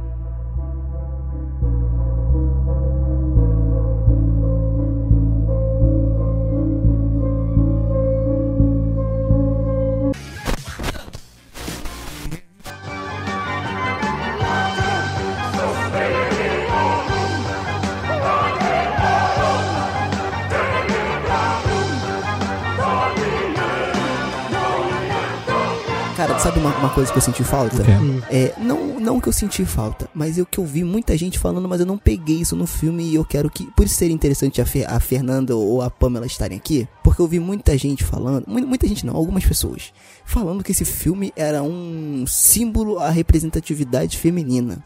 Sabe, 26.49 26.59
uma, 26.61 26.77
uma 26.79 26.89
coisa 26.91 27.11
que 27.13 27.19
eu 27.19 27.23
senti 27.23 27.45
falta? 27.45 27.77
Quê? 27.83 27.91
É, 28.31 28.55
não, 28.59 28.99
não 29.01 29.21
que 29.21 29.29
eu 29.29 29.33
senti 29.33 29.65
falta, 29.65 30.09
mas 30.15 30.39
eu 30.39 30.47
que 30.47 30.59
eu 30.59 30.65
vi 30.65 30.83
muita 30.85 31.17
gente 31.17 31.39
falando, 31.39 31.69
mas 31.69 31.81
eu 31.81 31.87
não 31.87 31.99
peguei 31.99 32.37
isso 32.41 32.57
no 32.57 32.67
filme 32.67 33.05
e 33.05 33.15
eu 33.15 33.25
quero 33.25 33.51
que. 33.51 33.65
Por 33.73 33.87
isso 33.87 33.97
seria 33.97 34.15
interessante 34.15 34.61
a, 34.61 34.67
Fe- 34.67 34.85
a 34.87 34.99
Fernanda 35.01 35.55
ou 35.57 35.83
a 35.83 35.91
Pamela 35.91 36.27
estarem 36.27 36.57
aqui, 36.59 36.89
porque 37.03 37.21
eu 37.23 37.27
vi 37.29 37.39
muita 37.39 37.77
gente 37.77 38.05
falando, 38.05 38.45
mu- 38.47 38.67
muita 38.67 38.87
gente 38.89 39.05
não, 39.05 39.15
algumas 39.17 39.45
pessoas, 39.45 39.93
falando 40.25 40.63
que 40.65 40.73
esse 40.73 40.85
filme 40.85 41.33
era 41.37 41.63
um 41.63 42.25
símbolo 42.27 42.99
à 42.99 43.11
representatividade 43.11 44.17
feminina. 44.19 44.83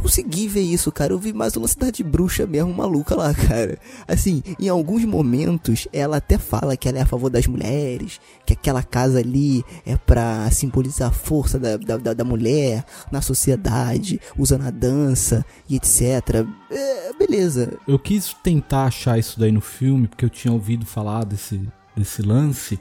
Consegui 0.00 0.46
ver 0.48 0.60
isso, 0.62 0.92
cara. 0.92 1.12
Eu 1.12 1.18
vi 1.18 1.32
mais 1.32 1.56
uma 1.56 1.66
cidade 1.66 2.02
bruxa 2.04 2.46
mesmo, 2.46 2.72
maluca 2.72 3.16
lá, 3.16 3.34
cara. 3.34 3.78
Assim, 4.06 4.42
em 4.58 4.68
alguns 4.68 5.04
momentos, 5.04 5.88
ela 5.92 6.18
até 6.18 6.38
fala 6.38 6.76
que 6.76 6.88
ela 6.88 6.98
é 6.98 7.02
a 7.02 7.06
favor 7.06 7.28
das 7.28 7.46
mulheres, 7.46 8.20
que 8.46 8.52
aquela 8.52 8.82
casa 8.82 9.18
ali 9.18 9.64
é 9.84 9.96
pra 9.96 10.48
simbolizar 10.50 11.08
a 11.08 11.12
força 11.12 11.58
da, 11.58 11.76
da, 11.76 11.96
da- 11.96 12.14
da 12.14 12.24
mulher 12.24 12.84
na 13.10 13.20
sociedade, 13.20 14.20
usando 14.38 14.62
a 14.66 14.70
dança 14.70 15.44
e 15.68 15.76
etc. 15.76 16.46
É, 16.70 17.12
beleza. 17.14 17.76
Eu 17.86 17.98
quis 17.98 18.32
tentar 18.42 18.84
achar 18.84 19.18
isso 19.18 19.38
daí 19.38 19.50
no 19.52 19.60
filme, 19.60 20.06
porque 20.06 20.24
eu 20.24 20.30
tinha 20.30 20.52
ouvido 20.52 20.86
falar 20.86 21.24
desse, 21.24 21.60
desse 21.96 22.22
lance, 22.22 22.78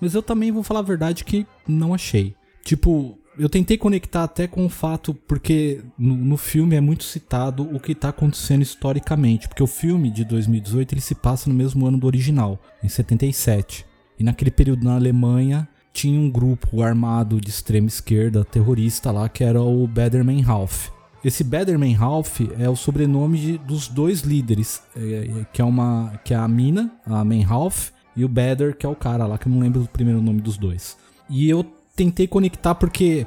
mas 0.00 0.14
eu 0.14 0.22
também 0.22 0.50
vou 0.50 0.62
falar 0.62 0.80
a 0.80 0.82
verdade 0.82 1.24
que 1.24 1.46
não 1.66 1.94
achei. 1.94 2.34
Tipo, 2.64 3.16
eu 3.38 3.48
tentei 3.48 3.78
conectar 3.78 4.24
até 4.24 4.46
com 4.46 4.64
o 4.66 4.68
fato, 4.68 5.14
porque 5.14 5.80
no, 5.98 6.14
no 6.16 6.36
filme 6.36 6.76
é 6.76 6.80
muito 6.80 7.04
citado 7.04 7.62
o 7.74 7.78
que 7.80 7.94
tá 7.94 8.08
acontecendo 8.10 8.62
historicamente, 8.62 9.48
porque 9.48 9.62
o 9.62 9.66
filme 9.66 10.10
de 10.10 10.24
2018 10.24 10.94
ele 10.94 11.00
se 11.00 11.14
passa 11.14 11.48
no 11.48 11.54
mesmo 11.54 11.86
ano 11.86 11.98
do 11.98 12.06
original, 12.06 12.60
em 12.82 12.88
77. 12.88 13.86
E 14.18 14.24
naquele 14.24 14.50
período 14.50 14.84
na 14.84 14.94
Alemanha 14.96 15.66
tinha 15.92 16.20
um 16.20 16.30
grupo 16.30 16.82
armado 16.82 17.40
de 17.40 17.48
extrema 17.50 17.88
esquerda, 17.88 18.44
terrorista 18.44 19.10
lá, 19.10 19.28
que 19.28 19.42
era 19.42 19.60
o 19.62 19.86
Baader-Meinhof. 19.86 20.90
Esse 21.24 21.42
Baader-Meinhof 21.44 22.48
é 22.58 22.68
o 22.68 22.76
sobrenome 22.76 23.38
de- 23.38 23.58
dos 23.58 23.88
dois 23.88 24.20
líderes, 24.20 24.82
é, 24.96 25.00
é, 25.40 25.46
que 25.52 25.60
é 25.60 25.64
uma 25.64 26.12
que 26.24 26.32
é 26.34 26.36
a 26.36 26.46
Mina, 26.48 26.92
a 27.06 27.24
Meinhof, 27.24 27.92
e 28.16 28.24
o 28.24 28.28
Bader, 28.28 28.76
que 28.76 28.84
é 28.84 28.88
o 28.88 28.94
cara 28.94 29.26
lá, 29.26 29.38
que 29.38 29.46
eu 29.46 29.52
não 29.52 29.60
lembro 29.60 29.82
o 29.82 29.88
primeiro 29.88 30.20
nome 30.20 30.40
dos 30.40 30.56
dois. 30.58 30.96
E 31.28 31.48
eu 31.48 31.64
tentei 32.00 32.26
conectar 32.26 32.74
porque 32.74 33.26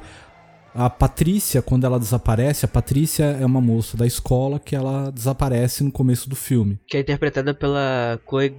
a 0.74 0.90
Patrícia, 0.90 1.62
quando 1.62 1.84
ela 1.84 2.00
desaparece, 2.00 2.64
a 2.64 2.68
Patrícia 2.68 3.24
é 3.40 3.46
uma 3.46 3.60
moça 3.60 3.96
da 3.96 4.04
escola 4.04 4.58
que 4.58 4.74
ela 4.74 5.12
desaparece 5.12 5.84
no 5.84 5.92
começo 5.92 6.28
do 6.28 6.34
filme. 6.34 6.80
Que 6.88 6.96
é 6.96 7.00
interpretada 7.00 7.54
pela 7.54 8.18
Chloe 8.28 8.52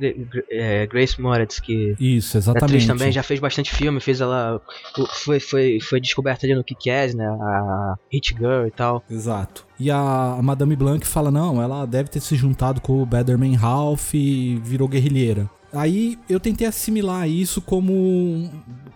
é, 0.50 0.88
Grace 0.88 1.20
Moretz, 1.20 1.60
que 1.60 1.94
Isso, 2.00 2.38
a 2.38 2.40
exatamente. 2.40 2.64
atriz 2.64 2.88
também 2.88 3.12
já 3.12 3.22
fez 3.22 3.42
bastante 3.42 3.76
filme, 3.76 4.00
fez 4.00 4.22
ela. 4.22 4.62
Foi, 5.10 5.42
foi, 5.42 5.80
foi 5.82 6.00
descoberta 6.00 6.46
ali 6.46 6.56
no 6.56 6.64
Kick-Ass, 6.64 7.14
né? 7.14 7.28
A 7.28 7.96
Hit 8.10 8.34
Girl 8.34 8.66
e 8.66 8.72
tal. 8.72 9.04
Exato. 9.10 9.68
E 9.78 9.92
a, 9.92 10.40
Madame 10.42 10.78
Blanc 10.78 11.06
fala, 11.06 11.30
não, 11.30 11.62
ela 11.62 11.86
deve 11.86 12.08
ter 12.08 12.22
se 12.22 12.38
juntado 12.38 12.80
com 12.80 13.04
o 13.04 13.06
Baderman 13.06 13.56
Ralph 13.56 14.14
e 14.14 14.56
virou 14.64 14.88
guerrilheira. 14.88 15.50
Aí 15.74 16.18
eu 16.30 16.40
tentei 16.40 16.68
assimilar 16.68 17.28
isso 17.30 17.62
como, 17.62 18.50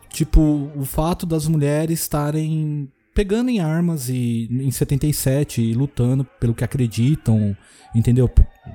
tipo, 0.10 0.72
o 0.76 0.86
fato 0.86 1.26
das 1.26 1.48
mulheres 1.48 2.00
estarem 2.00 2.90
pegando 3.14 3.50
em 3.50 3.60
armas 3.60 4.08
e 4.08 4.48
em 4.50 4.72
77 4.72 5.62
e 5.62 5.74
lutando 5.74 6.24
pelo 6.40 6.54
que 6.54 6.64
acreditam, 6.64 7.56
entendeu? 7.94 8.30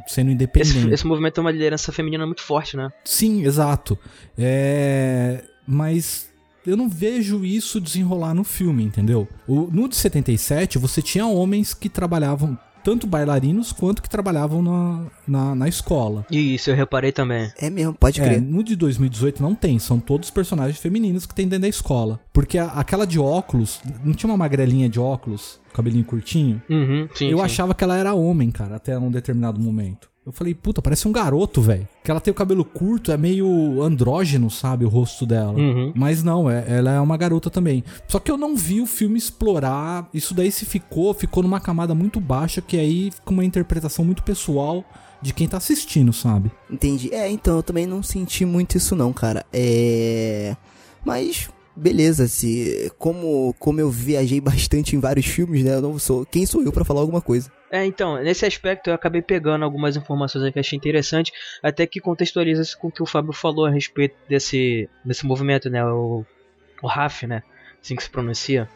Sendo 0.07 0.29
Esse, 0.29 0.35
independente. 0.35 0.93
esse 0.93 1.07
movimento 1.07 1.35
tem 1.35 1.45
uma 1.45 1.51
liderança 1.51 1.91
feminina 1.93 2.27
muito 2.27 2.43
forte, 2.43 2.77
né? 2.77 2.91
Sim, 3.05 3.45
exato. 3.45 3.99
É, 4.37 5.45
Mas 5.67 6.29
eu 6.67 6.77
não 6.77 6.89
vejo 6.89 7.45
isso 7.45 7.81
desenrolar 7.81 8.35
no 8.35 8.45
filme, 8.45 8.83
entendeu? 8.85 9.29
O... 9.47 9.69
No 9.71 9.89
de 9.89 9.97
77, 9.97 10.79
você 10.79 11.01
tinha 11.01 11.27
homens 11.27 11.73
que 11.75 11.89
trabalhavam, 11.89 12.59
tanto 12.85 13.07
bailarinos 13.07 13.73
quanto 13.73 14.03
que 14.03 14.09
trabalhavam 14.09 14.63
na, 14.63 15.07
na, 15.27 15.55
na 15.55 15.69
escola. 15.69 16.25
Isso, 16.31 16.71
eu 16.71 16.77
reparei 16.77 17.11
também. 17.11 17.51
É 17.59 17.71
mesmo, 17.71 17.95
pode 17.95 18.21
É, 18.21 18.25
crer. 18.25 18.41
no 18.43 18.63
de 18.63 18.77
2018 18.77 19.43
não 19.43 19.55
tem, 19.55 19.79
são 19.79 19.99
todos 19.99 20.31
personagens 20.31 20.79
femininos 20.79 21.27
que 21.27 21.35
tem 21.35 21.47
dentro 21.49 21.63
da 21.63 21.69
escola. 21.69 22.21
Porque 22.33 22.59
a- 22.59 22.67
aquela 22.67 23.07
de 23.07 23.19
óculos, 23.19 23.81
não 24.05 24.13
tinha 24.13 24.31
uma 24.31 24.37
magrelinha 24.37 24.89
de 24.89 25.01
óculos, 25.01 25.59
cabelinho 25.73 26.05
curtinho? 26.05 26.63
Uhum, 26.69 27.09
sim. 27.15 27.29
eu 27.31 27.39
sim. 27.39 27.45
achava 27.45 27.75
que 27.75 27.83
ela 27.83 27.97
era 27.97 28.13
homem, 28.15 28.51
cara, 28.51 28.77
até 28.77 28.99
um 28.99 29.11
determinado 29.11 29.61
momento. 29.61 30.09
Eu 30.27 30.33
falei, 30.33 30.55
puta, 30.55 30.81
parece 30.81 31.07
um 31.07 31.13
garoto, 31.13 31.61
velho. 31.61 31.87
Que 32.03 32.11
ela 32.11 32.19
tem 32.21 32.33
o 32.33 32.35
cabelo 32.35 32.65
curto, 32.65 33.13
é 33.13 33.17
meio 33.17 33.83
andrógeno, 33.83 34.51
sabe, 34.51 34.85
o 34.85 34.89
rosto 34.89 35.27
dela. 35.27 35.53
Uhum. 35.53 35.93
Mas 35.95 36.23
não, 36.23 36.49
é- 36.51 36.65
ela 36.67 36.93
é 36.93 37.01
uma 37.01 37.17
garota 37.17 37.51
também. 37.51 37.85
Só 38.09 38.19
que 38.19 38.31
eu 38.31 38.37
não 38.39 38.57
vi 38.57 38.81
o 38.81 38.87
filme 38.87 39.19
explorar. 39.19 40.09
Isso 40.15 40.33
daí 40.33 40.51
se 40.51 40.65
ficou, 40.65 41.13
ficou 41.13 41.43
numa 41.43 41.61
camada 41.61 41.95
muito 41.95 42.19
baixa, 42.21 42.63
que 42.63 42.79
aí 42.79 43.11
fica 43.11 43.31
uma 43.31 43.45
interpretação 43.45 44.03
muito 44.03 44.23
pessoal 44.23 44.83
de 45.21 45.35
quem 45.35 45.47
tá 45.47 45.59
assistindo, 45.59 46.13
sabe? 46.13 46.51
Entendi. 46.71 47.13
É, 47.15 47.31
então 47.31 47.57
eu 47.57 47.63
também 47.63 47.87
não 47.87 48.03
senti 48.03 48.47
muito 48.47 48.77
isso 48.79 48.97
não, 48.97 49.13
cara. 49.13 49.45
É. 49.53 50.57
Mas. 51.05 51.51
Beleza, 51.77 52.29
se 52.29 52.93
como 52.99 53.53
como 53.59 53.81
eu 53.81 53.91
viajei 53.91 54.41
bastante 54.41 54.95
em 54.95 55.01
vários 55.01 55.27
filmes, 55.27 55.65
né? 55.65 55.75
Eu 55.75 55.83
não 55.83 55.99
sou. 55.99 56.25
Quem 56.25 56.47
sou 56.47 56.63
eu 56.63 56.73
pra 56.73 56.85
falar 56.85 57.01
alguma 57.01 57.21
coisa? 57.21 57.51
É, 57.71 57.85
então, 57.85 58.23
nesse 58.23 58.47
aspecto 58.47 58.89
eu 58.89 58.95
acabei 58.95 59.21
pegando 59.21 59.65
algumas 59.65 59.97
informações 59.97 60.53
que 60.53 60.61
achei 60.61 60.77
interessante, 60.77 61.33
até 61.61 61.85
que 61.87 62.01
contextualiza-se 62.01 62.77
com 62.79 62.87
o 62.87 62.93
que 62.93 63.03
o 63.03 63.07
Fábio 63.07 63.33
falou 63.33 63.67
a 63.67 63.71
respeito 63.71 64.15
desse, 64.29 64.89
desse 65.05 65.27
movimento, 65.27 65.69
né? 65.69 65.85
O, 65.85 66.25
o 66.81 66.87
RAF, 66.87 67.27
né? 67.27 67.43
Assim 67.83 67.97
que 67.97 68.05
se 68.05 68.11
pronuncia. 68.11 68.69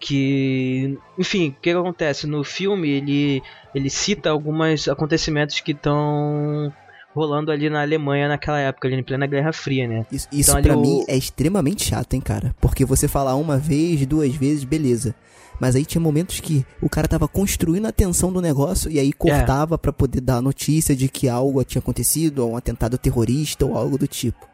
Que, 0.00 0.98
enfim, 1.16 1.50
o 1.50 1.52
que, 1.52 1.70
que 1.72 1.78
acontece? 1.78 2.26
No 2.26 2.42
filme 2.42 2.88
ele, 2.88 3.42
ele 3.72 3.90
cita 3.90 4.30
alguns 4.30 4.88
acontecimentos 4.88 5.60
que 5.60 5.72
estão 5.72 6.72
rolando 7.18 7.50
ali 7.50 7.68
na 7.68 7.82
Alemanha 7.82 8.28
naquela 8.28 8.58
época, 8.60 8.88
ali 8.88 8.96
em 8.96 9.02
plena 9.02 9.26
Guerra 9.26 9.52
Fria, 9.52 9.86
né? 9.86 10.06
Isso, 10.10 10.28
isso 10.32 10.50
Então, 10.52 10.62
pra 10.62 10.72
ali 10.72 10.80
mim 10.82 11.00
o- 11.00 11.04
é 11.08 11.16
extremamente 11.16 11.84
chato, 11.84 12.14
hein, 12.14 12.20
cara? 12.20 12.54
Porque 12.60 12.84
você 12.84 13.06
falar 13.08 13.34
uma 13.34 13.58
vez, 13.58 14.06
duas 14.06 14.34
vezes, 14.34 14.64
beleza. 14.64 15.14
Mas 15.60 15.74
aí 15.74 15.84
tinha 15.84 16.00
momentos 16.00 16.38
que 16.38 16.64
o 16.80 16.88
cara 16.88 17.08
tava 17.08 17.26
construindo 17.26 17.86
a 17.86 17.92
tensão 17.92 18.32
do 18.32 18.40
negócio 18.40 18.88
e 18.90 18.98
aí 18.98 19.12
cortava 19.12 19.76
pra 19.76 19.92
poder 19.92 20.20
dar 20.20 20.36
a 20.36 20.42
notícia 20.42 20.94
de 20.94 21.08
que 21.08 21.28
algo 21.28 21.62
tinha 21.64 21.80
acontecido, 21.80 22.38
ou 22.38 22.52
um 22.52 22.56
atentado 22.56 22.96
terrorista 22.96 23.66
ou 23.66 23.76
algo 23.76 23.98
do 23.98 24.06
tipo. 24.06 24.46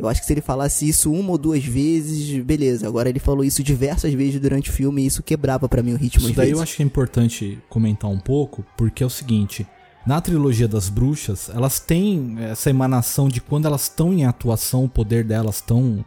Eu 0.00 0.08
acho 0.08 0.20
que 0.20 0.26
se 0.26 0.32
ele 0.32 0.40
falasse 0.40 0.88
isso 0.88 1.12
uma 1.12 1.30
ou 1.32 1.38
duas 1.38 1.64
vezes, 1.64 2.42
beleza. 2.44 2.86
Agora 2.86 3.08
ele 3.08 3.18
falou 3.18 3.44
isso 3.44 3.62
diversas 3.64 4.12
vezes 4.14 4.40
durante 4.40 4.70
o 4.70 4.72
filme 4.72 5.02
e 5.02 5.06
isso 5.06 5.22
quebrava 5.24 5.68
pra 5.68 5.82
mim 5.82 5.92
o 5.92 5.96
ritmo 5.96 6.24
Isso 6.26 6.34
daí 6.36 6.46
vezes. 6.46 6.58
eu 6.58 6.62
acho 6.62 6.76
que 6.76 6.82
é 6.82 6.86
importante 6.86 7.58
comentar 7.68 8.08
um 8.10 8.18
pouco, 8.18 8.64
porque 8.76 9.02
é 9.02 9.06
o 9.06 9.10
seguinte. 9.10 9.66
Na 10.08 10.22
trilogia 10.22 10.66
das 10.66 10.88
bruxas, 10.88 11.50
elas 11.50 11.78
têm 11.78 12.36
essa 12.40 12.70
emanação 12.70 13.28
de 13.28 13.42
quando 13.42 13.66
elas 13.66 13.82
estão 13.82 14.10
em 14.10 14.24
atuação, 14.24 14.84
o 14.84 14.88
poder 14.88 15.22
delas 15.22 15.56
estão, 15.56 16.02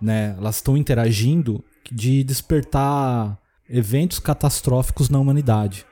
né, 0.00 0.34
elas 0.38 0.56
estão 0.56 0.74
interagindo, 0.74 1.62
de 1.92 2.24
despertar 2.24 3.38
eventos 3.68 4.18
catastróficos 4.20 5.10
na 5.10 5.18
humanidade. 5.18 5.84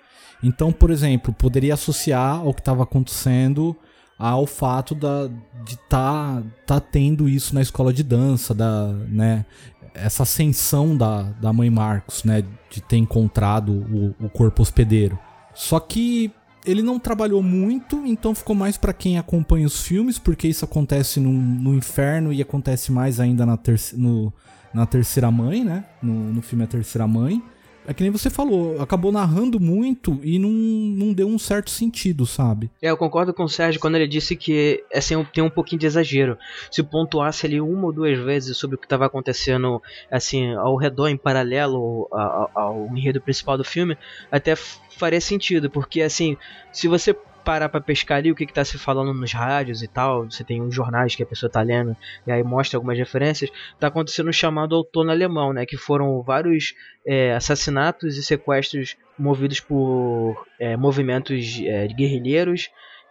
Então, 0.42 0.72
por 0.72 0.90
exemplo, 0.90 1.30
poderia 1.34 1.74
associar 1.74 2.38
ao 2.38 2.54
que 2.54 2.62
estava 2.62 2.84
acontecendo 2.84 3.76
ao 4.18 4.46
fato 4.46 4.94
da, 4.94 5.26
de 5.66 5.74
estar 5.74 6.40
tá, 6.40 6.42
tá 6.66 6.80
tendo 6.80 7.28
isso 7.28 7.54
na 7.54 7.60
escola 7.60 7.92
de 7.92 8.02
dança, 8.02 8.54
da, 8.54 8.86
né, 9.06 9.44
essa 9.92 10.22
ascensão 10.22 10.96
da, 10.96 11.24
da 11.24 11.52
mãe 11.52 11.68
Marcos, 11.68 12.24
né, 12.24 12.42
de 12.70 12.80
ter 12.80 12.96
encontrado 12.96 13.70
o, 13.70 14.14
o 14.18 14.30
corpo 14.30 14.62
hospedeiro. 14.62 15.18
Só 15.54 15.78
que 15.78 16.32
ele 16.68 16.82
não 16.82 16.98
trabalhou 16.98 17.42
muito, 17.42 18.06
então 18.06 18.34
ficou 18.34 18.54
mais 18.54 18.76
pra 18.76 18.92
quem 18.92 19.18
acompanha 19.18 19.66
os 19.66 19.82
filmes, 19.82 20.18
porque 20.18 20.46
isso 20.46 20.64
acontece 20.64 21.18
no, 21.18 21.32
no 21.32 21.74
inferno 21.74 22.32
e 22.32 22.42
acontece 22.42 22.92
mais 22.92 23.18
ainda 23.18 23.46
na, 23.46 23.58
no, 23.94 24.32
na 24.72 24.84
terceira 24.84 25.30
mãe, 25.30 25.64
né? 25.64 25.84
No, 26.02 26.12
no 26.32 26.42
filme 26.42 26.64
A 26.64 26.66
Terceira 26.66 27.06
Mãe. 27.06 27.42
É 27.88 27.94
que 27.94 28.02
nem 28.02 28.12
você 28.12 28.28
falou, 28.28 28.82
acabou 28.82 29.10
narrando 29.10 29.58
muito 29.58 30.20
e 30.22 30.38
não, 30.38 30.50
não 30.50 31.14
deu 31.14 31.26
um 31.26 31.38
certo 31.38 31.70
sentido, 31.70 32.26
sabe? 32.26 32.70
É, 32.82 32.90
eu 32.90 32.98
concordo 32.98 33.32
com 33.32 33.44
o 33.44 33.48
Sérgio 33.48 33.80
quando 33.80 33.94
ele 33.94 34.06
disse 34.06 34.36
que 34.36 34.84
assim, 34.92 35.14
tem 35.32 35.42
um 35.42 35.48
pouquinho 35.48 35.80
de 35.80 35.86
exagero. 35.86 36.36
Se 36.70 36.82
pontuasse 36.82 37.46
ali 37.46 37.62
uma 37.62 37.86
ou 37.86 37.92
duas 37.92 38.18
vezes 38.18 38.58
sobre 38.58 38.76
o 38.76 38.78
que 38.78 38.84
estava 38.84 39.06
acontecendo 39.06 39.82
assim 40.10 40.52
ao 40.52 40.76
redor, 40.76 41.08
em 41.08 41.16
paralelo 41.16 42.06
ao, 42.12 42.50
ao 42.54 42.86
enredo 42.94 43.22
principal 43.22 43.56
do 43.56 43.64
filme, 43.64 43.96
até 44.30 44.54
faria 44.98 45.20
sentido, 45.20 45.70
porque 45.70 46.02
assim, 46.02 46.36
se 46.72 46.88
você 46.88 47.14
parar 47.48 47.70
pra 47.70 47.80
pescar 47.80 48.18
ali 48.18 48.30
o 48.30 48.34
que, 48.34 48.44
que 48.44 48.52
tá 48.52 48.62
se 48.62 48.76
falando 48.76 49.14
nos 49.14 49.32
rádios 49.32 49.82
e 49.82 49.88
tal, 49.88 50.30
você 50.30 50.44
tem 50.44 50.60
uns 50.60 50.74
jornais 50.74 51.14
que 51.14 51.22
a 51.22 51.26
pessoa 51.26 51.48
tá 51.48 51.62
lendo 51.62 51.96
e 52.26 52.30
aí 52.30 52.42
mostra 52.42 52.76
algumas 52.76 52.98
referências, 52.98 53.50
tá 53.80 53.86
acontecendo 53.86 54.28
um 54.28 54.32
chamado 54.32 54.74
outono 54.74 55.10
alemão, 55.10 55.54
né, 55.54 55.64
que 55.64 55.76
foram 55.76 56.20
vários 56.22 56.74
é, 57.06 57.32
assassinatos 57.34 58.18
e 58.18 58.22
sequestros 58.22 58.98
movidos 59.18 59.60
por 59.60 60.46
é, 60.60 60.76
movimentos 60.76 61.58
é, 61.64 61.86
guerrilheiros. 61.88 62.68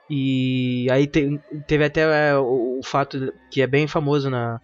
E 0.08 0.88
aí 0.92 1.08
te, 1.08 1.40
teve 1.66 1.86
até 1.86 2.30
é, 2.30 2.38
o, 2.38 2.80
o, 2.80 2.82
fato 2.84 3.34
que 3.52 3.62
é 3.62 3.66
bem 3.66 3.88
famoso 3.88 4.30
na, 4.30 4.62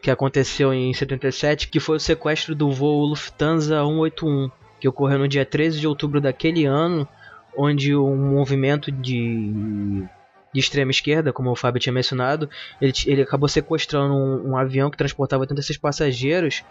que 0.00 0.10
aconteceu 0.10 0.72
em 0.72 0.94
77, 0.94 1.68
que 1.68 1.78
foi 1.78 1.96
o 1.96 2.00
sequestro 2.00 2.54
do 2.54 2.72
voo 2.72 3.04
Lufthansa 3.04 3.82
181, 3.84 4.50
que 4.80 4.88
ocorreu 4.88 5.18
no 5.18 5.28
dia 5.28 5.44
13 5.44 5.78
de 5.78 5.86
outubro 5.86 6.20
daquele 6.20 6.64
ano, 6.64 7.06
onde 7.56 7.94
um 7.94 8.16
movimento 8.16 8.90
de, 8.90 10.04
de 10.52 10.60
extrema 10.60 10.90
esquerda, 10.90 11.32
como 11.32 11.50
o 11.50 11.56
Fábio 11.56 11.80
tinha 11.80 11.92
mencionado, 11.92 12.48
ele, 12.80 12.92
ele 13.06 13.22
acabou 13.22 13.48
sequestrando 13.48 14.14
um, 14.14 14.50
um 14.50 14.56
avião 14.56 14.90
que 14.90 14.96
transportava 14.96 15.42
86 15.42 15.78
passageiros 15.78 16.64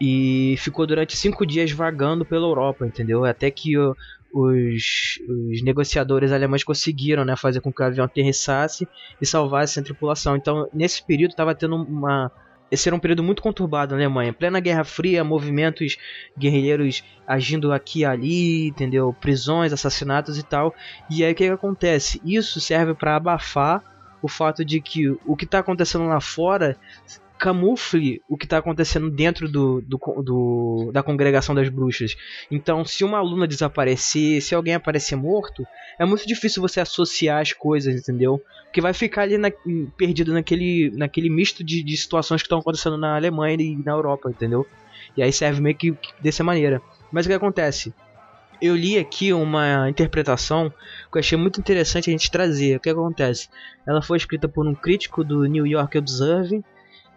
e 0.00 0.56
ficou 0.58 0.86
durante 0.86 1.16
cinco 1.16 1.46
dias 1.46 1.70
vagando 1.70 2.24
pela 2.24 2.46
Europa, 2.46 2.86
entendeu? 2.86 3.24
Até 3.24 3.50
que 3.50 3.78
o, 3.78 3.94
os, 4.32 5.20
os, 5.28 5.62
negociadores 5.62 6.32
alemães 6.32 6.64
conseguiram 6.64 7.24
né, 7.24 7.36
fazer 7.36 7.60
com 7.60 7.72
que 7.72 7.82
o 7.82 7.84
avião 7.84 8.04
aterrissasse 8.04 8.88
e 9.20 9.26
salvasse 9.26 9.78
a 9.78 9.82
tripulação. 9.82 10.34
Então, 10.34 10.68
nesse 10.72 11.04
período, 11.04 11.32
estava 11.32 11.54
tendo 11.54 11.76
uma 11.76 12.32
esse 12.72 12.88
era 12.88 12.96
um 12.96 12.98
período 12.98 13.22
muito 13.22 13.42
conturbado 13.42 13.94
na 13.94 13.98
Alemanha. 13.98 14.32
Plena 14.32 14.58
Guerra 14.58 14.82
Fria, 14.82 15.22
movimentos 15.22 15.98
guerrilheiros 16.38 17.04
agindo 17.26 17.70
aqui 17.70 18.00
e 18.00 18.04
ali, 18.06 18.68
entendeu? 18.68 19.14
Prisões, 19.20 19.74
assassinatos 19.74 20.38
e 20.38 20.42
tal. 20.42 20.74
E 21.10 21.22
aí 21.22 21.32
o 21.32 21.34
que, 21.34 21.44
que 21.44 21.52
acontece? 21.52 22.18
Isso 22.24 22.62
serve 22.62 22.94
para 22.94 23.14
abafar 23.14 23.82
o 24.22 24.28
fato 24.28 24.64
de 24.64 24.80
que 24.80 25.10
o 25.26 25.36
que 25.36 25.44
está 25.44 25.58
acontecendo 25.58 26.06
lá 26.06 26.18
fora 26.18 26.78
camufle 27.42 28.22
o 28.28 28.36
que 28.36 28.46
está 28.46 28.58
acontecendo 28.58 29.10
dentro 29.10 29.50
do, 29.50 29.80
do, 29.80 29.98
do, 30.22 30.90
da 30.92 31.02
congregação 31.02 31.56
das 31.56 31.68
bruxas. 31.68 32.16
Então, 32.48 32.84
se 32.84 33.02
uma 33.02 33.18
aluna 33.18 33.48
desaparecer, 33.48 34.40
se 34.40 34.54
alguém 34.54 34.74
aparecer 34.74 35.16
morto, 35.16 35.66
é 35.98 36.04
muito 36.04 36.24
difícil 36.24 36.62
você 36.62 36.78
associar 36.78 37.40
as 37.40 37.52
coisas, 37.52 37.96
entendeu? 37.96 38.40
Porque 38.66 38.80
vai 38.80 38.94
ficar 38.94 39.22
ali 39.22 39.38
na, 39.38 39.50
perdido 39.96 40.32
naquele, 40.32 40.92
naquele 40.94 41.28
misto 41.28 41.64
de, 41.64 41.82
de 41.82 41.96
situações 41.96 42.42
que 42.42 42.46
estão 42.46 42.60
acontecendo 42.60 42.96
na 42.96 43.16
Alemanha 43.16 43.56
e 43.60 43.74
na 43.74 43.90
Europa, 43.90 44.30
entendeu? 44.30 44.64
E 45.16 45.20
aí 45.20 45.32
serve 45.32 45.60
meio 45.60 45.74
que, 45.74 45.92
dessa 46.20 46.44
maneira. 46.44 46.80
Mas 47.10 47.26
o 47.26 47.28
que 47.28 47.34
acontece? 47.34 47.92
eu 48.60 48.76
li 48.76 48.96
aqui 48.96 49.32
uma 49.32 49.90
interpretação 49.90 50.70
que 51.10 51.18
eu 51.18 51.18
achei 51.18 51.36
muito 51.36 51.58
interessante 51.58 52.08
a 52.08 52.12
gente 52.12 52.30
trazer. 52.30 52.76
O 52.76 52.80
que 52.80 52.88
acontece? 52.88 53.48
Ela 53.84 54.00
foi 54.00 54.16
escrita 54.16 54.48
por 54.48 54.64
um 54.64 54.72
crítico 54.72 55.24
do 55.24 55.44
New 55.46 55.66
York 55.66 55.98
Observer 55.98 56.62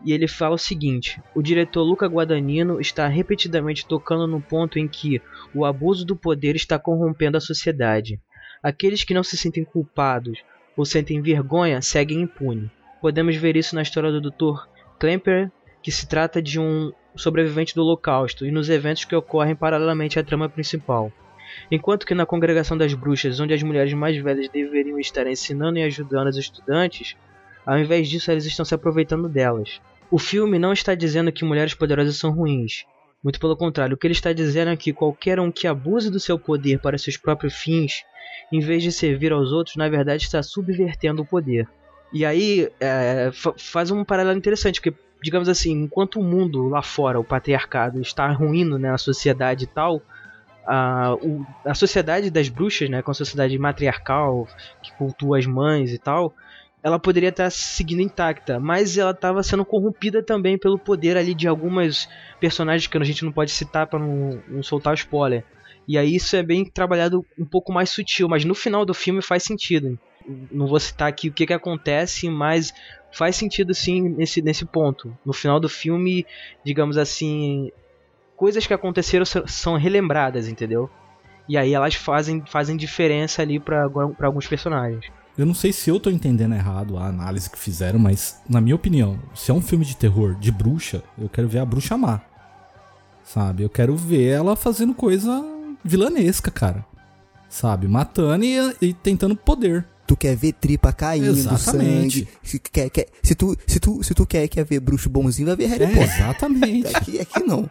e 0.04 0.14
ele 0.14 0.28
fala 0.28 0.56
o 0.56 0.60
seguinte: 0.60 1.22
o 1.34 1.42
diretor 1.42 1.84
Luca 1.84 2.08
Guadagnino 2.08 2.80
está 2.80 3.08
repetidamente 3.08 3.86
tocando 3.86 4.28
no 4.28 4.42
ponto 4.42 4.78
em 4.78 4.88
que 4.88 5.22
o 5.54 5.66
abuso 5.66 6.06
do 6.06 6.16
poder 6.16 6.56
está 6.56 6.78
corrompendo 6.78 7.38
a 7.38 7.42
sociedade. 7.42 8.20
Aqueles 8.62 9.04
que 9.04 9.14
não 9.14 9.24
se 9.24 9.38
sentem 9.38 9.64
culpados 9.64 10.40
ou 10.76 10.86
sentem 10.86 11.22
vergonha 11.22 11.82
seguem 11.82 12.22
impunes. 12.22 12.70
Podemos 13.02 13.36
ver 13.36 13.56
isso 13.56 13.76
na 13.76 13.82
história 13.82 14.12
do 14.12 14.22
Dr. 14.22 14.68
Klemper, 15.00 15.52
que 15.82 15.92
se 15.92 16.08
trata 16.08 16.42
de 16.42 16.60
um 16.60 16.92
sobrevivente 17.16 17.76
do 17.76 17.82
Holocausto, 17.82 18.46
e 18.46 18.52
nos 18.52 18.70
eventos 18.70 19.06
que 19.06 19.16
ocorrem 19.16 19.56
paralelamente 19.56 20.20
à 20.20 20.24
trama 20.24 20.50
principal. 20.50 21.12
Enquanto 21.72 22.06
que 22.06 22.16
na 22.16 22.26
congregação 22.26 22.78
das 22.78 22.94
bruxas, 22.94 23.40
onde 23.40 23.54
as 23.54 23.64
mulheres 23.64 23.94
mais 23.94 24.18
velhas 24.18 24.50
deveriam 24.50 25.00
estar 25.00 25.26
ensinando 25.28 25.78
e 25.78 25.84
ajudando 25.84 26.28
os 26.28 26.38
estudantes, 26.38 27.16
ao 27.66 27.80
invés 27.80 28.08
disso, 28.08 28.32
eles 28.32 28.46
estão 28.46 28.66
se 28.66 28.76
aproveitando 28.76 29.28
delas. 29.28 29.82
O 30.12 30.20
filme 30.20 30.60
não 30.60 30.72
está 30.72 30.94
dizendo 30.94 31.32
que 31.32 31.44
mulheres 31.44 31.74
poderosas 31.74 32.16
são 32.18 32.32
ruins. 32.32 32.86
Muito 33.24 33.40
pelo 33.40 33.58
contrário, 33.58 33.96
o 33.96 33.98
que 33.98 34.06
ele 34.06 34.14
está 34.14 34.32
dizendo 34.32 34.70
é 34.70 34.78
que 34.78 34.94
qualquer 34.94 35.40
um 35.40 35.52
que 35.52 35.68
abuse 35.68 36.12
do 36.12 36.20
seu 36.20 36.38
poder 36.38 36.80
para 36.80 36.98
seus 36.98 37.18
próprios 37.18 37.56
fins, 37.56 38.04
em 38.52 38.60
vez 38.60 38.84
de 38.84 38.92
servir 38.92 39.34
aos 39.34 39.52
outros, 39.52 39.76
na 39.78 39.90
verdade 39.90 40.22
está 40.22 40.44
subvertendo 40.44 41.24
o 41.24 41.26
poder. 41.26 41.68
E 42.14 42.24
aí 42.24 42.70
é, 42.80 43.32
faz 43.58 43.90
um 43.90 44.04
paralelo 44.04 44.38
interessante, 44.38 44.80
porque, 44.80 44.96
digamos 45.24 45.50
assim, 45.50 45.72
enquanto 45.72 46.20
o 46.20 46.24
mundo 46.24 46.70
lá 46.70 46.84
fora, 46.84 47.20
o 47.20 47.24
patriarcado, 47.24 48.00
está 48.00 48.32
ruindo 48.32 48.78
né, 48.78 48.92
a 48.92 48.98
sociedade 48.98 49.64
e 49.64 49.68
tal, 49.68 50.02
a, 50.68 51.16
o, 51.16 51.46
a 51.66 51.74
sociedade 51.74 52.30
das 52.30 52.48
bruxas, 52.48 52.90
né, 52.90 53.02
com 53.02 53.12
a 53.12 53.16
sociedade 53.16 53.58
matriarcal, 53.58 54.48
que 54.84 54.94
cultua 54.94 55.40
as 55.40 55.46
mães 55.48 55.92
e 55.92 55.98
tal, 55.98 56.34
ela 56.86 57.00
poderia 57.00 57.30
estar 57.30 57.50
seguindo 57.50 58.04
intacta, 58.04 58.60
mas 58.60 58.96
ela 58.96 59.10
estava 59.10 59.42
sendo 59.42 59.66
corrompida 59.66 60.22
também 60.22 60.56
pelo 60.56 60.78
poder 60.78 61.18
ali 61.18 61.34
de 61.34 61.48
algumas 61.48 62.08
personagens 62.40 62.86
que 62.86 62.96
a 62.96 63.04
gente 63.04 63.26
não 63.26 63.32
pode 63.32 63.50
citar 63.50 63.88
para 63.88 63.98
não, 63.98 64.40
não 64.48 64.62
soltar 64.62 64.94
spoiler. 64.94 65.44
E 65.88 65.98
aí 65.98 66.16
isso 66.16 66.36
é 66.36 66.44
bem 66.44 66.64
trabalhado 66.64 67.26
um 67.40 67.44
pouco 67.44 67.74
mais 67.74 67.90
sutil, 67.90 68.30
mas 68.30 68.46
no 68.46 68.54
final 68.54 68.86
do 68.86 68.94
filme 68.94 69.20
faz 69.24 69.42
sentido. 69.42 69.98
Não 70.52 70.68
vou 70.68 70.80
citar 70.80 71.08
aqui 71.08 71.28
o 71.28 71.34
que, 71.34 71.48
que 71.48 71.54
acontece, 71.54 72.30
mas 72.30 72.72
faz 73.12 73.36
sentido 73.36 73.74
sim 73.74 74.08
nesse, 74.08 74.44
nesse 74.44 74.64
ponto. 74.64 75.18
No 75.26 75.34
final 75.34 75.60
do 75.60 75.68
filme, 75.68 76.24
digamos 76.64 77.00
assim, 77.00 77.72
coisas 78.36 78.68
que 78.68 78.76
aconteceram 78.76 79.26
são 79.26 79.76
relembradas, 79.76 80.48
entendeu? 80.48 80.88
E 81.50 81.58
aí 81.58 81.74
elas 81.74 81.96
fazem, 81.96 82.44
fazem 82.46 82.78
diferença 82.78 83.42
ali 83.42 83.60
para 83.60 83.90
alguns 84.22 84.46
personagens. 84.46 85.12
Eu 85.38 85.46
não 85.46 85.54
sei 85.54 85.74
se 85.74 85.90
eu 85.90 86.00
tô 86.00 86.10
entendendo 86.10 86.56
errado 86.56 86.98
a 86.98 87.08
análise 87.08 87.50
que 87.50 87.60
fizeram, 87.60 88.00
mas 88.00 88.38
na 88.48 88.62
minha 88.62 88.76
opinião, 88.76 89.20
se 89.34 89.52
é 89.52 89.54
um 89.54 89.62
filme 89.62 89.84
de 89.84 89.96
terror 89.96 90.36
de 90.36 90.52
bruxa, 90.52 91.04
eu 91.18 91.28
quero 91.28 91.48
ver 91.48 91.60
a 91.60 91.66
bruxa 91.66 91.98
má. 91.98 92.22
Sabe? 93.24 93.64
Eu 93.64 93.70
quero 93.70 93.96
ver 93.98 94.28
ela 94.28 94.56
fazendo 94.56 94.94
coisa 94.94 95.44
vilanesca, 95.84 96.50
cara. 96.50 96.86
Sabe? 97.50 97.88
Matando 97.88 98.46
e, 98.46 98.76
e 98.82 98.94
tentando 98.94 99.36
poder. 99.36 99.86
Tu 100.08 100.16
quer 100.16 100.36
ver 100.36 100.54
tripa 100.54 100.94
caindo, 100.94 101.30
exatamente. 101.30 102.20
sangue. 102.20 102.28
Se, 102.44 102.60
quer, 102.60 102.90
quer, 102.90 103.08
se, 103.24 103.34
tu, 103.34 103.58
se, 103.66 103.80
tu, 103.80 104.04
se 104.04 104.14
tu 104.14 104.26
quer, 104.26 104.48
quer 104.48 104.64
ver 104.64 104.80
bruxo 104.80 105.10
bonzinho, 105.10 105.48
vai 105.48 105.56
ver 105.56 105.66
Harry 105.66 105.84
é, 105.86 105.88
Potter. 105.88 106.16
Exatamente. 106.16 106.96
aqui, 106.96 107.20
aqui 107.20 107.44
não. 107.44 107.70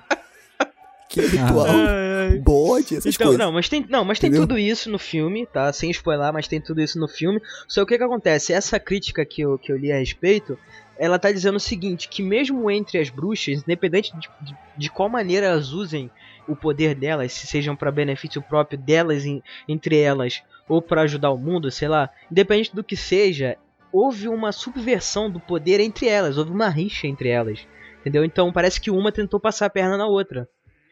Que 1.09 1.21
ritual. 1.21 1.67
Ah, 1.69 2.37
bode, 2.75 2.97
essas 2.97 3.15
então, 3.15 3.27
coisas. 3.29 3.39
Não, 3.45 3.53
mas 3.53 3.69
tem, 3.69 3.87
não, 3.89 4.05
mas 4.05 4.19
tem 4.19 4.31
tudo 4.31 4.59
isso 4.59 4.91
no 4.91 4.99
filme, 4.99 5.47
tá? 5.47 5.73
Sem 5.73 5.91
spoiler, 5.91 6.33
mas 6.33 6.49
tem 6.49 6.61
tudo 6.61 6.81
isso 6.81 6.99
no 6.99 7.09
filme. 7.09 7.41
Só 7.69 7.83
o 7.83 7.87
que 7.87 7.97
que 7.97 8.05
acontece? 8.05 8.53
Essa 8.53 8.79
crítica 8.79 9.25
que 9.25 9.43
eu, 9.43 9.59
que 9.59 9.73
eu 9.73 9.77
li 9.77 9.93
a 9.93 9.99
respeito, 9.99 10.59
ela 10.99 11.19
tá 11.19 11.33
dizendo 11.33 11.57
o 11.57 11.61
seguinte, 11.61 12.09
que 12.09 12.23
mesmo 12.23 12.71
entre 12.71 12.99
as 12.99 13.11
bruxas, 13.11 13.63
independente 13.63 14.13
de, 14.17 14.29
de, 14.41 14.57
de 14.77 14.91
qual 14.91 15.09
maneira 15.09 15.47
elas 15.47 15.73
usem 15.73 16.11
o 16.47 16.55
poder 16.55 16.95
delas, 16.95 17.33
se 17.33 17.47
sejam 17.47 17.75
para 17.75 17.91
benefício 17.91 18.43
próprio 18.43 18.79
delas 18.79 19.25
em, 19.25 19.43
entre 19.69 19.99
elas 19.99 20.43
ou 20.69 20.81
para 20.81 21.03
ajudar 21.03 21.31
o 21.31 21.39
mundo, 21.39 21.71
sei 21.71 21.89
lá, 21.89 22.11
independente 22.31 22.75
do 22.75 22.85
que 22.85 22.97
seja, 22.97 23.57
houve 23.93 24.29
uma 24.29 24.53
subversão 24.53 25.31
do 25.31 25.41
poder 25.41 25.81
entre 25.81 26.07
elas, 26.07 26.37
houve 26.37 26.51
uma 26.51 26.69
rixa 26.69 27.07
entre 27.07 27.29
elas. 27.29 27.67
Entendeu? 28.01 28.25
Então 28.25 28.53
parece 28.53 28.81
que 28.81 28.91
uma 28.91 29.11
tentou 29.11 29.41
passar 29.41 29.67
a 29.67 29.71
perna 29.71 29.97
na 29.97 30.07
outra. 30.07 30.49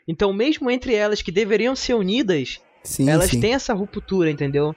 Então, 0.06 0.32
mesmo 0.32 0.70
entre 0.70 0.94
elas 0.94 1.22
que 1.22 1.30
deveriam 1.30 1.76
ser 1.76 1.94
unidas, 1.94 2.60
sim, 2.82 3.08
elas 3.08 3.30
sim. 3.30 3.40
têm 3.40 3.54
essa 3.54 3.72
ruptura, 3.72 4.30
entendeu? 4.30 4.74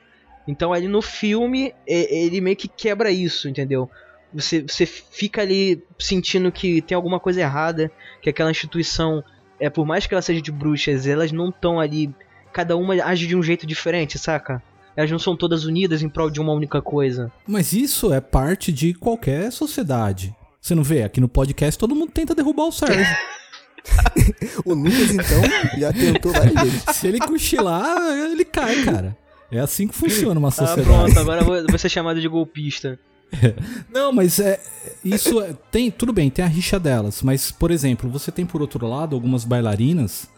Então, 0.48 0.72
ali 0.72 0.88
no 0.88 1.02
filme, 1.02 1.74
ele 1.88 2.40
meio 2.40 2.56
que 2.56 2.68
quebra 2.68 3.10
isso, 3.12 3.50
entendeu? 3.50 3.90
Você, 4.34 4.62
você 4.62 4.86
fica 4.86 5.42
ali 5.42 5.82
sentindo 5.98 6.52
que 6.52 6.82
tem 6.82 6.96
alguma 6.96 7.20
coisa 7.20 7.42
errada, 7.42 7.92
que 8.22 8.30
aquela 8.30 8.52
instituição, 8.52 9.24
é 9.60 9.70
por 9.70 9.86
mais 9.86 10.06
que 10.06 10.14
ela 10.14 10.22
seja 10.22 10.42
de 10.42 10.52
bruxas, 10.52 11.08
elas 11.08 11.32
não 11.32 11.50
estão 11.50 11.80
ali. 11.80 12.14
Cada 12.54 12.78
uma 12.78 12.94
age 13.04 13.28
de 13.28 13.36
um 13.36 13.44
jeito 13.44 13.66
diferente, 13.66 14.20
saca? 14.20 14.62
Elas 14.96 15.12
não 15.12 15.20
são 15.20 15.36
todas 15.36 15.66
unidas 15.66 16.02
em 16.02 16.08
prol 16.08 16.30
de 16.30 16.40
uma 16.40 16.54
única 16.54 16.82
coisa. 16.82 17.32
Mas 17.46 17.74
isso 17.74 18.14
é 18.14 18.22
parte 18.22 18.72
de 18.72 18.94
qualquer 18.94 19.52
sociedade. 19.52 20.34
Você 20.62 20.74
não 20.74 20.84
vê? 20.84 21.04
Aqui 21.04 21.20
no 21.20 21.28
podcast 21.28 21.78
todo 21.78 21.96
mundo 21.96 22.12
tenta 22.12 22.34
derrubar 22.34 22.66
o 22.68 22.72
Sérgio. 22.72 23.06
o 24.66 24.74
Lucas, 24.74 25.12
então, 25.12 25.80
já 25.80 25.94
tentou 25.94 26.32
várias 26.32 26.54
vezes. 26.62 26.84
Se 26.94 27.08
ele 27.08 27.20
cochilar, 27.20 27.98
ele 28.32 28.46
cai, 28.46 28.84
cara. 28.84 29.18
É 29.52 29.60
assim 29.60 29.88
que 29.88 29.96
funciona 29.96 30.40
uma 30.40 30.52
sociedade. 30.52 30.82
Ah, 30.82 31.04
pronto, 31.04 31.20
agora 31.20 31.44
vou, 31.44 31.68
vou 31.68 31.78
ser 31.78 31.90
chamado 31.90 32.20
de 32.20 32.28
golpista. 32.28 33.00
Não, 33.92 34.12
mas 34.12 34.40
é 34.40 34.60
isso 35.04 35.42
é, 35.42 35.54
tem 35.72 35.92
tudo 35.92 36.14
bem, 36.14 36.30
tem 36.30 36.44
a 36.44 36.48
rixa 36.48 36.80
delas, 36.80 37.22
mas 37.22 37.52
por 37.52 37.72
exemplo, 37.72 38.10
você 38.10 38.32
tem 38.32 38.46
por 38.46 38.62
outro 38.62 38.88
lado 38.88 39.16
algumas 39.16 39.44
bailarinas 39.44 40.30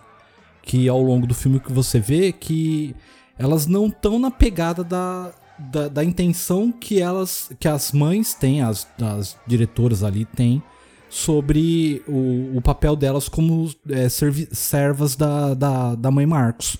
que 0.61 0.87
ao 0.87 1.01
longo 1.01 1.25
do 1.25 1.33
filme 1.33 1.59
que 1.59 1.71
você 1.71 1.99
vê 1.99 2.31
que 2.31 2.95
elas 3.37 3.65
não 3.67 3.87
estão 3.87 4.19
na 4.19 4.31
pegada 4.31 4.83
da, 4.83 5.31
da, 5.57 5.87
da, 5.87 6.03
intenção 6.03 6.71
que 6.71 6.99
elas 7.01 7.51
que 7.59 7.67
as 7.67 7.91
mães 7.91 8.33
têm, 8.33 8.61
as, 8.61 8.87
as 9.01 9.37
diretoras 9.45 10.03
ali 10.03 10.25
têm 10.25 10.61
sobre 11.09 12.01
o, 12.07 12.57
o 12.57 12.61
papel 12.61 12.95
delas 12.95 13.29
como 13.29 13.69
é, 13.89 14.07
servas 14.09 15.15
da, 15.15 15.53
da, 15.53 15.95
da 15.95 16.11
mãe 16.11 16.25
Marcos. 16.25 16.77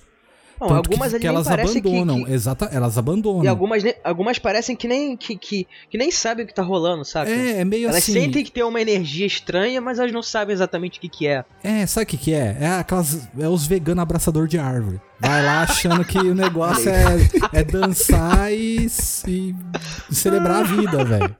Não, 0.60 0.76
algumas 0.76 1.14
que, 1.14 1.20
que 1.20 1.28
elas 1.28 1.48
abandonam, 1.48 2.20
que, 2.20 2.26
que... 2.26 2.32
exata, 2.32 2.66
elas 2.72 2.98
abandonam. 2.98 3.44
E 3.44 3.48
algumas, 3.48 3.84
algumas 4.04 4.40
parecem 4.40 4.76
que 4.76 4.88
nem 4.88 5.16
que, 5.16 5.38
que, 5.38 5.68
que 5.90 5.98
nem 5.98 6.10
sabem 6.10 6.46
o 6.46 6.48
que 6.48 6.54
tá 6.54 6.64
rolando, 6.64 7.06
sabe? 7.06 7.32
É, 7.32 7.60
é 7.60 7.66
meio 7.66 7.86
elas 7.86 7.98
assim. 7.98 8.14
Elas 8.14 8.24
sentem 8.24 8.44
que 8.44 8.52
tem 8.52 8.64
uma 8.64 8.82
energia 8.82 9.26
estranha, 9.26 9.80
mas 9.80 10.00
elas 10.00 10.12
não 10.12 10.24
sabem 10.24 10.54
exatamente 10.54 10.98
o 10.98 11.02
que 11.02 11.10
que 11.10 11.28
é. 11.28 11.46
É, 11.64 11.86
sabe 11.86 12.06
o 12.06 12.08
que 12.08 12.18
que 12.18 12.34
é? 12.34 12.58
É 12.60 12.68
aquelas 12.80 13.30
é 13.40 13.48
os 13.48 13.68
veganos 13.68 14.02
abraçador 14.02 14.48
de 14.48 14.58
árvore. 14.58 15.00
Vai 15.20 15.44
lá 15.44 15.62
achando 15.62 16.04
que 16.04 16.18
o 16.18 16.34
negócio 16.34 16.90
é, 16.90 17.18
é 17.54 17.64
dançar 17.64 18.52
e, 18.52 18.88
e 19.28 20.16
celebrar 20.16 20.62
a 20.62 20.64
vida, 20.64 21.06
velho. 21.06 21.36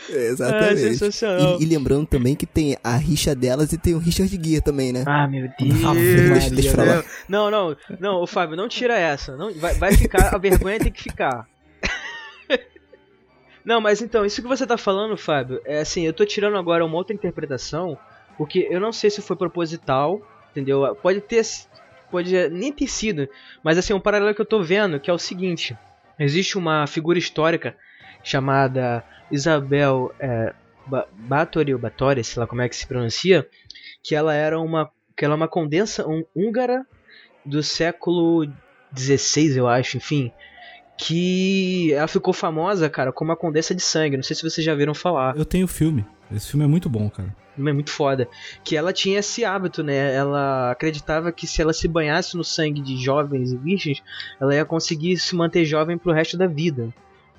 Exatamente. 0.08 0.72
É 0.84 0.88
sensacional. 0.94 1.58
E, 1.60 1.62
e 1.62 1.66
lembrando 1.66 2.06
também 2.06 2.34
que 2.34 2.46
tem 2.46 2.76
a 2.82 2.96
rixa 2.96 3.34
delas 3.34 3.72
e 3.72 3.78
tem 3.78 3.94
o 3.94 3.98
Richard 3.98 4.30
Gere 4.42 4.60
também, 4.60 4.92
né? 4.92 5.04
Ah, 5.06 5.26
meu 5.26 5.48
Deus. 5.58 5.84
Ah, 5.84 5.92
deixa- 5.94 6.50
deixa 6.50 6.70
falar. 6.76 7.04
Não, 7.28 7.50
não, 7.50 7.76
não, 8.00 8.26
Fábio, 8.26 8.56
não 8.56 8.68
tira 8.68 8.98
essa. 8.98 9.36
Não, 9.36 9.52
vai, 9.54 9.74
vai 9.74 9.92
ficar, 9.94 10.34
a 10.34 10.38
vergonha 10.38 10.78
tem 10.78 10.92
que 10.92 11.02
ficar. 11.02 11.46
Não, 13.64 13.80
mas 13.80 14.02
então, 14.02 14.26
isso 14.26 14.42
que 14.42 14.48
você 14.48 14.66
tá 14.66 14.76
falando, 14.76 15.16
Fábio, 15.16 15.60
é 15.64 15.78
assim, 15.80 16.04
eu 16.04 16.12
tô 16.12 16.24
tirando 16.26 16.56
agora 16.56 16.84
uma 16.84 16.96
outra 16.96 17.14
interpretação, 17.14 17.96
porque 18.36 18.66
eu 18.68 18.80
não 18.80 18.92
sei 18.92 19.08
se 19.08 19.22
foi 19.22 19.36
proposital, 19.36 20.20
entendeu? 20.50 20.96
Pode 20.96 21.20
ter, 21.20 21.42
pode 22.10 22.48
nem 22.48 22.72
ter 22.72 22.88
sido, 22.88 23.28
mas 23.62 23.78
assim, 23.78 23.92
um 23.92 24.00
paralelo 24.00 24.34
que 24.34 24.40
eu 24.40 24.44
tô 24.46 24.60
vendo, 24.62 24.98
que 24.98 25.08
é 25.08 25.12
o 25.12 25.18
seguinte, 25.18 25.76
existe 26.18 26.58
uma 26.58 26.88
figura 26.88 27.20
histórica 27.20 27.76
chamada 28.22 29.04
Isabel 29.30 30.14
é, 30.18 30.54
Báthory, 30.86 31.74
ou 31.74 31.80
Báthory, 31.80 32.24
sei 32.24 32.40
lá 32.40 32.46
como 32.46 32.62
é 32.62 32.68
que 32.68 32.76
se 32.76 32.86
pronuncia, 32.86 33.48
que 34.02 34.14
ela 34.14 34.34
era 34.34 34.58
uma, 34.60 34.90
que 35.16 35.24
ela 35.24 35.34
é 35.34 35.36
uma 35.36 35.48
condensa 35.48 36.06
um, 36.06 36.24
húngara 36.34 36.86
do 37.44 37.62
século 37.62 38.46
XVI, 38.96 39.56
eu 39.56 39.68
acho, 39.68 39.96
enfim, 39.96 40.32
que 40.96 41.92
ela 41.92 42.08
ficou 42.08 42.32
famosa, 42.32 42.88
cara, 42.88 43.12
como 43.12 43.32
a 43.32 43.36
condessa 43.36 43.74
de 43.74 43.82
sangue. 43.82 44.16
Não 44.16 44.22
sei 44.22 44.36
se 44.36 44.42
vocês 44.42 44.64
já 44.64 44.74
viram 44.74 44.94
falar. 44.94 45.36
Eu 45.36 45.44
tenho 45.44 45.64
o 45.64 45.68
filme. 45.68 46.04
Esse 46.34 46.48
filme 46.48 46.64
é 46.64 46.68
muito 46.68 46.88
bom, 46.88 47.10
cara. 47.10 47.34
É 47.58 47.72
muito 47.72 47.90
foda. 47.90 48.28
Que 48.64 48.76
ela 48.76 48.92
tinha 48.92 49.18
esse 49.18 49.44
hábito, 49.44 49.82
né? 49.82 50.14
Ela 50.14 50.70
acreditava 50.70 51.32
que 51.32 51.46
se 51.46 51.60
ela 51.60 51.72
se 51.72 51.86
banhasse 51.86 52.36
no 52.36 52.44
sangue 52.44 52.80
de 52.80 52.96
jovens 52.96 53.52
e 53.52 53.56
virgens, 53.56 54.02
ela 54.40 54.54
ia 54.54 54.64
conseguir 54.64 55.18
se 55.18 55.34
manter 55.34 55.64
jovem 55.64 55.98
pro 55.98 56.12
resto 56.12 56.36
da 56.36 56.46
vida. 56.46 56.92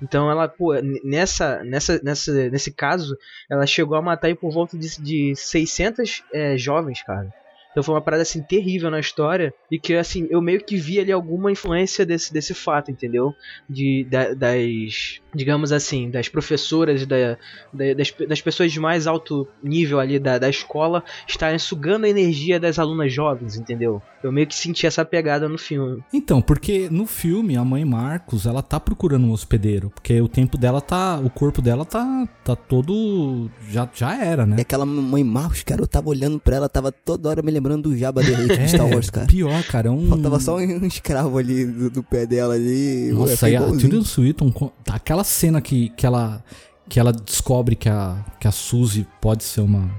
Então 0.04 0.30
ela, 0.30 0.46
pô, 0.46 0.74
nessa, 1.02 1.64
nessa, 1.64 1.98
nessa, 2.02 2.50
nesse 2.50 2.70
caso, 2.70 3.16
ela 3.48 3.66
chegou 3.66 3.96
a 3.96 4.02
matar 4.02 4.28
aí 4.28 4.34
por 4.34 4.52
volta 4.52 4.76
de, 4.76 5.00
de 5.00 5.34
600 5.34 6.22
é, 6.32 6.58
jovens, 6.58 7.02
cara. 7.02 7.32
Então 7.74 7.82
foi 7.82 7.92
uma 7.94 8.00
parada 8.00 8.22
assim 8.22 8.40
terrível 8.40 8.88
na 8.88 9.00
história 9.00 9.52
e 9.68 9.80
que 9.80 9.94
assim 9.94 10.28
eu 10.30 10.40
meio 10.40 10.64
que 10.64 10.76
vi 10.76 11.00
ali 11.00 11.10
alguma 11.10 11.50
influência 11.50 12.06
desse, 12.06 12.32
desse 12.32 12.54
fato, 12.54 12.88
entendeu? 12.92 13.34
De 13.68 14.06
da- 14.08 14.32
das 14.32 15.20
digamos 15.34 15.72
assim 15.72 16.08
das 16.08 16.28
professoras 16.28 17.04
da, 17.04 17.36
da- 17.72 17.94
das, 17.96 18.12
das 18.28 18.40
pessoas 18.40 18.70
de 18.70 18.78
mais 18.78 19.08
alto 19.08 19.48
nível 19.60 19.98
ali 19.98 20.20
da, 20.20 20.38
da 20.38 20.48
escola 20.48 21.02
estarem 21.26 21.58
sugando 21.58 22.06
a 22.06 22.08
energia 22.08 22.60
das 22.60 22.78
alunas 22.78 23.12
jovens, 23.12 23.56
entendeu? 23.56 24.00
Eu 24.22 24.30
meio 24.30 24.46
que 24.46 24.54
senti 24.54 24.86
essa 24.86 25.04
pegada 25.04 25.48
no 25.48 25.58
filme. 25.58 26.02
Então, 26.12 26.40
porque 26.40 26.88
no 26.90 27.06
filme 27.06 27.56
a 27.56 27.64
mãe 27.64 27.84
Marcos, 27.84 28.46
ela 28.46 28.62
tá 28.62 28.78
procurando 28.78 29.26
um 29.26 29.32
hospedeiro, 29.32 29.90
porque 29.90 30.20
o 30.20 30.28
tempo 30.28 30.56
dela 30.56 30.80
tá, 30.80 31.18
o 31.18 31.28
corpo 31.28 31.60
dela 31.60 31.84
tá 31.84 32.28
tá 32.44 32.54
todo 32.54 33.50
já 33.68 33.88
já 33.92 34.22
era, 34.24 34.44
E 34.44 34.46
né? 34.46 34.56
aquela 34.60 34.86
mãe 34.86 35.24
Marcos, 35.24 35.62
cara, 35.64 35.80
eu 35.82 35.86
tava 35.86 36.08
olhando 36.10 36.38
pra 36.38 36.56
ela, 36.56 36.68
tava 36.68 36.92
toda 36.92 37.28
hora 37.28 37.42
me 37.42 37.50
lembrando 37.50 37.63
do 37.82 37.96
Jabba 37.96 38.22
the 38.22 38.32
Hutt 38.32 38.56
de 38.58 38.68
Star 38.68 38.86
Wars, 38.88 39.10
cara. 39.10 39.26
pior, 39.26 39.62
cara, 39.64 39.88
é 39.88 39.90
um 39.90 40.08
Faltava 40.08 40.38
só 40.40 40.56
um 40.56 40.84
escravo 40.86 41.38
ali 41.38 41.64
do, 41.64 41.90
do 41.90 42.02
pé 42.02 42.26
dela 42.26 42.54
ali. 42.54 43.10
Nossa, 43.12 43.48
é 43.48 43.52
e 43.52 43.56
a 43.56 43.60
igualzinho. 43.60 43.90
Tilda 43.90 44.04
Swinton, 44.04 44.52
co- 44.52 44.72
aquela 44.90 45.24
cena 45.24 45.60
que, 45.60 45.88
que 45.90 46.06
ela 46.06 46.42
que 46.88 47.00
ela 47.00 47.12
descobre 47.12 47.74
que 47.76 47.88
a 47.88 48.22
que 48.38 48.46
a 48.46 48.52
Suzy 48.52 49.06
pode 49.20 49.42
ser 49.44 49.62
uma 49.62 49.90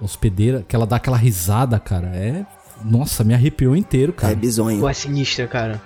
hospedeira, 0.00 0.64
que 0.66 0.74
ela 0.74 0.86
dá 0.86 0.96
aquela 0.96 1.16
risada, 1.16 1.78
cara, 1.78 2.08
é 2.08 2.46
nossa, 2.82 3.22
me 3.22 3.34
arrepiou 3.34 3.76
inteiro, 3.76 4.12
É 4.16 4.20
cara. 4.20 4.34
bizonho. 4.34 4.80
Pô, 4.80 4.88
é 4.88 4.94
sinistra, 4.94 5.46
cara. 5.46 5.82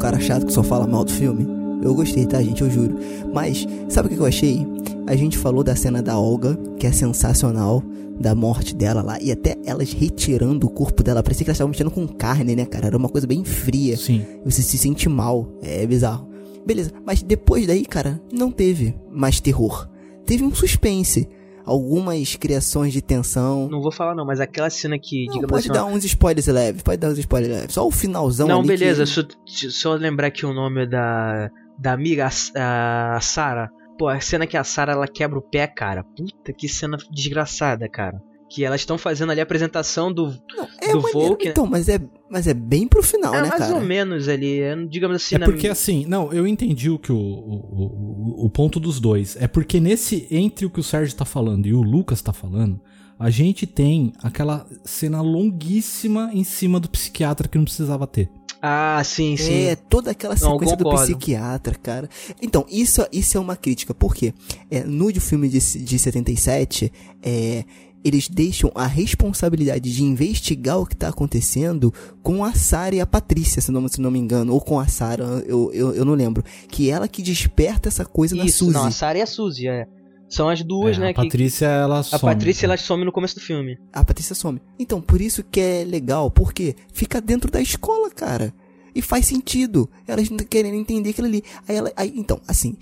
Cara 0.00 0.18
chato 0.18 0.46
que 0.46 0.52
só 0.52 0.62
fala 0.62 0.86
mal 0.86 1.04
do 1.04 1.12
filme. 1.12 1.46
Eu 1.82 1.94
gostei, 1.94 2.26
tá, 2.26 2.42
gente? 2.42 2.62
Eu 2.62 2.70
juro. 2.70 2.96
Mas, 3.32 3.66
sabe 3.88 4.08
o 4.08 4.10
que 4.10 4.18
eu 4.18 4.26
achei? 4.26 4.66
A 5.06 5.14
gente 5.14 5.38
falou 5.38 5.62
da 5.62 5.76
cena 5.76 6.02
da 6.02 6.18
Olga, 6.18 6.58
que 6.78 6.86
é 6.86 6.92
sensacional, 6.92 7.82
da 8.18 8.34
morte 8.34 8.74
dela 8.74 9.02
lá, 9.02 9.20
e 9.20 9.30
até 9.30 9.56
elas 9.64 9.92
retirando 9.92 10.66
o 10.66 10.70
corpo 10.70 11.02
dela. 11.02 11.22
Parecia 11.22 11.44
que 11.44 11.50
elas 11.50 11.56
estavam 11.56 11.70
mexendo 11.70 11.90
com 11.90 12.06
carne, 12.08 12.56
né, 12.56 12.64
cara? 12.64 12.86
Era 12.86 12.96
uma 12.96 13.08
coisa 13.08 13.26
bem 13.26 13.44
fria. 13.44 13.96
Sim. 13.96 14.22
Você 14.44 14.62
se 14.62 14.78
sente 14.78 15.08
mal. 15.08 15.48
É 15.62 15.86
bizarro. 15.86 16.28
Beleza, 16.66 16.90
mas 17.04 17.22
depois 17.22 17.66
daí, 17.66 17.84
cara, 17.84 18.20
não 18.32 18.50
teve 18.50 18.94
mais 19.10 19.40
terror. 19.40 19.88
Teve 20.24 20.44
um 20.44 20.54
suspense. 20.54 21.28
Algumas 21.64 22.36
criações 22.36 22.92
de 22.92 23.00
tensão. 23.02 23.68
Não 23.68 23.80
vou 23.80 23.92
falar 23.92 24.14
não, 24.14 24.24
mas 24.24 24.40
aquela 24.40 24.70
cena 24.70 24.98
que, 24.98 25.26
Não, 25.26 25.32
digamos 25.34 25.50
pode 25.50 25.70
assim, 25.70 25.72
dar 25.72 25.84
uns 25.84 26.04
spoilers 26.04 26.46
leves, 26.46 26.82
pode 26.82 26.96
dar 26.98 27.08
uns 27.08 27.18
spoilers 27.18 27.52
leves. 27.54 27.74
Só 27.74 27.86
o 27.86 27.90
finalzão 27.90 28.48
Não, 28.48 28.62
beleza, 28.62 29.04
que- 29.04 29.68
só, 29.70 29.70
só 29.70 29.94
lembrar 29.94 30.28
aqui 30.28 30.44
o 30.46 30.52
nome 30.54 30.86
da, 30.86 31.50
da 31.78 31.92
amiga, 31.92 32.28
a, 32.56 33.16
a 33.16 33.20
Sarah. 33.20 33.70
Pô, 33.98 34.08
a 34.08 34.18
cena 34.20 34.46
que 34.46 34.56
a 34.56 34.64
Sarah 34.64 34.92
ela 34.94 35.06
quebra 35.06 35.38
o 35.38 35.42
pé, 35.42 35.66
cara. 35.66 36.02
Puta 36.02 36.52
que 36.52 36.68
cena 36.68 36.96
desgraçada, 37.12 37.88
cara. 37.88 38.18
Que 38.48 38.64
elas 38.64 38.80
estão 38.80 38.96
fazendo 38.98 39.30
ali 39.30 39.40
a 39.40 39.42
apresentação 39.44 40.12
do. 40.12 40.34
É 40.80 40.92
do 40.92 41.02
maneiro, 41.02 41.28
Volk? 41.28 41.46
Então, 41.48 41.66
mas 41.66 41.88
é, 41.88 42.00
mas 42.30 42.46
é 42.46 42.54
bem 42.54 42.86
pro 42.86 43.02
final, 43.02 43.34
é, 43.34 43.42
né, 43.42 43.48
mais 43.48 43.62
cara? 43.64 43.74
ou 43.74 43.80
menos 43.80 44.28
ali, 44.28 44.60
é, 44.60 44.76
digamos 44.86 45.16
assim. 45.16 45.34
É 45.34 45.38
na- 45.38 45.46
porque 45.46 45.66
assim, 45.68 46.04
não, 46.06 46.32
eu 46.32 46.46
entendi 46.46 46.88
o 46.88 46.98
que 46.98 47.10
o, 47.12 47.16
o, 47.16 48.40
o, 48.40 48.46
o 48.46 48.50
ponto 48.50 48.78
dos 48.78 49.00
dois. 49.00 49.36
É 49.40 49.48
porque 49.48 49.80
nesse, 49.80 50.26
entre 50.30 50.64
o 50.66 50.70
que 50.70 50.80
o 50.80 50.82
Sérgio 50.84 51.14
tá 51.16 51.24
falando 51.24 51.66
e 51.66 51.74
o 51.74 51.82
Lucas 51.82 52.22
tá 52.22 52.32
falando, 52.32 52.80
a 53.18 53.28
gente 53.28 53.66
tem 53.66 54.12
aquela 54.22 54.66
cena 54.84 55.20
longuíssima 55.20 56.30
em 56.32 56.44
cima 56.44 56.80
do 56.80 56.88
psiquiatra 56.88 57.48
que 57.48 57.58
não 57.58 57.64
precisava 57.64 58.06
ter. 58.06 58.30
Ah, 58.62 59.00
sim, 59.04 59.36
sim. 59.38 59.64
É, 59.64 59.74
toda 59.74 60.10
aquela 60.10 60.34
Não, 60.34 60.52
sequência 60.52 60.76
do 60.76 60.84
concordo. 60.84 61.06
psiquiatra, 61.16 61.74
cara. 61.82 62.10
Então, 62.42 62.66
isso, 62.70 63.00
isso 63.10 63.38
é 63.38 63.40
uma 63.40 63.56
crítica. 63.56 63.94
Por 63.94 64.14
quê? 64.14 64.34
É, 64.70 64.84
no 64.84 65.10
de 65.10 65.18
filme 65.18 65.48
de, 65.48 65.58
de 65.58 65.98
77, 65.98 66.92
é, 67.22 67.64
eles 68.04 68.28
deixam 68.28 68.70
a 68.74 68.86
responsabilidade 68.86 69.92
de 69.94 70.02
investigar 70.02 70.78
o 70.80 70.86
que 70.86 70.96
tá 70.96 71.08
acontecendo 71.08 71.92
com 72.22 72.42
a 72.44 72.52
Sarah 72.54 72.96
e 72.96 73.00
a 73.00 73.06
Patrícia, 73.06 73.60
se 73.60 73.70
não, 73.70 73.86
se 73.88 74.00
não 74.00 74.10
me 74.10 74.18
engano. 74.18 74.52
Ou 74.54 74.60
com 74.60 74.78
a 74.80 74.86
Sarah, 74.86 75.24
eu, 75.46 75.70
eu, 75.72 75.92
eu 75.94 76.04
não 76.04 76.14
lembro. 76.14 76.42
Que 76.68 76.88
é 76.90 76.94
ela 76.94 77.06
que 77.08 77.22
desperta 77.22 77.88
essa 77.88 78.04
coisa 78.04 78.34
na 78.34 78.44
Isso, 78.44 78.64
Suzy. 78.64 78.72
não, 78.72 78.84
a 78.86 78.90
Sarah 78.90 79.18
e 79.18 79.22
a 79.22 79.26
Suzy, 79.26 79.68
é. 79.68 79.86
São 80.28 80.48
as 80.48 80.62
duas, 80.62 80.96
É, 80.96 81.00
né? 81.00 81.08
a 81.08 81.14
que- 81.14 81.22
Patrícia, 81.24 81.66
ela 81.66 81.98
a 81.98 82.02
some. 82.04 82.20
Patrícia 82.34 82.64
ela 82.66 82.76
some 82.76 83.04
no 83.04 83.10
começo 83.12 83.34
do 83.34 83.40
filme. 83.40 83.76
A 83.92 84.04
Patrícia 84.04 84.34
some. 84.34 84.60
Então, 84.78 85.00
por 85.00 85.20
isso 85.20 85.42
que 85.42 85.58
é 85.60 85.84
legal, 85.84 86.30
porque 86.30 86.76
fica 86.92 87.20
dentro 87.20 87.50
da 87.50 87.60
escola, 87.60 88.08
cara. 88.10 88.54
E 88.94 89.02
faz 89.02 89.26
sentido. 89.26 89.90
Elas 90.06 90.30
não 90.30 90.38
querendo 90.38 90.74
entender 90.76 91.10
aquilo 91.10 91.26
ali. 91.26 91.42
Aí 91.68 91.76
ela. 91.76 91.92
Aí, 91.96 92.12
então, 92.16 92.40
assim, 92.46 92.76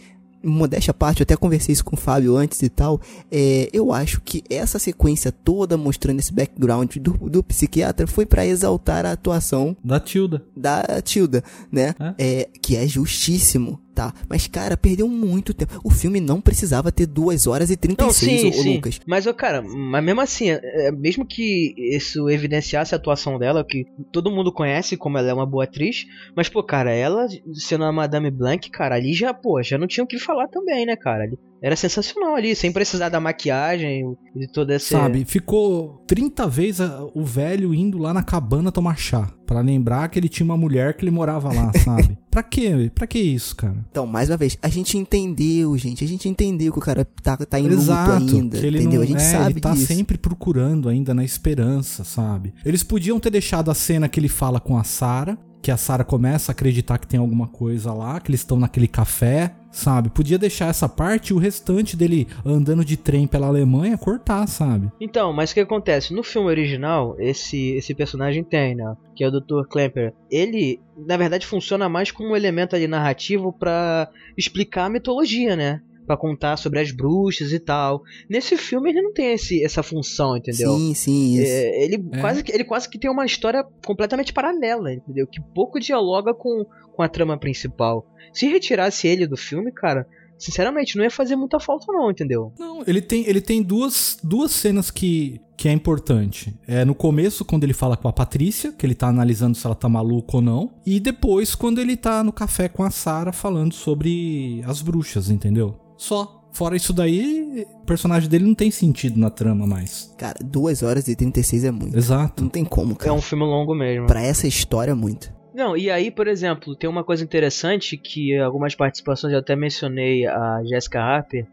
modéstia 0.49 0.91
à 0.91 0.95
parte, 0.95 1.21
eu 1.21 1.25
até 1.25 1.37
conversei 1.37 1.73
isso 1.73 1.85
com 1.85 1.97
o 1.97 1.99
Fábio 1.99 2.37
antes 2.37 2.63
e 2.63 2.69
tal. 2.69 3.01
É, 3.31 3.69
eu 3.73 3.93
acho 3.93 4.21
que 4.21 4.43
essa 4.51 4.79
sequência 4.79 5.31
toda 5.31 5.77
mostrando 5.77 6.19
esse 6.19 6.33
background 6.33 6.97
do, 6.97 7.13
do 7.29 7.43
psiquiatra 7.43 8.07
foi 8.07 8.27
pra 8.27 8.47
exaltar 8.47 9.05
a 9.07 9.13
atuação 9.13 9.77
Da 9.85 10.01
Tilda. 10.01 10.45
da 10.57 11.01
Tilda, 11.03 11.43
né? 11.71 11.95
É, 12.19 12.49
que 12.61 12.77
é 12.77 12.87
justíssimo, 12.87 13.81
tá? 13.99 14.15
Mas, 14.29 14.47
cara, 14.47 14.77
perdeu 14.77 15.09
muito 15.09 15.53
tempo. 15.53 15.81
O 15.83 15.91
filme 15.91 16.21
não 16.21 16.41
precisava 16.41 16.93
ter 16.93 17.05
2 17.05 17.49
horas 17.49 17.69
e 17.69 17.73
Não, 17.73 17.79
36, 17.97 18.41
sim, 18.41 18.47
ô, 18.47 18.51
ô, 18.51 18.53
sim. 18.63 18.75
Lucas. 18.77 19.01
Mas, 19.05 19.27
ô, 19.27 19.35
cara, 19.35 19.61
mas 19.61 20.05
mesmo 20.05 20.21
assim, 20.21 20.51
é, 20.51 20.61
é, 20.87 20.93
mesmo 20.93 21.27
que 21.27 21.75
isso 21.77 22.31
evidenciasse 22.31 22.95
a 22.95 22.97
atuação 22.97 23.41
dela, 23.41 23.65
que 23.65 23.85
todo 24.13 24.31
mundo 24.31 24.53
conhece 24.53 24.97
como 24.97 25.19
ela 25.19 25.29
é 25.29 25.35
uma 25.35 25.45
boa 25.45 25.65
atriz, 25.65 26.07
mas, 26.37 26.49
pô, 26.49 26.63
cara, 26.63 26.93
ela 26.93 27.27
sendo 27.55 27.83
a 27.85 27.91
Madame 27.93 28.31
Blanc, 28.31 28.71
cara, 28.71 28.95
ali 28.95 29.13
já, 29.15 29.35
pô, 29.35 29.61
já 29.65 29.77
não 29.77 29.89
tinha 29.89 30.05
o 30.05 30.07
que 30.07 30.17
falar 30.17 30.47
também, 30.47 30.87
né, 30.87 30.95
cara? 30.95 31.25
Ali- 31.25 31.39
Era 31.63 31.75
sensacional 31.75 32.37
ali, 32.37 32.55
sem 32.55 32.71
precisar 32.71 33.09
da 33.09 33.19
maquiagem 33.21 34.17
e 34.37 34.39
de 34.41 34.53
toda 34.53 34.75
essa. 34.75 34.97
Sabe, 34.99 35.25
ficou 35.25 36.05
30 36.07 36.47
vezes 36.47 36.81
a- 36.81 37.05
o 37.15 37.25
velho 37.25 37.75
indo 37.75 37.99
lá 37.99 38.15
na 38.15 38.23
cabana 38.23 38.71
tomar 38.71 38.97
chá. 38.97 39.29
Pra 39.45 39.61
lembrar 39.61 40.09
que 40.09 40.19
ele 40.19 40.29
tinha 40.29 40.45
uma 40.45 40.57
mulher 40.59 40.95
que 40.95 41.03
ele 41.05 41.11
morava 41.11 41.53
lá, 41.53 41.73
sabe? 41.85 42.17
pra 42.31 42.43
quê? 42.43 42.91
Pra 42.95 43.07
que 43.07 43.19
isso, 43.19 43.57
cara? 43.57 43.75
Então, 43.91 44.07
mais 44.07 44.29
uma 44.31 44.37
vez, 44.37 44.57
a 44.63 44.69
gente 44.69 44.97
entendeu, 44.97 45.77
gente. 45.77 46.05
A 46.05 46.07
gente 46.09 46.29
entendeu 46.29 46.71
que 46.73 46.79
o 46.79 46.83
cara 46.83 47.05
tá, 47.23 47.37
tá 47.37 47.59
em 47.59 47.65
luto 47.65 47.75
Exato, 47.83 48.13
ainda. 48.37 48.59
que 48.59 48.65
ele 48.67 48.79
entendeu? 48.79 48.99
não, 49.01 49.05
a 49.05 49.07
gente 49.07 49.17
é, 49.23 49.33
sabe 49.33 49.53
ele 49.55 49.61
tá 49.61 49.73
disso. 49.73 49.87
sempre 49.87 50.17
procurando 50.19 50.89
ainda 50.89 51.13
na 51.15 51.25
esperança, 51.25 52.05
sabe? 52.05 52.53
Eles 52.65 52.83
podiam 52.85 53.19
ter 53.19 53.31
deixado 53.31 53.71
a 53.71 53.75
cena 53.75 54.09
que 54.09 54.21
ele 54.21 54.29
fala 54.29 54.61
com 54.61 54.77
a 54.77 54.85
Sarah, 54.85 55.37
que 55.61 55.71
a 55.73 55.77
Sarah 55.77 56.05
começa 56.05 56.51
a 56.51 56.55
acreditar 56.55 56.99
que 56.99 57.07
tem 57.09 57.19
alguma 57.19 57.49
coisa 57.49 57.93
lá, 57.93 58.21
que 58.21 58.31
eles 58.31 58.41
estão 58.43 58.59
naquele 58.61 58.87
café, 58.87 59.55
sabe? 59.71 60.11
Podia 60.11 60.39
deixar 60.39 60.69
essa 60.69 60.89
parte 60.89 61.31
e 61.31 61.35
o 61.35 61.39
restante 61.39 61.97
dele 61.97 62.27
andando 62.45 62.85
de 62.85 62.97
trem 62.97 63.27
pela 63.27 63.47
Alemanha 63.47 63.99
cortar, 63.99 64.47
sabe? 64.47 64.91
Então, 65.01 65.33
mas 65.33 65.51
o 65.51 65.55
que 65.55 65.61
acontece? 65.61 66.15
No 66.15 66.23
filme 66.23 66.49
original, 66.49 67.17
esse, 67.19 67.73
esse 67.77 67.95
personagem 67.95 68.45
tem, 68.45 68.75
né? 68.75 68.95
Que 69.15 69.25
é 69.25 69.29
o 69.29 69.31
Dr. 69.31 69.67
Klemper. 69.69 70.15
Ele, 70.31 70.81
na 70.97 71.17
verdade, 71.17 71.47
funciona 71.47 71.89
mais 71.89 72.11
como 72.11 72.31
um 72.31 72.37
elemento 72.37 72.75
ali 72.75 72.87
narrativo 72.87 73.53
pra 73.53 74.09
explicar 74.37 74.87
a 74.87 74.91
mitologia, 74.91 75.57
né? 75.57 75.81
Pra 76.09 76.17
contar 76.17 76.57
sobre 76.57 76.81
as 76.81 76.91
bruxas 76.91 77.53
e 77.53 77.61
tal. 77.61 78.03
Nesse 78.31 78.57
filme 78.57 78.89
ele 78.89 79.03
não 79.03 79.13
tem 79.13 79.35
esse, 79.35 79.63
essa 79.63 79.83
função, 79.83 80.39
entendeu? 80.39 80.75
Sim, 80.75 80.95
sim, 80.95 81.35
isso. 81.35 81.53
É, 81.53 81.85
ele, 81.85 82.03
É. 82.13 82.21
Quase 82.23 82.43
que, 82.43 82.51
ele 82.51 82.65
quase 82.65 82.89
que 82.89 82.99
tem 82.99 83.11
uma 83.11 83.27
história 83.27 83.63
completamente 83.85 84.33
paralela, 84.33 84.91
entendeu? 84.91 85.27
Que 85.27 85.39
pouco 85.55 85.79
dialoga 85.79 86.33
com, 86.33 86.65
com 86.97 87.03
a 87.03 87.09
trama 87.09 87.39
principal. 87.39 88.07
Se 88.33 88.49
retirasse 88.49 89.07
ele 89.07 89.27
do 89.27 89.37
filme, 89.37 89.71
cara, 89.71 90.07
sinceramente, 90.39 90.97
não 90.97 91.05
ia 91.05 91.11
fazer 91.11 91.37
muita 91.37 91.61
falta, 91.61 91.93
não, 91.93 92.11
entendeu? 92.11 92.53
Não, 92.59 92.83
ele 92.87 93.03
tem, 93.03 93.29
ele 93.29 93.41
tem 93.41 93.63
duas, 93.63 94.17
duas 94.23 94.53
cenas 94.53 94.91
que, 94.91 95.41
que 95.57 95.69
é 95.69 95.73
importante. 95.73 96.55
É 96.67 96.85
no 96.85 96.95
começo, 96.95 97.45
quando 97.45 97.65
ele 97.65 97.75
fala 97.75 97.97
com 97.97 98.09
a 98.09 98.13
Patrícia, 98.13 98.73
que 98.73 98.87
ele 98.87 98.95
tá 98.95 99.09
analisando 99.09 99.57
se 99.57 99.67
ela 99.67 99.75
tá 99.75 99.89
maluca 99.89 100.37
ou 100.37 100.43
não. 100.43 100.71
E 100.87 101.01
depois, 101.01 101.55
quando 101.55 101.81
ele 101.81 101.97
tá 101.97 102.23
no 102.23 102.33
café 102.33 102.69
com 102.69 102.83
a 102.83 102.91
Sarah 102.91 103.33
falando 103.33 103.75
sobre 103.75 104.63
as 104.65 104.81
bruxas, 104.81 105.29
entendeu? 105.29 105.77
Só. 105.99 106.37
Fora 106.51 106.75
isso 106.75 106.95
daí, 106.95 107.67
o 107.75 107.85
personagem 107.85 108.29
dele 108.29 108.47
não 108.47 108.55
tem 108.55 108.71
sentido 108.71 109.21
na 109.21 109.29
trama 109.29 109.67
mais. 109.67 110.15
Cara, 110.17 110.39
2 110.43 110.83
horas 110.83 111.07
e 111.07 111.15
36 111.15 111.65
é 111.65 111.71
muito. 111.71 111.97
Exato. 111.97 112.43
Não 112.43 112.49
tem 112.49 112.65
como, 112.65 112.93
É 112.95 112.97
cara. 112.97 113.13
um 113.13 113.21
filme 113.21 113.45
longo 113.45 113.75
mesmo. 113.75 114.07
Pra 114.07 114.23
essa 114.23 114.47
história, 114.47 114.93
é 114.93 114.95
muito. 114.95 115.31
Não, 115.55 115.77
e 115.77 115.91
aí, 115.91 116.11
por 116.11 116.27
exemplo, 116.27 116.75
tem 116.75 116.89
uma 116.89 117.05
coisa 117.05 117.23
interessante 117.23 117.97
que 117.99 118.35
algumas 118.39 118.75
participações 118.75 119.33
eu 119.33 119.41
até 119.41 119.55
mencionei 119.55 120.27
a 120.27 120.63
Jessica 120.65 121.01
Harper, 121.01 121.47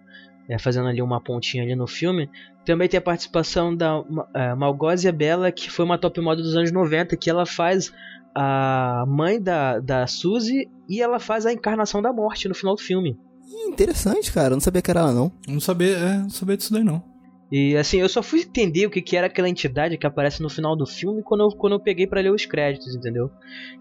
é, 0.48 0.58
fazendo 0.58 0.88
ali 0.88 1.02
uma 1.02 1.20
pontinha 1.22 1.64
ali 1.64 1.76
no 1.76 1.88
filme. 1.88 2.30
Também 2.66 2.88
tem 2.88 2.98
a 2.98 3.02
participação 3.02 3.76
da 3.76 4.02
é, 4.34 4.56
Malgósia 4.56 5.12
Bella, 5.12 5.52
que 5.52 5.70
foi 5.70 5.84
uma 5.86 5.98
top 5.98 6.22
model 6.22 6.44
dos 6.44 6.56
anos 6.56 6.72
90, 6.72 7.18
que 7.18 7.30
ela 7.30 7.46
faz 7.46 7.92
a 8.34 9.06
mãe 9.08 9.42
da, 9.42 9.80
da 9.80 10.08
Suzy 10.08 10.68
e 10.90 11.02
ela 11.02 11.20
faz 11.20 11.46
a 11.46 11.54
encarnação 11.54 12.02
da 12.02 12.12
morte 12.14 12.48
no 12.48 12.56
final 12.56 12.76
do 12.76 12.82
filme. 12.82 13.18
Ih, 13.48 13.70
interessante, 13.70 14.32
cara. 14.32 14.50
Eu 14.50 14.58
não 14.58 14.62
sabia 14.62 14.82
que 14.82 14.92
era 14.92 15.02
ela, 15.02 15.14
não. 15.14 15.32
Não 15.48 15.60
sabia, 15.60 15.98
é, 15.98 16.18
não 16.18 16.30
sabia 16.30 16.58
disso 16.58 16.74
daí 16.74 16.84
não. 16.84 17.04
E 17.52 17.78
assim, 17.78 18.00
eu 18.00 18.10
só 18.10 18.24
fui 18.24 18.42
entender 18.42 18.88
o 18.88 18.90
que, 18.90 19.02
que 19.02 19.16
era 19.16 19.28
aquela 19.28 19.48
entidade 19.48 19.98
que 19.98 20.08
aparece 20.08 20.42
no 20.42 20.50
final 20.50 20.76
do 20.76 20.86
filme 20.86 21.22
quando 21.22 21.42
eu, 21.42 21.50
quando 21.50 21.74
eu 21.74 21.80
peguei 21.80 22.08
pra 22.08 22.20
ler 22.20 22.32
os 22.32 22.46
créditos, 22.46 22.96
entendeu? 22.96 23.30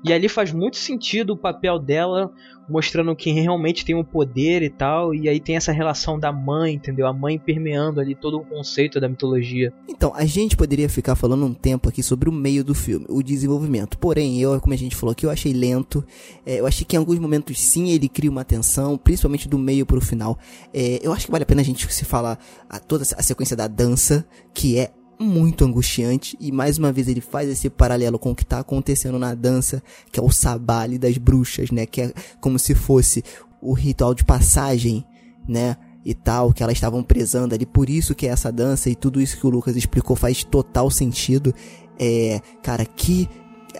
E 0.04 0.12
ali 0.12 0.28
faz 0.28 0.52
muito 0.52 0.76
sentido 0.76 1.32
o 1.32 1.36
papel 1.36 1.78
dela, 1.78 2.30
mostrando 2.68 3.14
quem 3.14 3.34
realmente 3.34 3.84
tem 3.84 3.94
o 3.94 4.04
poder 4.04 4.62
e 4.62 4.70
tal. 4.70 5.14
E 5.14 5.28
aí 5.28 5.40
tem 5.40 5.56
essa 5.56 5.72
relação 5.72 6.18
da 6.18 6.32
mãe, 6.32 6.74
entendeu? 6.74 7.06
A 7.06 7.12
mãe 7.12 7.38
permeando 7.38 8.00
ali 8.00 8.14
todo 8.14 8.38
o 8.38 8.44
conceito 8.44 9.00
da 9.00 9.08
mitologia. 9.08 9.72
Então, 9.88 10.12
a 10.14 10.24
gente 10.24 10.56
poderia 10.56 10.88
ficar 10.88 11.14
falando 11.14 11.44
um 11.44 11.54
tempo 11.54 11.88
aqui 11.88 12.02
sobre 12.02 12.28
o 12.28 12.32
meio 12.32 12.64
do 12.64 12.74
filme, 12.74 13.06
o 13.08 13.22
desenvolvimento. 13.22 13.98
Porém, 13.98 14.40
eu, 14.40 14.60
como 14.60 14.74
a 14.74 14.78
gente 14.78 14.96
falou 14.96 15.12
aqui, 15.12 15.26
eu 15.26 15.30
achei 15.30 15.52
lento. 15.52 16.04
É, 16.44 16.60
eu 16.60 16.66
achei 16.66 16.84
que 16.84 16.96
em 16.96 16.98
alguns 16.98 17.18
momentos 17.18 17.60
sim 17.60 17.90
ele 17.90 18.08
cria 18.08 18.30
uma 18.30 18.44
tensão, 18.44 18.96
principalmente 18.96 19.48
do 19.48 19.58
meio 19.58 19.86
pro 19.86 20.00
final. 20.00 20.38
É, 20.72 21.00
eu 21.02 21.12
acho 21.12 21.26
que 21.26 21.32
vale 21.32 21.44
a 21.44 21.46
pena 21.46 21.60
a 21.60 21.64
gente 21.64 21.90
se 21.92 22.04
falar 22.04 22.38
a 22.68 22.78
toda 22.78 23.02
a 23.02 23.22
sequência 23.22 23.56
da 23.56 23.66
dança, 23.66 24.26
que 24.52 24.78
é 24.78 24.90
muito 25.18 25.64
angustiante 25.64 26.36
e 26.40 26.50
mais 26.50 26.78
uma 26.78 26.92
vez 26.92 27.08
ele 27.08 27.20
faz 27.20 27.48
esse 27.48 27.70
paralelo 27.70 28.18
com 28.18 28.30
o 28.30 28.34
que 28.34 28.44
tá 28.44 28.58
acontecendo 28.58 29.18
na 29.18 29.34
dança, 29.34 29.82
que 30.10 30.18
é 30.18 30.22
o 30.22 30.30
sabale 30.30 30.98
das 30.98 31.16
bruxas, 31.18 31.70
né, 31.70 31.86
que 31.86 32.02
é 32.02 32.12
como 32.40 32.58
se 32.58 32.74
fosse 32.74 33.22
o 33.60 33.72
ritual 33.72 34.14
de 34.14 34.24
passagem, 34.24 35.04
né, 35.48 35.76
e 36.04 36.12
tal, 36.12 36.52
que 36.52 36.62
elas 36.62 36.74
estavam 36.74 37.02
prezando 37.02 37.54
ali, 37.54 37.64
por 37.64 37.88
isso 37.88 38.14
que 38.14 38.26
é 38.26 38.30
essa 38.30 38.52
dança 38.52 38.90
e 38.90 38.94
tudo 38.94 39.20
isso 39.20 39.38
que 39.38 39.46
o 39.46 39.50
Lucas 39.50 39.74
explicou 39.74 40.14
faz 40.14 40.44
total 40.44 40.90
sentido. 40.90 41.54
É, 41.98 42.40
cara, 42.62 42.84
que 42.84 43.28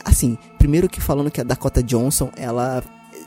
assim, 0.05 0.39
primeiro 0.59 0.89
que 0.89 1.01
falando 1.01 1.31
que 1.31 1.41
a 1.41 1.45
Dakota 1.45 1.83
Johnson, 1.83 2.31
ela 2.37 2.83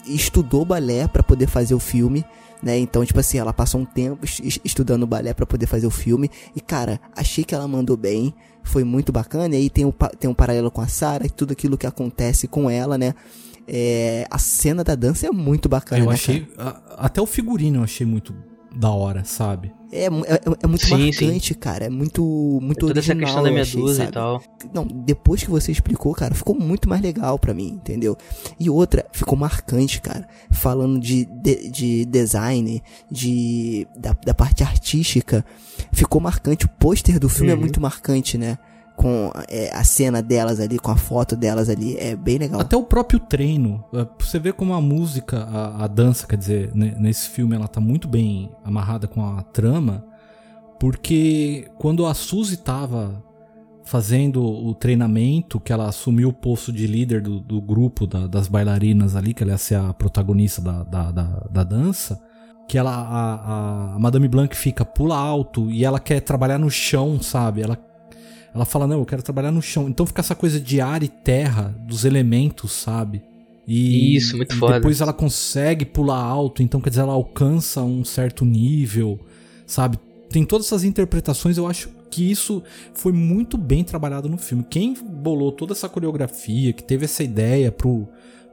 estudou 0.05 0.65
balé 0.65 1.07
pra 1.07 1.21
poder 1.21 1.47
fazer 1.47 1.75
o 1.75 1.79
filme, 1.79 2.25
né? 2.61 2.77
Então, 2.77 3.05
tipo 3.05 3.19
assim, 3.19 3.37
ela 3.37 3.53
passou 3.53 3.81
um 3.81 3.85
tempo 3.85 4.25
es- 4.25 4.59
estudando 4.63 5.05
balé 5.07 5.33
pra 5.33 5.45
poder 5.45 5.67
fazer 5.67 5.85
o 5.87 5.91
filme 5.91 6.29
e 6.55 6.61
cara, 6.61 6.99
achei 7.15 7.43
que 7.43 7.53
ela 7.53 7.67
mandou 7.67 7.95
bem, 7.97 8.33
foi 8.63 8.83
muito 8.83 9.11
bacana. 9.11 9.55
E 9.55 9.57
aí 9.59 9.69
tem 9.69 9.85
um 9.85 9.91
tem 10.19 10.29
um 10.29 10.33
paralelo 10.33 10.69
com 10.71 10.81
a 10.81 10.87
Sarah 10.87 11.25
e 11.25 11.29
tudo 11.29 11.51
aquilo 11.53 11.77
que 11.77 11.85
acontece 11.87 12.47
com 12.47 12.69
ela, 12.69 12.97
né? 12.97 13.13
É, 13.67 14.25
a 14.31 14.37
cena 14.37 14.83
da 14.83 14.95
dança 14.95 15.27
é 15.27 15.31
muito 15.31 15.67
bacana, 15.67 16.01
eu 16.01 16.07
né, 16.07 16.13
achei. 16.13 16.47
a- 16.57 16.81
até 17.05 17.21
o 17.21 17.25
figurino 17.25 17.79
eu 17.79 17.83
achei 17.83 18.05
muito 18.07 18.33
da 18.75 18.89
hora, 18.91 19.23
sabe? 19.23 19.73
É, 19.91 20.09
mu- 20.09 20.25
é, 20.25 20.41
é 20.63 20.67
muito 20.67 20.85
Sim, 20.85 20.97
marcante, 20.97 21.53
cara. 21.55 21.85
É 21.85 21.89
muito, 21.89 22.21
muito 22.61 22.79
Toda 22.87 22.99
essa 22.99 23.11
original. 23.13 23.25
questão 23.25 23.43
da 23.43 23.49
eu 23.49 23.61
achei, 23.61 23.79
medusa 23.81 24.03
e 24.03 24.11
tal. 24.11 24.41
Não, 24.73 24.85
depois 24.85 25.41
que 25.43 25.49
você 25.49 25.71
explicou, 25.71 26.13
cara, 26.13 26.35
ficou 26.35 26.53
muito 26.53 26.89
mais 26.89 27.01
legal 27.01 27.39
pra 27.39 27.53
mim, 27.53 27.69
entendeu? 27.69 28.17
E 28.59 28.69
outra, 28.69 29.05
ficou 29.13 29.37
marcante, 29.37 30.01
cara. 30.01 30.27
Falando 30.51 30.99
de, 30.99 31.23
de, 31.25 31.71
de 31.71 32.05
design, 32.05 32.83
de 33.09 33.87
da, 33.97 34.11
da 34.25 34.33
parte 34.33 34.61
artística, 34.63 35.45
ficou 35.93 36.19
marcante. 36.19 36.65
O 36.65 36.69
pôster 36.69 37.17
do 37.19 37.29
filme 37.29 37.51
é 37.51 37.55
Uhum. 37.55 37.61
muito 37.61 37.79
marcante, 37.79 38.37
né? 38.37 38.57
Com 38.97 39.31
é, 39.47 39.69
a 39.73 39.83
cena 39.83 40.21
delas 40.23 40.59
ali, 40.59 40.79
com 40.79 40.89
a 40.89 40.95
foto 40.97 41.35
delas 41.35 41.69
ali, 41.69 41.95
é 41.99 42.15
bem 42.15 42.39
legal. 42.39 42.59
Até 42.59 42.75
o 42.75 42.81
próprio 42.83 43.19
treino. 43.19 43.85
é, 43.93 44.05
Você 44.19 44.39
vê 44.39 44.51
como 44.51 44.73
a 44.73 44.81
música, 44.81 45.43
a, 45.43 45.83
a 45.83 45.87
dança, 45.87 46.25
quer 46.25 46.35
dizer, 46.35 46.71
né, 46.73 46.95
nesse 46.97 47.29
filme 47.29 47.55
ela 47.55 47.67
tá 47.67 47.79
muito 47.79 48.07
bem 48.07 48.51
amarrada 48.65 49.07
com 49.07 49.23
a 49.23 49.43
trama. 49.43 50.03
Porque 50.79 51.67
quando 51.77 52.05
a 52.05 52.13
Suzy 52.13 52.57
tava 52.57 53.23
fazendo 53.83 54.43
o 54.43 54.75
treinamento, 54.75 55.59
que 55.59 55.71
ela 55.71 55.87
assumiu 55.87 56.29
o 56.29 56.33
posto 56.33 56.73
de 56.73 56.85
líder 56.85 57.21
do, 57.21 57.39
do 57.39 57.61
grupo 57.61 58.05
da- 58.05 58.27
das 58.27 58.47
bailarinas 58.47 59.15
ali, 59.15 59.33
que 59.33 59.43
ela 59.43 59.53
ia 59.53 59.57
ser 59.57 59.75
a 59.75 59.93
protagonista 59.93 60.61
da, 60.61 60.83
da, 60.83 61.11
da, 61.11 61.23
da 61.49 61.63
dança, 61.63 62.19
que 62.67 62.77
ela, 62.77 62.91
a, 62.91 63.33
a- 63.35 63.95
a 63.95 63.99
Madame 63.99 64.27
Blanc 64.27 64.55
fica, 64.57 64.83
pula 64.83 65.15
alto 65.17 65.71
e 65.71 65.85
ela 65.85 65.99
quer 65.99 66.19
trabalhar 66.19 66.57
no 66.57 66.69
chão, 66.69 67.21
sabe? 67.21 67.61
Ela 67.61 67.77
ela 68.57 68.65
fala, 68.65 68.87
não, 68.87 68.99
eu 68.99 69.05
quero 69.05 69.21
trabalhar 69.21 69.51
no 69.51 69.61
chão. 69.61 69.87
Então 69.87 70.05
fica 70.05 70.21
essa 70.21 70.35
coisa 70.35 70.59
de 70.59 70.81
ar 70.81 71.03
e 71.03 71.07
terra, 71.07 71.75
dos 71.87 72.03
elementos, 72.03 72.71
sabe? 72.71 73.21
E 73.67 74.15
Isso, 74.15 74.35
muito 74.37 74.55
e 74.55 74.57
foda. 74.57 74.75
Depois 74.75 75.01
ela 75.01 75.13
consegue 75.13 75.85
pular 75.85 76.19
alto, 76.19 76.63
então 76.63 76.81
quer 76.81 76.89
dizer, 76.89 77.01
ela 77.01 77.13
alcança 77.13 77.81
um 77.81 78.03
certo 78.03 78.43
nível, 78.45 79.19
sabe? 79.65 79.99
Tem 80.29 80.43
todas 80.43 80.67
essas 80.67 80.83
interpretações, 80.83 81.57
eu 81.57 81.67
acho 81.67 81.89
que 82.09 82.31
isso 82.31 82.63
foi 82.93 83.11
muito 83.11 83.57
bem 83.57 83.83
trabalhado 83.83 84.29
no 84.29 84.37
filme. 84.37 84.65
Quem 84.69 84.93
bolou 84.93 85.51
toda 85.51 85.73
essa 85.73 85.87
coreografia, 85.87 86.73
que 86.73 86.83
teve 86.83 87.05
essa 87.05 87.23
ideia 87.23 87.71
pro, 87.71 88.07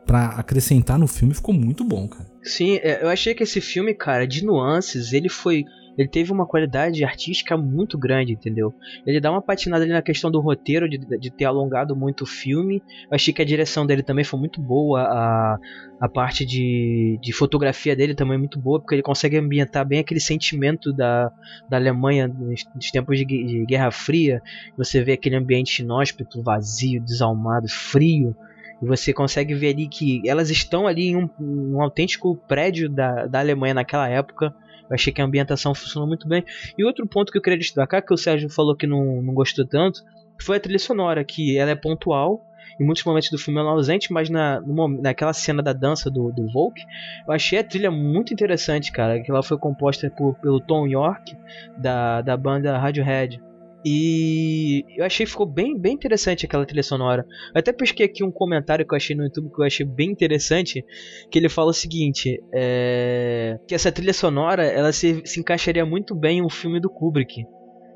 pra 0.04 0.26
acrescentar 0.26 0.98
no 0.98 1.06
filme, 1.06 1.32
ficou 1.32 1.54
muito 1.54 1.84
bom, 1.84 2.06
cara. 2.08 2.26
Sim, 2.42 2.78
é, 2.82 3.02
eu 3.02 3.08
achei 3.08 3.34
que 3.34 3.42
esse 3.42 3.60
filme, 3.60 3.94
cara, 3.94 4.26
de 4.26 4.44
nuances, 4.44 5.12
ele 5.12 5.28
foi. 5.28 5.64
Ele 5.96 6.08
teve 6.08 6.32
uma 6.32 6.46
qualidade 6.46 7.04
artística 7.04 7.56
muito 7.56 7.96
grande, 7.96 8.32
entendeu? 8.32 8.74
Ele 9.06 9.20
dá 9.20 9.30
uma 9.30 9.42
patinada 9.42 9.84
ali 9.84 9.92
na 9.92 10.02
questão 10.02 10.30
do 10.30 10.40
roteiro, 10.40 10.88
de, 10.88 10.98
de 10.98 11.30
ter 11.30 11.44
alongado 11.44 11.94
muito 11.94 12.22
o 12.22 12.26
filme. 12.26 12.82
Eu 13.10 13.14
achei 13.14 13.32
que 13.32 13.42
a 13.42 13.44
direção 13.44 13.86
dele 13.86 14.02
também 14.02 14.24
foi 14.24 14.38
muito 14.38 14.60
boa, 14.60 15.02
a, 15.02 15.58
a 16.00 16.08
parte 16.08 16.44
de, 16.44 17.18
de 17.22 17.32
fotografia 17.32 17.94
dele 17.94 18.14
também 18.14 18.34
é 18.34 18.38
muito 18.38 18.58
boa, 18.58 18.80
porque 18.80 18.94
ele 18.94 19.02
consegue 19.02 19.36
ambientar 19.36 19.86
bem 19.86 20.00
aquele 20.00 20.20
sentimento 20.20 20.92
da, 20.92 21.30
da 21.68 21.76
Alemanha 21.76 22.28
nos, 22.28 22.64
tempos 22.90 23.18
de, 23.18 23.24
de 23.24 23.64
Guerra 23.64 23.90
Fria. 23.90 24.42
Você 24.76 25.02
vê 25.02 25.12
aquele 25.12 25.36
ambiente 25.36 25.80
inóspito, 25.80 26.42
vazio, 26.42 27.00
desalmado, 27.00 27.68
frio. 27.68 28.36
E 28.82 28.86
você 28.86 29.12
consegue 29.12 29.54
ver 29.54 29.72
ali 29.72 29.88
que 29.88 30.20
elas 30.28 30.50
estão 30.50 30.86
ali 30.86 31.08
em 31.08 31.16
um, 31.16 31.30
um 31.40 31.80
autêntico 31.80 32.36
prédio 32.48 32.88
da, 32.88 33.26
da 33.26 33.38
Alemanha 33.38 33.74
naquela 33.74 34.08
época. 34.08 34.54
Eu 34.88 34.94
achei 34.94 35.12
que 35.12 35.20
a 35.20 35.24
ambientação 35.24 35.74
funcionou 35.74 36.06
muito 36.06 36.28
bem. 36.28 36.44
E 36.76 36.84
outro 36.84 37.06
ponto 37.06 37.32
que 37.32 37.38
eu 37.38 37.42
queria 37.42 37.58
destacar, 37.58 38.04
que 38.04 38.12
o 38.12 38.16
Sérgio 38.16 38.48
falou 38.50 38.76
que 38.76 38.86
não, 38.86 39.22
não 39.22 39.34
gostou 39.34 39.66
tanto, 39.66 40.02
foi 40.40 40.56
a 40.56 40.60
trilha 40.60 40.78
sonora, 40.78 41.24
que 41.24 41.56
ela 41.56 41.70
é 41.70 41.74
pontual, 41.74 42.44
em 42.78 42.84
muitos 42.84 43.04
momentos 43.04 43.30
do 43.30 43.38
filme 43.38 43.60
ela 43.60 43.70
é 43.70 43.72
ausente, 43.72 44.12
mas 44.12 44.28
na, 44.28 44.60
no, 44.60 44.88
naquela 44.88 45.32
cena 45.32 45.62
da 45.62 45.72
dança 45.72 46.10
do, 46.10 46.32
do 46.32 46.50
Volk, 46.50 46.80
eu 47.26 47.32
achei 47.32 47.58
a 47.58 47.64
trilha 47.64 47.90
muito 47.90 48.32
interessante, 48.32 48.90
cara. 48.90 49.20
Que 49.20 49.30
ela 49.30 49.42
foi 49.42 49.56
composta 49.58 50.10
por, 50.10 50.34
pelo 50.36 50.60
Tom 50.60 50.86
York, 50.86 51.36
da, 51.76 52.20
da 52.20 52.36
banda 52.36 52.76
Radiohead. 52.76 53.40
E 53.84 54.82
eu 54.96 55.04
achei 55.04 55.26
que 55.26 55.32
ficou 55.32 55.46
bem, 55.46 55.78
bem 55.78 55.92
interessante 55.92 56.46
aquela 56.46 56.64
trilha 56.64 56.82
sonora. 56.82 57.26
Eu 57.54 57.58
até 57.58 57.72
pesquei 57.72 58.06
aqui 58.06 58.24
um 58.24 58.30
comentário 58.30 58.86
que 58.86 58.94
eu 58.94 58.96
achei 58.96 59.14
no 59.14 59.24
YouTube 59.24 59.50
que 59.54 59.60
eu 59.60 59.66
achei 59.66 59.84
bem 59.84 60.10
interessante, 60.10 60.82
que 61.30 61.38
ele 61.38 61.50
fala 61.50 61.70
o 61.70 61.74
seguinte, 61.74 62.42
é... 62.54 63.58
que 63.68 63.74
essa 63.74 63.92
trilha 63.92 64.14
sonora 64.14 64.64
ela 64.64 64.90
se, 64.90 65.20
se 65.26 65.38
encaixaria 65.38 65.84
muito 65.84 66.14
bem 66.14 66.38
em 66.38 66.42
um 66.42 66.48
filme 66.48 66.80
do 66.80 66.88
Kubrick. 66.88 67.44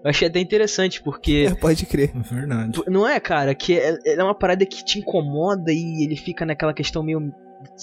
Eu 0.05 0.11
achei 0.11 0.28
até 0.28 0.39
interessante, 0.39 1.03
porque. 1.03 1.47
É, 1.49 1.55
pode 1.55 1.84
crer. 1.86 2.12
É 2.14 2.34
verdade. 2.34 2.80
Não 2.86 3.07
é, 3.07 3.18
cara? 3.18 3.55
Que 3.55 3.78
é, 3.78 3.97
é 4.07 4.22
uma 4.22 4.34
parada 4.34 4.64
que 4.64 4.84
te 4.84 5.01
incomoda 5.01 5.72
e 5.72 6.05
ele 6.05 6.16
fica 6.16 6.47
naquela 6.47 6.72
questão 6.72 7.03
meio. 7.03 7.32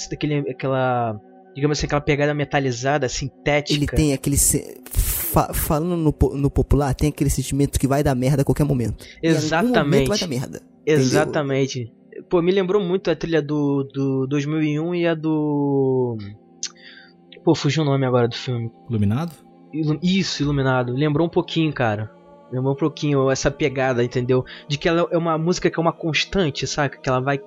Daquele, 0.09 0.49
aquela. 0.49 1.19
Digamos 1.53 1.77
assim, 1.77 1.87
aquela 1.87 2.01
pegada 2.01 2.33
metalizada, 2.33 3.09
sintética. 3.09 3.77
Ele 3.77 3.87
tem 3.87 4.13
aquele. 4.13 4.37
Fa 5.31 5.53
falando 5.53 5.97
no, 5.97 6.35
no, 6.35 6.49
popular, 6.49 6.93
tem 6.93 7.09
aquele 7.09 7.29
sentimento 7.29 7.79
que 7.79 7.87
vai 7.87 8.03
dar 8.03 8.15
merda 8.15 8.43
a 8.43 8.45
qualquer 8.45 8.63
momento. 8.63 9.03
Exatamente. 9.21 10.07
vai 10.07 10.19
dar 10.19 10.27
merda. 10.27 10.61
Exatamente. 10.85 11.79
Entendeu? 11.81 12.23
Pô, 12.29 12.41
me 12.41 12.51
lembrou 12.51 12.81
muito 12.81 13.11
a 13.11 13.15
trilha 13.15 13.41
do, 13.41 13.83
do 13.83 14.27
2001 14.27 14.95
e 14.95 15.07
a 15.07 15.13
do. 15.13 16.17
Pô, 17.43 17.53
fugiu 17.53 17.83
o 17.83 17.85
nome 17.85 18.05
agora 18.05 18.27
do 18.27 18.35
filme. 18.35 18.71
Iluminado? 18.89 19.33
Isso, 20.01 20.43
Iluminado. 20.43 20.93
Lembrou 20.93 21.27
um 21.27 21.29
pouquinho, 21.29 21.73
cara. 21.73 22.09
Lembrou 22.51 22.73
um 22.73 22.77
pouquinho 22.77 23.29
essa 23.29 23.51
pegada, 23.51 24.03
entendeu? 24.03 24.45
De 24.67 24.77
que 24.77 24.87
ela 24.87 25.07
é 25.11 25.17
uma 25.17 25.37
música 25.37 25.69
que 25.69 25.79
é 25.79 25.81
uma 25.81 25.91
constante, 25.91 26.65
saca? 26.65 26.97
Que 26.97 27.09
ela 27.09 27.19
vai. 27.19 27.41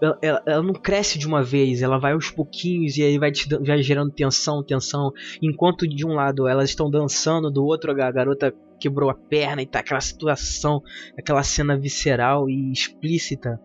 Ela, 0.00 0.18
ela, 0.22 0.42
ela, 0.46 0.62
não 0.62 0.74
cresce 0.74 1.18
de 1.18 1.26
uma 1.26 1.42
vez, 1.42 1.82
ela 1.82 1.98
vai 1.98 2.12
aos 2.12 2.30
pouquinhos 2.30 2.96
e 2.96 3.02
aí 3.02 3.18
vai, 3.18 3.32
te, 3.32 3.48
vai 3.48 3.82
gerando 3.82 4.12
tensão, 4.12 4.62
tensão. 4.62 5.12
Enquanto 5.42 5.88
de 5.88 6.06
um 6.06 6.14
lado 6.14 6.46
elas 6.46 6.70
estão 6.70 6.90
dançando, 6.90 7.50
do 7.50 7.64
outro 7.64 7.90
a 7.90 8.10
garota 8.10 8.54
quebrou 8.78 9.10
a 9.10 9.14
perna 9.14 9.60
e 9.60 9.66
tá 9.66 9.80
aquela 9.80 10.00
situação, 10.00 10.82
aquela 11.18 11.42
cena 11.42 11.76
visceral 11.76 12.48
e 12.48 12.72
explícita. 12.72 13.60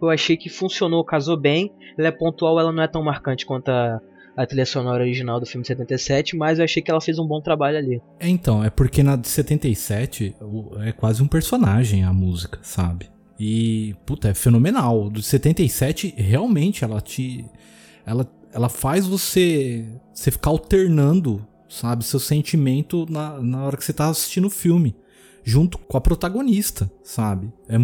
Eu 0.00 0.08
achei 0.08 0.36
que 0.36 0.48
funcionou, 0.48 1.04
casou 1.04 1.36
bem. 1.36 1.72
Ela 1.98 2.08
é 2.08 2.12
pontual, 2.12 2.58
ela 2.58 2.72
não 2.72 2.82
é 2.82 2.88
tão 2.88 3.02
marcante 3.02 3.44
quanto 3.44 3.70
a, 3.70 4.00
a 4.36 4.46
trilha 4.46 4.64
sonora 4.64 5.02
original 5.02 5.38
do 5.40 5.46
filme 5.46 5.66
77, 5.66 6.36
mas 6.36 6.58
eu 6.58 6.64
achei 6.64 6.82
que 6.82 6.90
ela 6.90 7.00
fez 7.00 7.18
um 7.18 7.26
bom 7.26 7.40
trabalho 7.40 7.78
ali. 7.78 8.00
É, 8.18 8.28
então, 8.28 8.64
é 8.64 8.70
porque 8.70 9.02
na 9.02 9.16
de 9.16 9.28
77 9.28 10.36
é 10.82 10.92
quase 10.92 11.22
um 11.22 11.28
personagem 11.28 12.04
a 12.04 12.12
música, 12.12 12.58
sabe? 12.62 13.10
E, 13.40 13.96
puta, 14.04 14.28
é 14.28 14.34
fenomenal. 14.34 15.08
Do 15.08 15.22
77, 15.22 16.14
realmente 16.14 16.84
ela 16.84 17.00
te. 17.00 17.46
Ela, 18.04 18.30
ela 18.52 18.68
faz 18.68 19.06
você, 19.06 19.86
você 20.12 20.30
ficar 20.30 20.50
alternando, 20.50 21.46
sabe, 21.66 22.04
seu 22.04 22.20
sentimento 22.20 23.06
na, 23.08 23.40
na 23.40 23.64
hora 23.64 23.78
que 23.78 23.84
você 23.84 23.94
tá 23.94 24.10
assistindo 24.10 24.48
o 24.48 24.50
filme. 24.50 24.94
Junto 25.42 25.78
com 25.78 25.96
a 25.96 26.00
protagonista, 26.02 26.92
sabe? 27.02 27.50
É, 27.66 27.76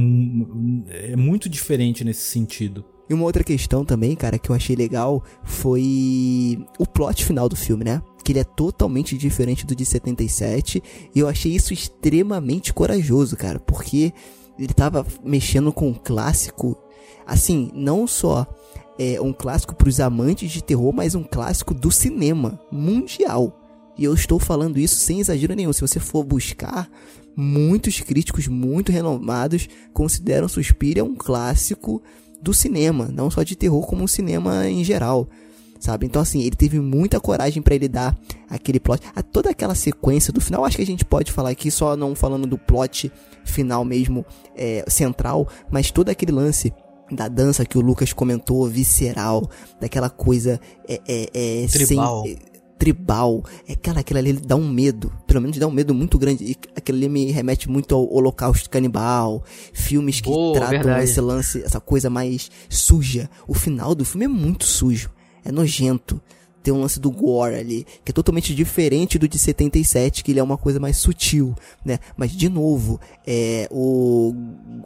é 1.13 1.17
muito 1.17 1.49
diferente 1.49 2.05
nesse 2.05 2.29
sentido. 2.29 2.85
E 3.09 3.15
uma 3.15 3.25
outra 3.25 3.43
questão 3.43 3.83
também, 3.83 4.15
cara, 4.15 4.39
que 4.39 4.51
eu 4.51 4.55
achei 4.55 4.77
legal 4.77 5.25
foi 5.43 6.67
o 6.79 6.85
plot 6.85 7.25
final 7.25 7.49
do 7.49 7.57
filme, 7.57 7.83
né? 7.83 8.03
Que 8.23 8.33
ele 8.33 8.41
é 8.41 8.45
totalmente 8.45 9.17
diferente 9.17 9.65
do 9.65 9.75
de 9.75 9.87
77. 9.87 10.83
E 11.15 11.19
eu 11.19 11.27
achei 11.27 11.53
isso 11.53 11.73
extremamente 11.73 12.75
corajoso, 12.75 13.37
cara, 13.39 13.59
porque 13.59 14.13
ele 14.59 14.73
tava 14.73 15.07
mexendo 15.23 15.73
com 15.73 15.89
um 15.89 15.95
clássico, 15.95 16.77
assim, 17.27 17.71
não 17.75 18.07
só 18.07 18.47
é, 18.99 19.21
um 19.21 19.33
clássico 19.33 19.75
para 19.75 19.89
os 19.89 20.01
amantes 20.01 20.51
de 20.51 20.63
terror, 20.63 20.93
mas 20.93 21.15
um 21.15 21.23
clássico 21.23 21.75
do 21.75 21.91
cinema 21.91 22.61
mundial. 22.71 23.61
E 23.99 24.05
eu 24.05 24.15
estou 24.15 24.39
falando 24.39 24.79
isso 24.79 24.97
sem 24.97 25.21
exagero 25.21 25.55
nenhum. 25.55 25.73
Se 25.73 25.81
você 25.81 25.99
for 25.99 26.23
buscar, 26.23 26.91
muitos 27.35 28.01
críticos 28.01 28.47
muito 28.47 28.93
renomados 28.93 29.69
consideram 29.93 30.49
Suspiria 30.49 31.05
um 31.05 31.15
clássico 31.15 32.03
do 32.41 32.53
cinema, 32.53 33.09
não 33.13 33.31
só 33.31 33.43
de 33.43 33.57
terror, 33.57 33.87
como 33.87 34.05
o 34.05 34.09
cinema 34.09 34.69
em 34.69 34.85
geral. 34.85 35.29
Sabe? 35.87 36.05
Então, 36.05 36.21
assim, 36.21 36.43
ele 36.43 36.57
teve 36.57 36.81
muita 36.81 37.21
coragem 37.21 37.63
para 37.63 37.73
ele 37.73 37.87
dar 37.87 38.19
aquele 38.51 38.81
plot. 38.81 39.01
A 39.15 39.23
toda 39.23 39.51
aquela 39.51 39.73
sequência 39.73 40.33
do 40.33 40.41
final, 40.41 40.65
acho 40.65 40.75
que 40.77 40.83
a 40.83 40.87
gente 40.87 41.05
pode 41.05 41.31
falar 41.31 41.51
aqui, 41.51 41.71
só 41.71 41.97
não 41.97 42.13
falando 42.13 42.45
do 42.45 42.59
plot 42.59 43.13
final 43.45 43.85
mesmo, 43.85 44.27
é, 44.57 44.85
central, 44.89 45.47
mas 45.71 45.93
todo 45.93 46.09
aquele 46.09 46.33
lance 46.33 46.75
da 47.09 47.29
dança 47.29 47.65
que 47.65 47.79
o 47.79 47.81
Lucas 47.81 48.13
comentou, 48.13 48.67
visceral, 48.67 49.49
daquela 49.81 50.11
coisa 50.11 50.61
é, 50.89 51.01
é, 51.07 51.63
é 51.63 51.67
Tribal. 51.69 52.25
Sem, 52.25 52.37
tribal. 52.77 53.45
É, 53.69 53.77
cara, 53.77 54.01
aquilo 54.01 54.19
ali 54.19 54.33
dá 54.33 54.57
um 54.57 54.69
medo. 54.69 55.13
Pelo 55.25 55.41
menos 55.41 55.57
dá 55.57 55.69
um 55.69 55.71
medo 55.71 55.95
muito 55.95 56.19
grande. 56.19 56.43
E 56.45 56.57
aquilo 56.75 56.99
ali 56.99 57.09
me 57.09 57.31
remete 57.31 57.71
muito 57.71 57.95
ao 57.95 58.13
Holocausto 58.13 58.69
Canibal. 58.69 59.45
Filmes 59.73 60.21
que 60.21 60.29
oh, 60.29 60.53
tratam 60.53 60.83
verdade. 60.83 61.05
esse 61.05 61.21
lance, 61.21 61.63
essa 61.63 61.81
coisa 61.81 62.11
mais 62.11 62.51
suja. 62.69 63.31
O 63.47 63.55
final 63.55 63.95
do 63.95 64.05
filme 64.05 64.25
é 64.25 64.29
muito 64.29 64.65
sujo. 64.65 65.15
É 65.47 65.53
nojento. 65.53 66.21
Tem 66.63 66.75
um 66.75 66.81
lance 66.81 66.99
do 66.99 67.13
gore 67.13 67.55
ali, 67.55 67.87
que 68.05 68.11
é 68.11 68.13
totalmente 68.13 68.53
diferente 68.53 69.21
do 69.21 69.29
de 69.29 69.39
77, 69.39 70.25
que 70.25 70.33
ele 70.33 70.41
é 70.41 70.43
uma 70.43 70.59
coisa 70.59 70.81
mais 70.81 70.97
sutil, 70.97 71.55
né? 71.85 72.01
Mas, 72.17 72.33
de 72.33 72.49
novo, 72.49 73.01
é, 73.25 73.69
o, 73.71 74.35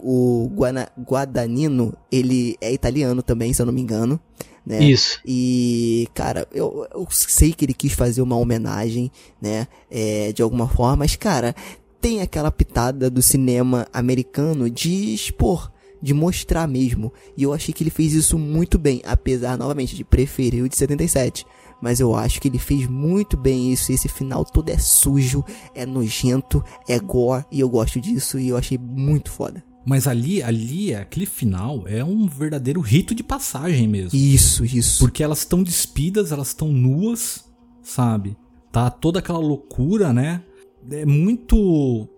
o 0.03 0.51
Guana, 0.55 0.91
Guadagnino, 1.01 1.95
ele 2.13 2.57
é 2.61 2.71
italiano 2.71 3.23
também, 3.23 3.55
se 3.55 3.63
eu 3.63 3.67
não 3.67 3.73
me 3.73 3.81
engano 3.81 4.21
né? 4.65 4.83
Isso. 4.85 5.21
E, 5.25 6.09
cara, 6.15 6.47
eu, 6.53 6.87
eu 6.95 7.09
sei 7.11 7.53
que 7.53 7.65
ele 7.65 7.75
quis 7.75 7.93
fazer 7.93 8.23
uma 8.23 8.37
homenagem, 8.37 9.11
né? 9.41 9.67
É, 9.91 10.33
de 10.33 10.43
alguma 10.43 10.69
forma, 10.69 10.97
mas, 10.97 11.17
cara, 11.17 11.55
tem 12.01 12.21
aquela 12.21 12.51
pitada 12.51 13.11
do 13.11 13.23
cinema 13.23 13.87
americano 13.93 14.71
de 14.71 15.15
expor, 15.15 15.71
de 16.03 16.15
mostrar 16.15 16.67
mesmo. 16.67 17.13
E 17.37 17.43
eu 17.43 17.53
achei 17.53 17.73
que 17.73 17.83
ele 17.83 17.91
fez 17.91 18.13
isso 18.13 18.39
muito 18.39 18.79
bem, 18.79 19.03
apesar, 19.05 19.59
novamente, 19.59 19.97
de 19.97 20.05
preferir 20.05 20.65
o 20.65 20.69
de 20.69 20.77
77. 20.77 21.45
Mas 21.81 21.99
eu 22.01 22.15
acho 22.15 22.41
que 22.41 22.49
ele 22.49 22.59
fez 22.59 22.87
muito 22.87 23.37
bem 23.37 23.73
isso. 23.73 23.91
E 23.91 23.95
esse 23.95 24.09
final 24.09 24.45
todo 24.45 24.69
é 24.69 24.79
sujo, 24.79 25.45
é 25.75 25.87
nojento, 25.87 26.63
é 26.89 26.99
gore. 26.99 27.45
E 27.51 27.61
eu 27.61 27.69
gosto 27.69 28.01
disso. 28.01 28.39
E 28.39 28.49
eu 28.49 28.57
achei 28.57 28.79
muito 28.79 29.31
foda. 29.31 29.65
Mas 29.85 30.07
ali, 30.07 30.43
ali, 30.43 30.95
aquele 30.95 31.25
final 31.25 31.85
é 31.87 32.05
um 32.05 32.27
verdadeiro 32.27 32.81
rito 32.81 33.15
de 33.15 33.23
passagem 33.23 33.89
mesmo. 33.89 34.19
Isso, 34.19 34.65
isso. 34.65 34.99
Porque 34.99 35.23
elas 35.23 35.39
estão 35.39 35.63
despidas, 35.63 36.33
elas 36.33 36.49
estão 36.49 36.69
nuas, 36.69 37.47
sabe? 37.83 38.37
Tá 38.71 38.91
toda 38.91 39.19
aquela 39.19 39.39
loucura, 39.39 40.13
né? 40.13 40.43
É 40.91 41.07
muito. 41.07 42.09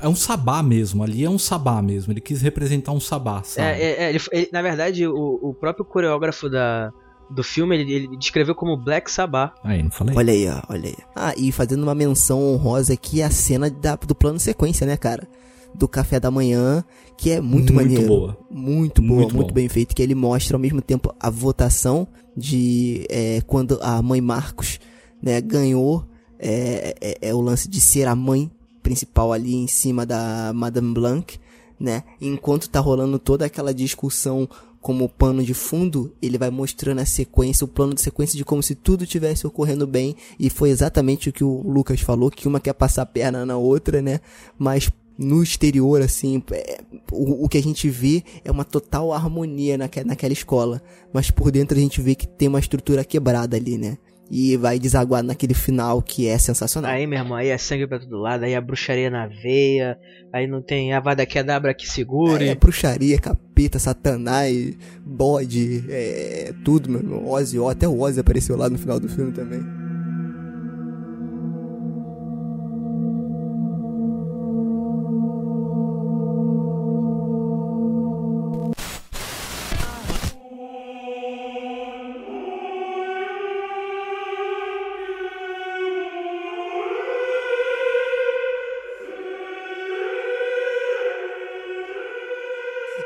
É 0.00 0.08
um 0.08 0.14
sabá 0.14 0.62
mesmo, 0.62 1.02
ali 1.02 1.24
é 1.24 1.30
um 1.30 1.38
sabá 1.38 1.82
mesmo. 1.82 2.12
Ele 2.12 2.20
quis 2.20 2.40
representar 2.40 2.92
um 2.92 3.00
sabá, 3.00 3.42
sabe? 3.42 3.68
É, 3.68 3.82
é, 3.82 4.02
é 4.04 4.10
ele, 4.10 4.20
ele, 4.32 4.48
na 4.52 4.62
verdade, 4.62 5.06
o, 5.06 5.38
o 5.42 5.54
próprio 5.54 5.84
coreógrafo 5.84 6.48
da, 6.48 6.90
do 7.32 7.42
filme, 7.42 7.76
ele, 7.76 7.92
ele, 7.92 8.16
descreveu 8.16 8.54
como 8.54 8.76
Black 8.76 9.10
Sabbath. 9.10 9.54
Aí, 9.62 9.82
não 9.82 9.90
falei? 9.90 10.16
Olha 10.16 10.32
aí, 10.32 10.48
ó, 10.48 10.62
olha 10.68 10.88
aí. 10.88 10.96
Ah, 11.14 11.34
e 11.36 11.52
fazendo 11.52 11.82
uma 11.82 11.94
menção 11.94 12.42
honrosa 12.42 12.94
aqui, 12.94 13.22
a 13.22 13.30
cena 13.30 13.70
da, 13.70 13.96
do 13.96 14.14
plano 14.14 14.38
sequência, 14.38 14.86
né, 14.86 14.96
cara? 14.96 15.26
Do 15.74 15.88
café 15.88 16.20
da 16.20 16.30
manhã, 16.30 16.84
que 17.16 17.30
é 17.30 17.40
muito, 17.40 17.72
Muito 17.72 17.74
maneiro. 17.74 18.06
boa. 18.06 18.38
Muito 18.50 19.00
boa, 19.02 19.20
Muito 19.20 19.36
muito, 19.36 19.54
bem 19.54 19.68
feito. 19.68 19.94
Que 19.94 20.02
ele 20.02 20.14
mostra 20.14 20.56
ao 20.56 20.60
mesmo 20.60 20.82
tempo 20.82 21.14
a 21.18 21.30
votação 21.30 22.06
de 22.36 23.06
é, 23.10 23.40
quando 23.46 23.78
a 23.82 24.00
mãe 24.02 24.20
Marcos 24.20 24.78
né, 25.22 25.40
ganhou 25.40 26.04
é, 26.42 26.94
é, 27.00 27.28
é 27.28 27.34
o 27.34 27.40
lance 27.40 27.68
de 27.68 27.80
ser 27.80 28.08
a 28.08 28.16
mãe 28.16 28.50
principal 28.82 29.32
ali 29.32 29.54
em 29.54 29.68
cima 29.68 30.04
da 30.04 30.52
Madame 30.52 30.92
Blanc, 30.92 31.38
né? 31.78 32.02
Enquanto 32.20 32.68
tá 32.68 32.80
rolando 32.80 33.18
toda 33.18 33.46
aquela 33.46 33.72
discussão 33.72 34.48
como 34.80 35.08
pano 35.08 35.44
de 35.44 35.54
fundo, 35.54 36.12
ele 36.20 36.36
vai 36.36 36.50
mostrando 36.50 36.98
a 36.98 37.06
sequência, 37.06 37.64
o 37.64 37.68
plano 37.68 37.94
de 37.94 38.00
sequência 38.00 38.36
de 38.36 38.44
como 38.44 38.60
se 38.60 38.74
tudo 38.74 39.06
tivesse 39.06 39.46
ocorrendo 39.46 39.86
bem, 39.86 40.16
e 40.38 40.50
foi 40.50 40.70
exatamente 40.70 41.28
o 41.28 41.32
que 41.32 41.44
o 41.44 41.62
Lucas 41.62 42.00
falou, 42.00 42.30
que 42.30 42.48
uma 42.48 42.58
quer 42.58 42.72
passar 42.72 43.02
a 43.02 43.06
perna 43.06 43.46
na 43.46 43.56
outra, 43.56 44.02
né? 44.02 44.18
Mas 44.58 44.90
no 45.16 45.40
exterior, 45.40 46.02
assim, 46.02 46.42
é, 46.50 46.80
o, 47.12 47.44
o 47.44 47.48
que 47.48 47.58
a 47.58 47.62
gente 47.62 47.88
vê 47.88 48.24
é 48.44 48.50
uma 48.50 48.64
total 48.64 49.12
harmonia 49.12 49.78
naque, 49.78 50.02
naquela 50.02 50.32
escola, 50.32 50.82
mas 51.12 51.30
por 51.30 51.52
dentro 51.52 51.78
a 51.78 51.80
gente 51.80 52.00
vê 52.00 52.16
que 52.16 52.26
tem 52.26 52.48
uma 52.48 52.58
estrutura 52.58 53.04
quebrada 53.04 53.56
ali, 53.56 53.78
né? 53.78 53.98
E 54.34 54.56
vai 54.56 54.78
desaguar 54.78 55.22
naquele 55.22 55.52
final 55.52 56.00
que 56.00 56.26
é 56.26 56.38
sensacional. 56.38 56.90
Aí, 56.90 57.06
meu 57.06 57.18
irmão, 57.18 57.36
aí 57.36 57.48
é 57.48 57.58
sangue 57.58 57.86
pra 57.86 57.98
todo 57.98 58.16
lado, 58.16 58.44
aí 58.44 58.54
a 58.54 58.62
bruxaria 58.62 59.10
na 59.10 59.26
veia, 59.26 59.98
aí 60.32 60.46
não 60.46 60.62
tem 60.62 60.94
a 60.94 61.00
vada 61.00 61.26
quedabra 61.26 61.74
que 61.74 61.86
segure. 61.86 62.48
É, 62.48 62.54
bruxaria, 62.54 63.18
capeta, 63.18 63.78
satanás, 63.78 64.74
bode, 65.04 65.84
é, 65.90 66.54
tudo, 66.64 66.88
meu 66.88 67.00
irmão. 67.00 67.28
Ozzy, 67.28 67.58
ó, 67.58 67.68
até 67.68 67.86
o 67.86 68.00
Ozzy 68.00 68.20
apareceu 68.20 68.56
lá 68.56 68.70
no 68.70 68.78
final 68.78 68.98
do 68.98 69.06
filme 69.06 69.32
também. 69.32 69.81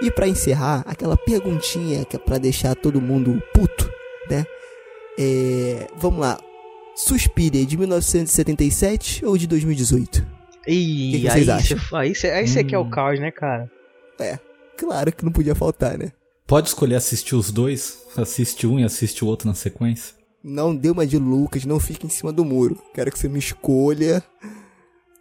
E 0.07 0.11
pra 0.11 0.29
encerrar, 0.29 0.85
aquela 0.87 1.17
perguntinha 1.17 2.05
que 2.05 2.15
é 2.15 2.19
pra 2.19 2.39
deixar 2.39 2.77
todo 2.77 3.01
mundo 3.01 3.43
puto, 3.53 3.91
né? 4.31 4.47
É, 5.19 5.89
vamos 5.97 6.21
lá. 6.21 6.39
Suspiria 6.95 7.67
de 7.67 7.77
1977 7.77 9.25
ou 9.25 9.37
de 9.37 9.49
2018? 9.49 10.25
Ih, 10.69 11.11
Que 11.13 11.21
que 11.23 11.29
aí 11.29 11.33
vocês 11.45 11.49
acham? 11.49 11.79
você 11.79 11.97
aí 11.97 12.15
cê- 12.15 12.31
aí 12.31 12.47
cê 12.47 12.63
quer 12.63 12.79
o 12.79 12.83
Hum. 12.83 12.91
caos, 12.91 13.19
né, 13.19 13.31
cara? 13.33 13.69
É, 14.21 14.39
claro 14.77 15.11
que 15.13 15.25
não 15.25 15.33
podia 15.33 15.55
faltar, 15.57 15.99
né? 15.99 16.13
Pode 16.47 16.69
escolher 16.69 16.95
assistir 16.95 17.35
os 17.35 17.51
dois? 17.51 17.99
Assiste 18.17 18.65
um 18.67 18.79
e 18.79 18.85
assiste 18.85 19.25
o 19.25 19.27
outro 19.29 19.49
na 19.49 19.55
sequência? 19.55 20.15
Não 20.43 20.75
dê 20.75 20.89
uma 20.91 21.05
de 21.05 21.19
Lucas, 21.19 21.65
não 21.65 21.81
fique 21.81 22.07
em 22.07 22.11
cima 22.11 22.33
do 22.33 22.45
muro. 22.45 22.81
Quero 22.95 23.11
que 23.11 23.19
você 23.19 23.29
me 23.29 23.41
escolha 23.41 24.23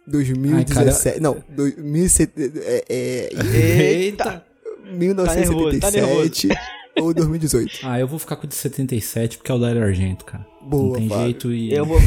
2017. 0.06 1.18
não, 1.20 1.42
2007, 1.48 2.32
é, 2.64 2.84
é, 2.88 3.92
Eita! 3.92 4.46
1977 4.96 6.48
ou 7.00 7.12
2018. 7.12 7.80
Ah, 7.84 8.00
eu 8.00 8.06
vou 8.06 8.18
ficar 8.18 8.36
com 8.36 8.46
o 8.46 8.48
de 8.48 8.54
77 8.54 9.38
porque 9.38 9.50
é 9.50 9.54
o 9.54 9.58
Dario 9.58 9.82
Argento, 9.82 10.24
cara. 10.24 10.46
não 10.60 10.68
Boa, 10.68 10.98
tem 10.98 11.08
Fábio. 11.08 11.24
jeito 11.24 11.52
e. 11.52 11.72
Eu 11.72 11.84
vou. 11.84 11.98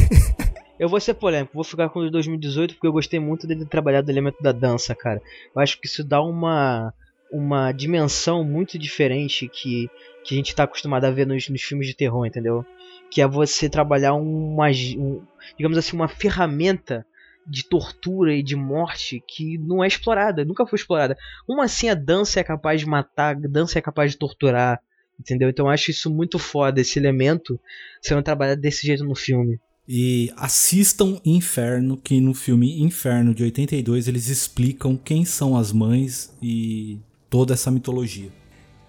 Eu 0.78 0.88
vou 0.88 0.98
ser 0.98 1.12
polêmico, 1.12 1.52
vou 1.52 1.62
ficar 1.62 1.90
com 1.90 2.00
o 2.00 2.06
de 2.06 2.10
2018 2.10 2.72
porque 2.74 2.86
eu 2.86 2.92
gostei 2.92 3.20
muito 3.20 3.46
dele 3.46 3.66
trabalhar 3.66 4.00
do 4.00 4.10
elemento 4.10 4.42
da 4.42 4.50
dança, 4.50 4.94
cara. 4.94 5.20
Eu 5.54 5.60
acho 5.60 5.78
que 5.78 5.86
isso 5.86 6.02
dá 6.02 6.22
uma 6.22 6.94
uma 7.30 7.70
dimensão 7.70 8.42
muito 8.42 8.78
diferente 8.78 9.48
que, 9.48 9.88
que 10.24 10.34
a 10.34 10.36
gente 10.36 10.54
tá 10.54 10.64
acostumado 10.64 11.04
a 11.04 11.10
ver 11.10 11.26
nos, 11.26 11.48
nos 11.48 11.62
filmes 11.62 11.86
de 11.86 11.94
terror, 11.94 12.26
entendeu? 12.26 12.64
Que 13.10 13.20
é 13.20 13.26
você 13.26 13.68
trabalhar 13.68 14.14
uma, 14.14 14.68
um, 14.68 15.22
digamos 15.56 15.78
assim, 15.78 15.94
uma 15.94 16.08
ferramenta 16.08 17.06
de 17.46 17.68
tortura 17.68 18.34
e 18.34 18.42
de 18.42 18.54
morte 18.54 19.22
que 19.26 19.58
não 19.58 19.82
é 19.82 19.88
explorada, 19.88 20.44
nunca 20.44 20.66
foi 20.66 20.78
explorada. 20.78 21.16
Como 21.46 21.62
assim 21.62 21.88
a 21.88 21.94
dança 21.94 22.40
é 22.40 22.44
capaz 22.44 22.80
de 22.80 22.86
matar, 22.86 23.36
a 23.36 23.48
dança 23.48 23.78
é 23.78 23.82
capaz 23.82 24.12
de 24.12 24.18
torturar, 24.18 24.80
entendeu? 25.18 25.48
Então 25.48 25.66
eu 25.66 25.70
acho 25.70 25.90
isso 25.90 26.10
muito 26.10 26.38
foda, 26.38 26.80
esse 26.80 26.98
elemento 26.98 27.58
sendo 28.02 28.22
trabalhado 28.22 28.60
desse 28.60 28.86
jeito 28.86 29.04
no 29.04 29.14
filme. 29.14 29.58
E 29.88 30.32
assistam 30.36 31.20
Inferno, 31.24 31.96
que 31.96 32.20
no 32.20 32.32
filme 32.32 32.80
Inferno 32.80 33.34
de 33.34 33.42
82 33.42 34.06
eles 34.06 34.28
explicam 34.28 34.96
quem 34.96 35.24
são 35.24 35.56
as 35.56 35.72
mães 35.72 36.32
e 36.40 37.00
toda 37.28 37.54
essa 37.54 37.70
mitologia. 37.70 38.30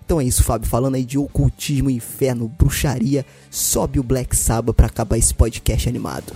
Então 0.05 0.19
é 0.19 0.25
isso, 0.25 0.43
Fábio. 0.43 0.67
Falando 0.67 0.95
aí 0.95 1.05
de 1.05 1.17
ocultismo, 1.17 1.89
inferno, 1.89 2.47
bruxaria, 2.49 3.25
sobe 3.49 3.99
o 3.99 4.03
Black 4.03 4.35
Sabbath 4.35 4.75
pra 4.75 4.87
acabar 4.87 5.17
esse 5.17 5.33
podcast 5.33 5.87
animado. 5.87 6.33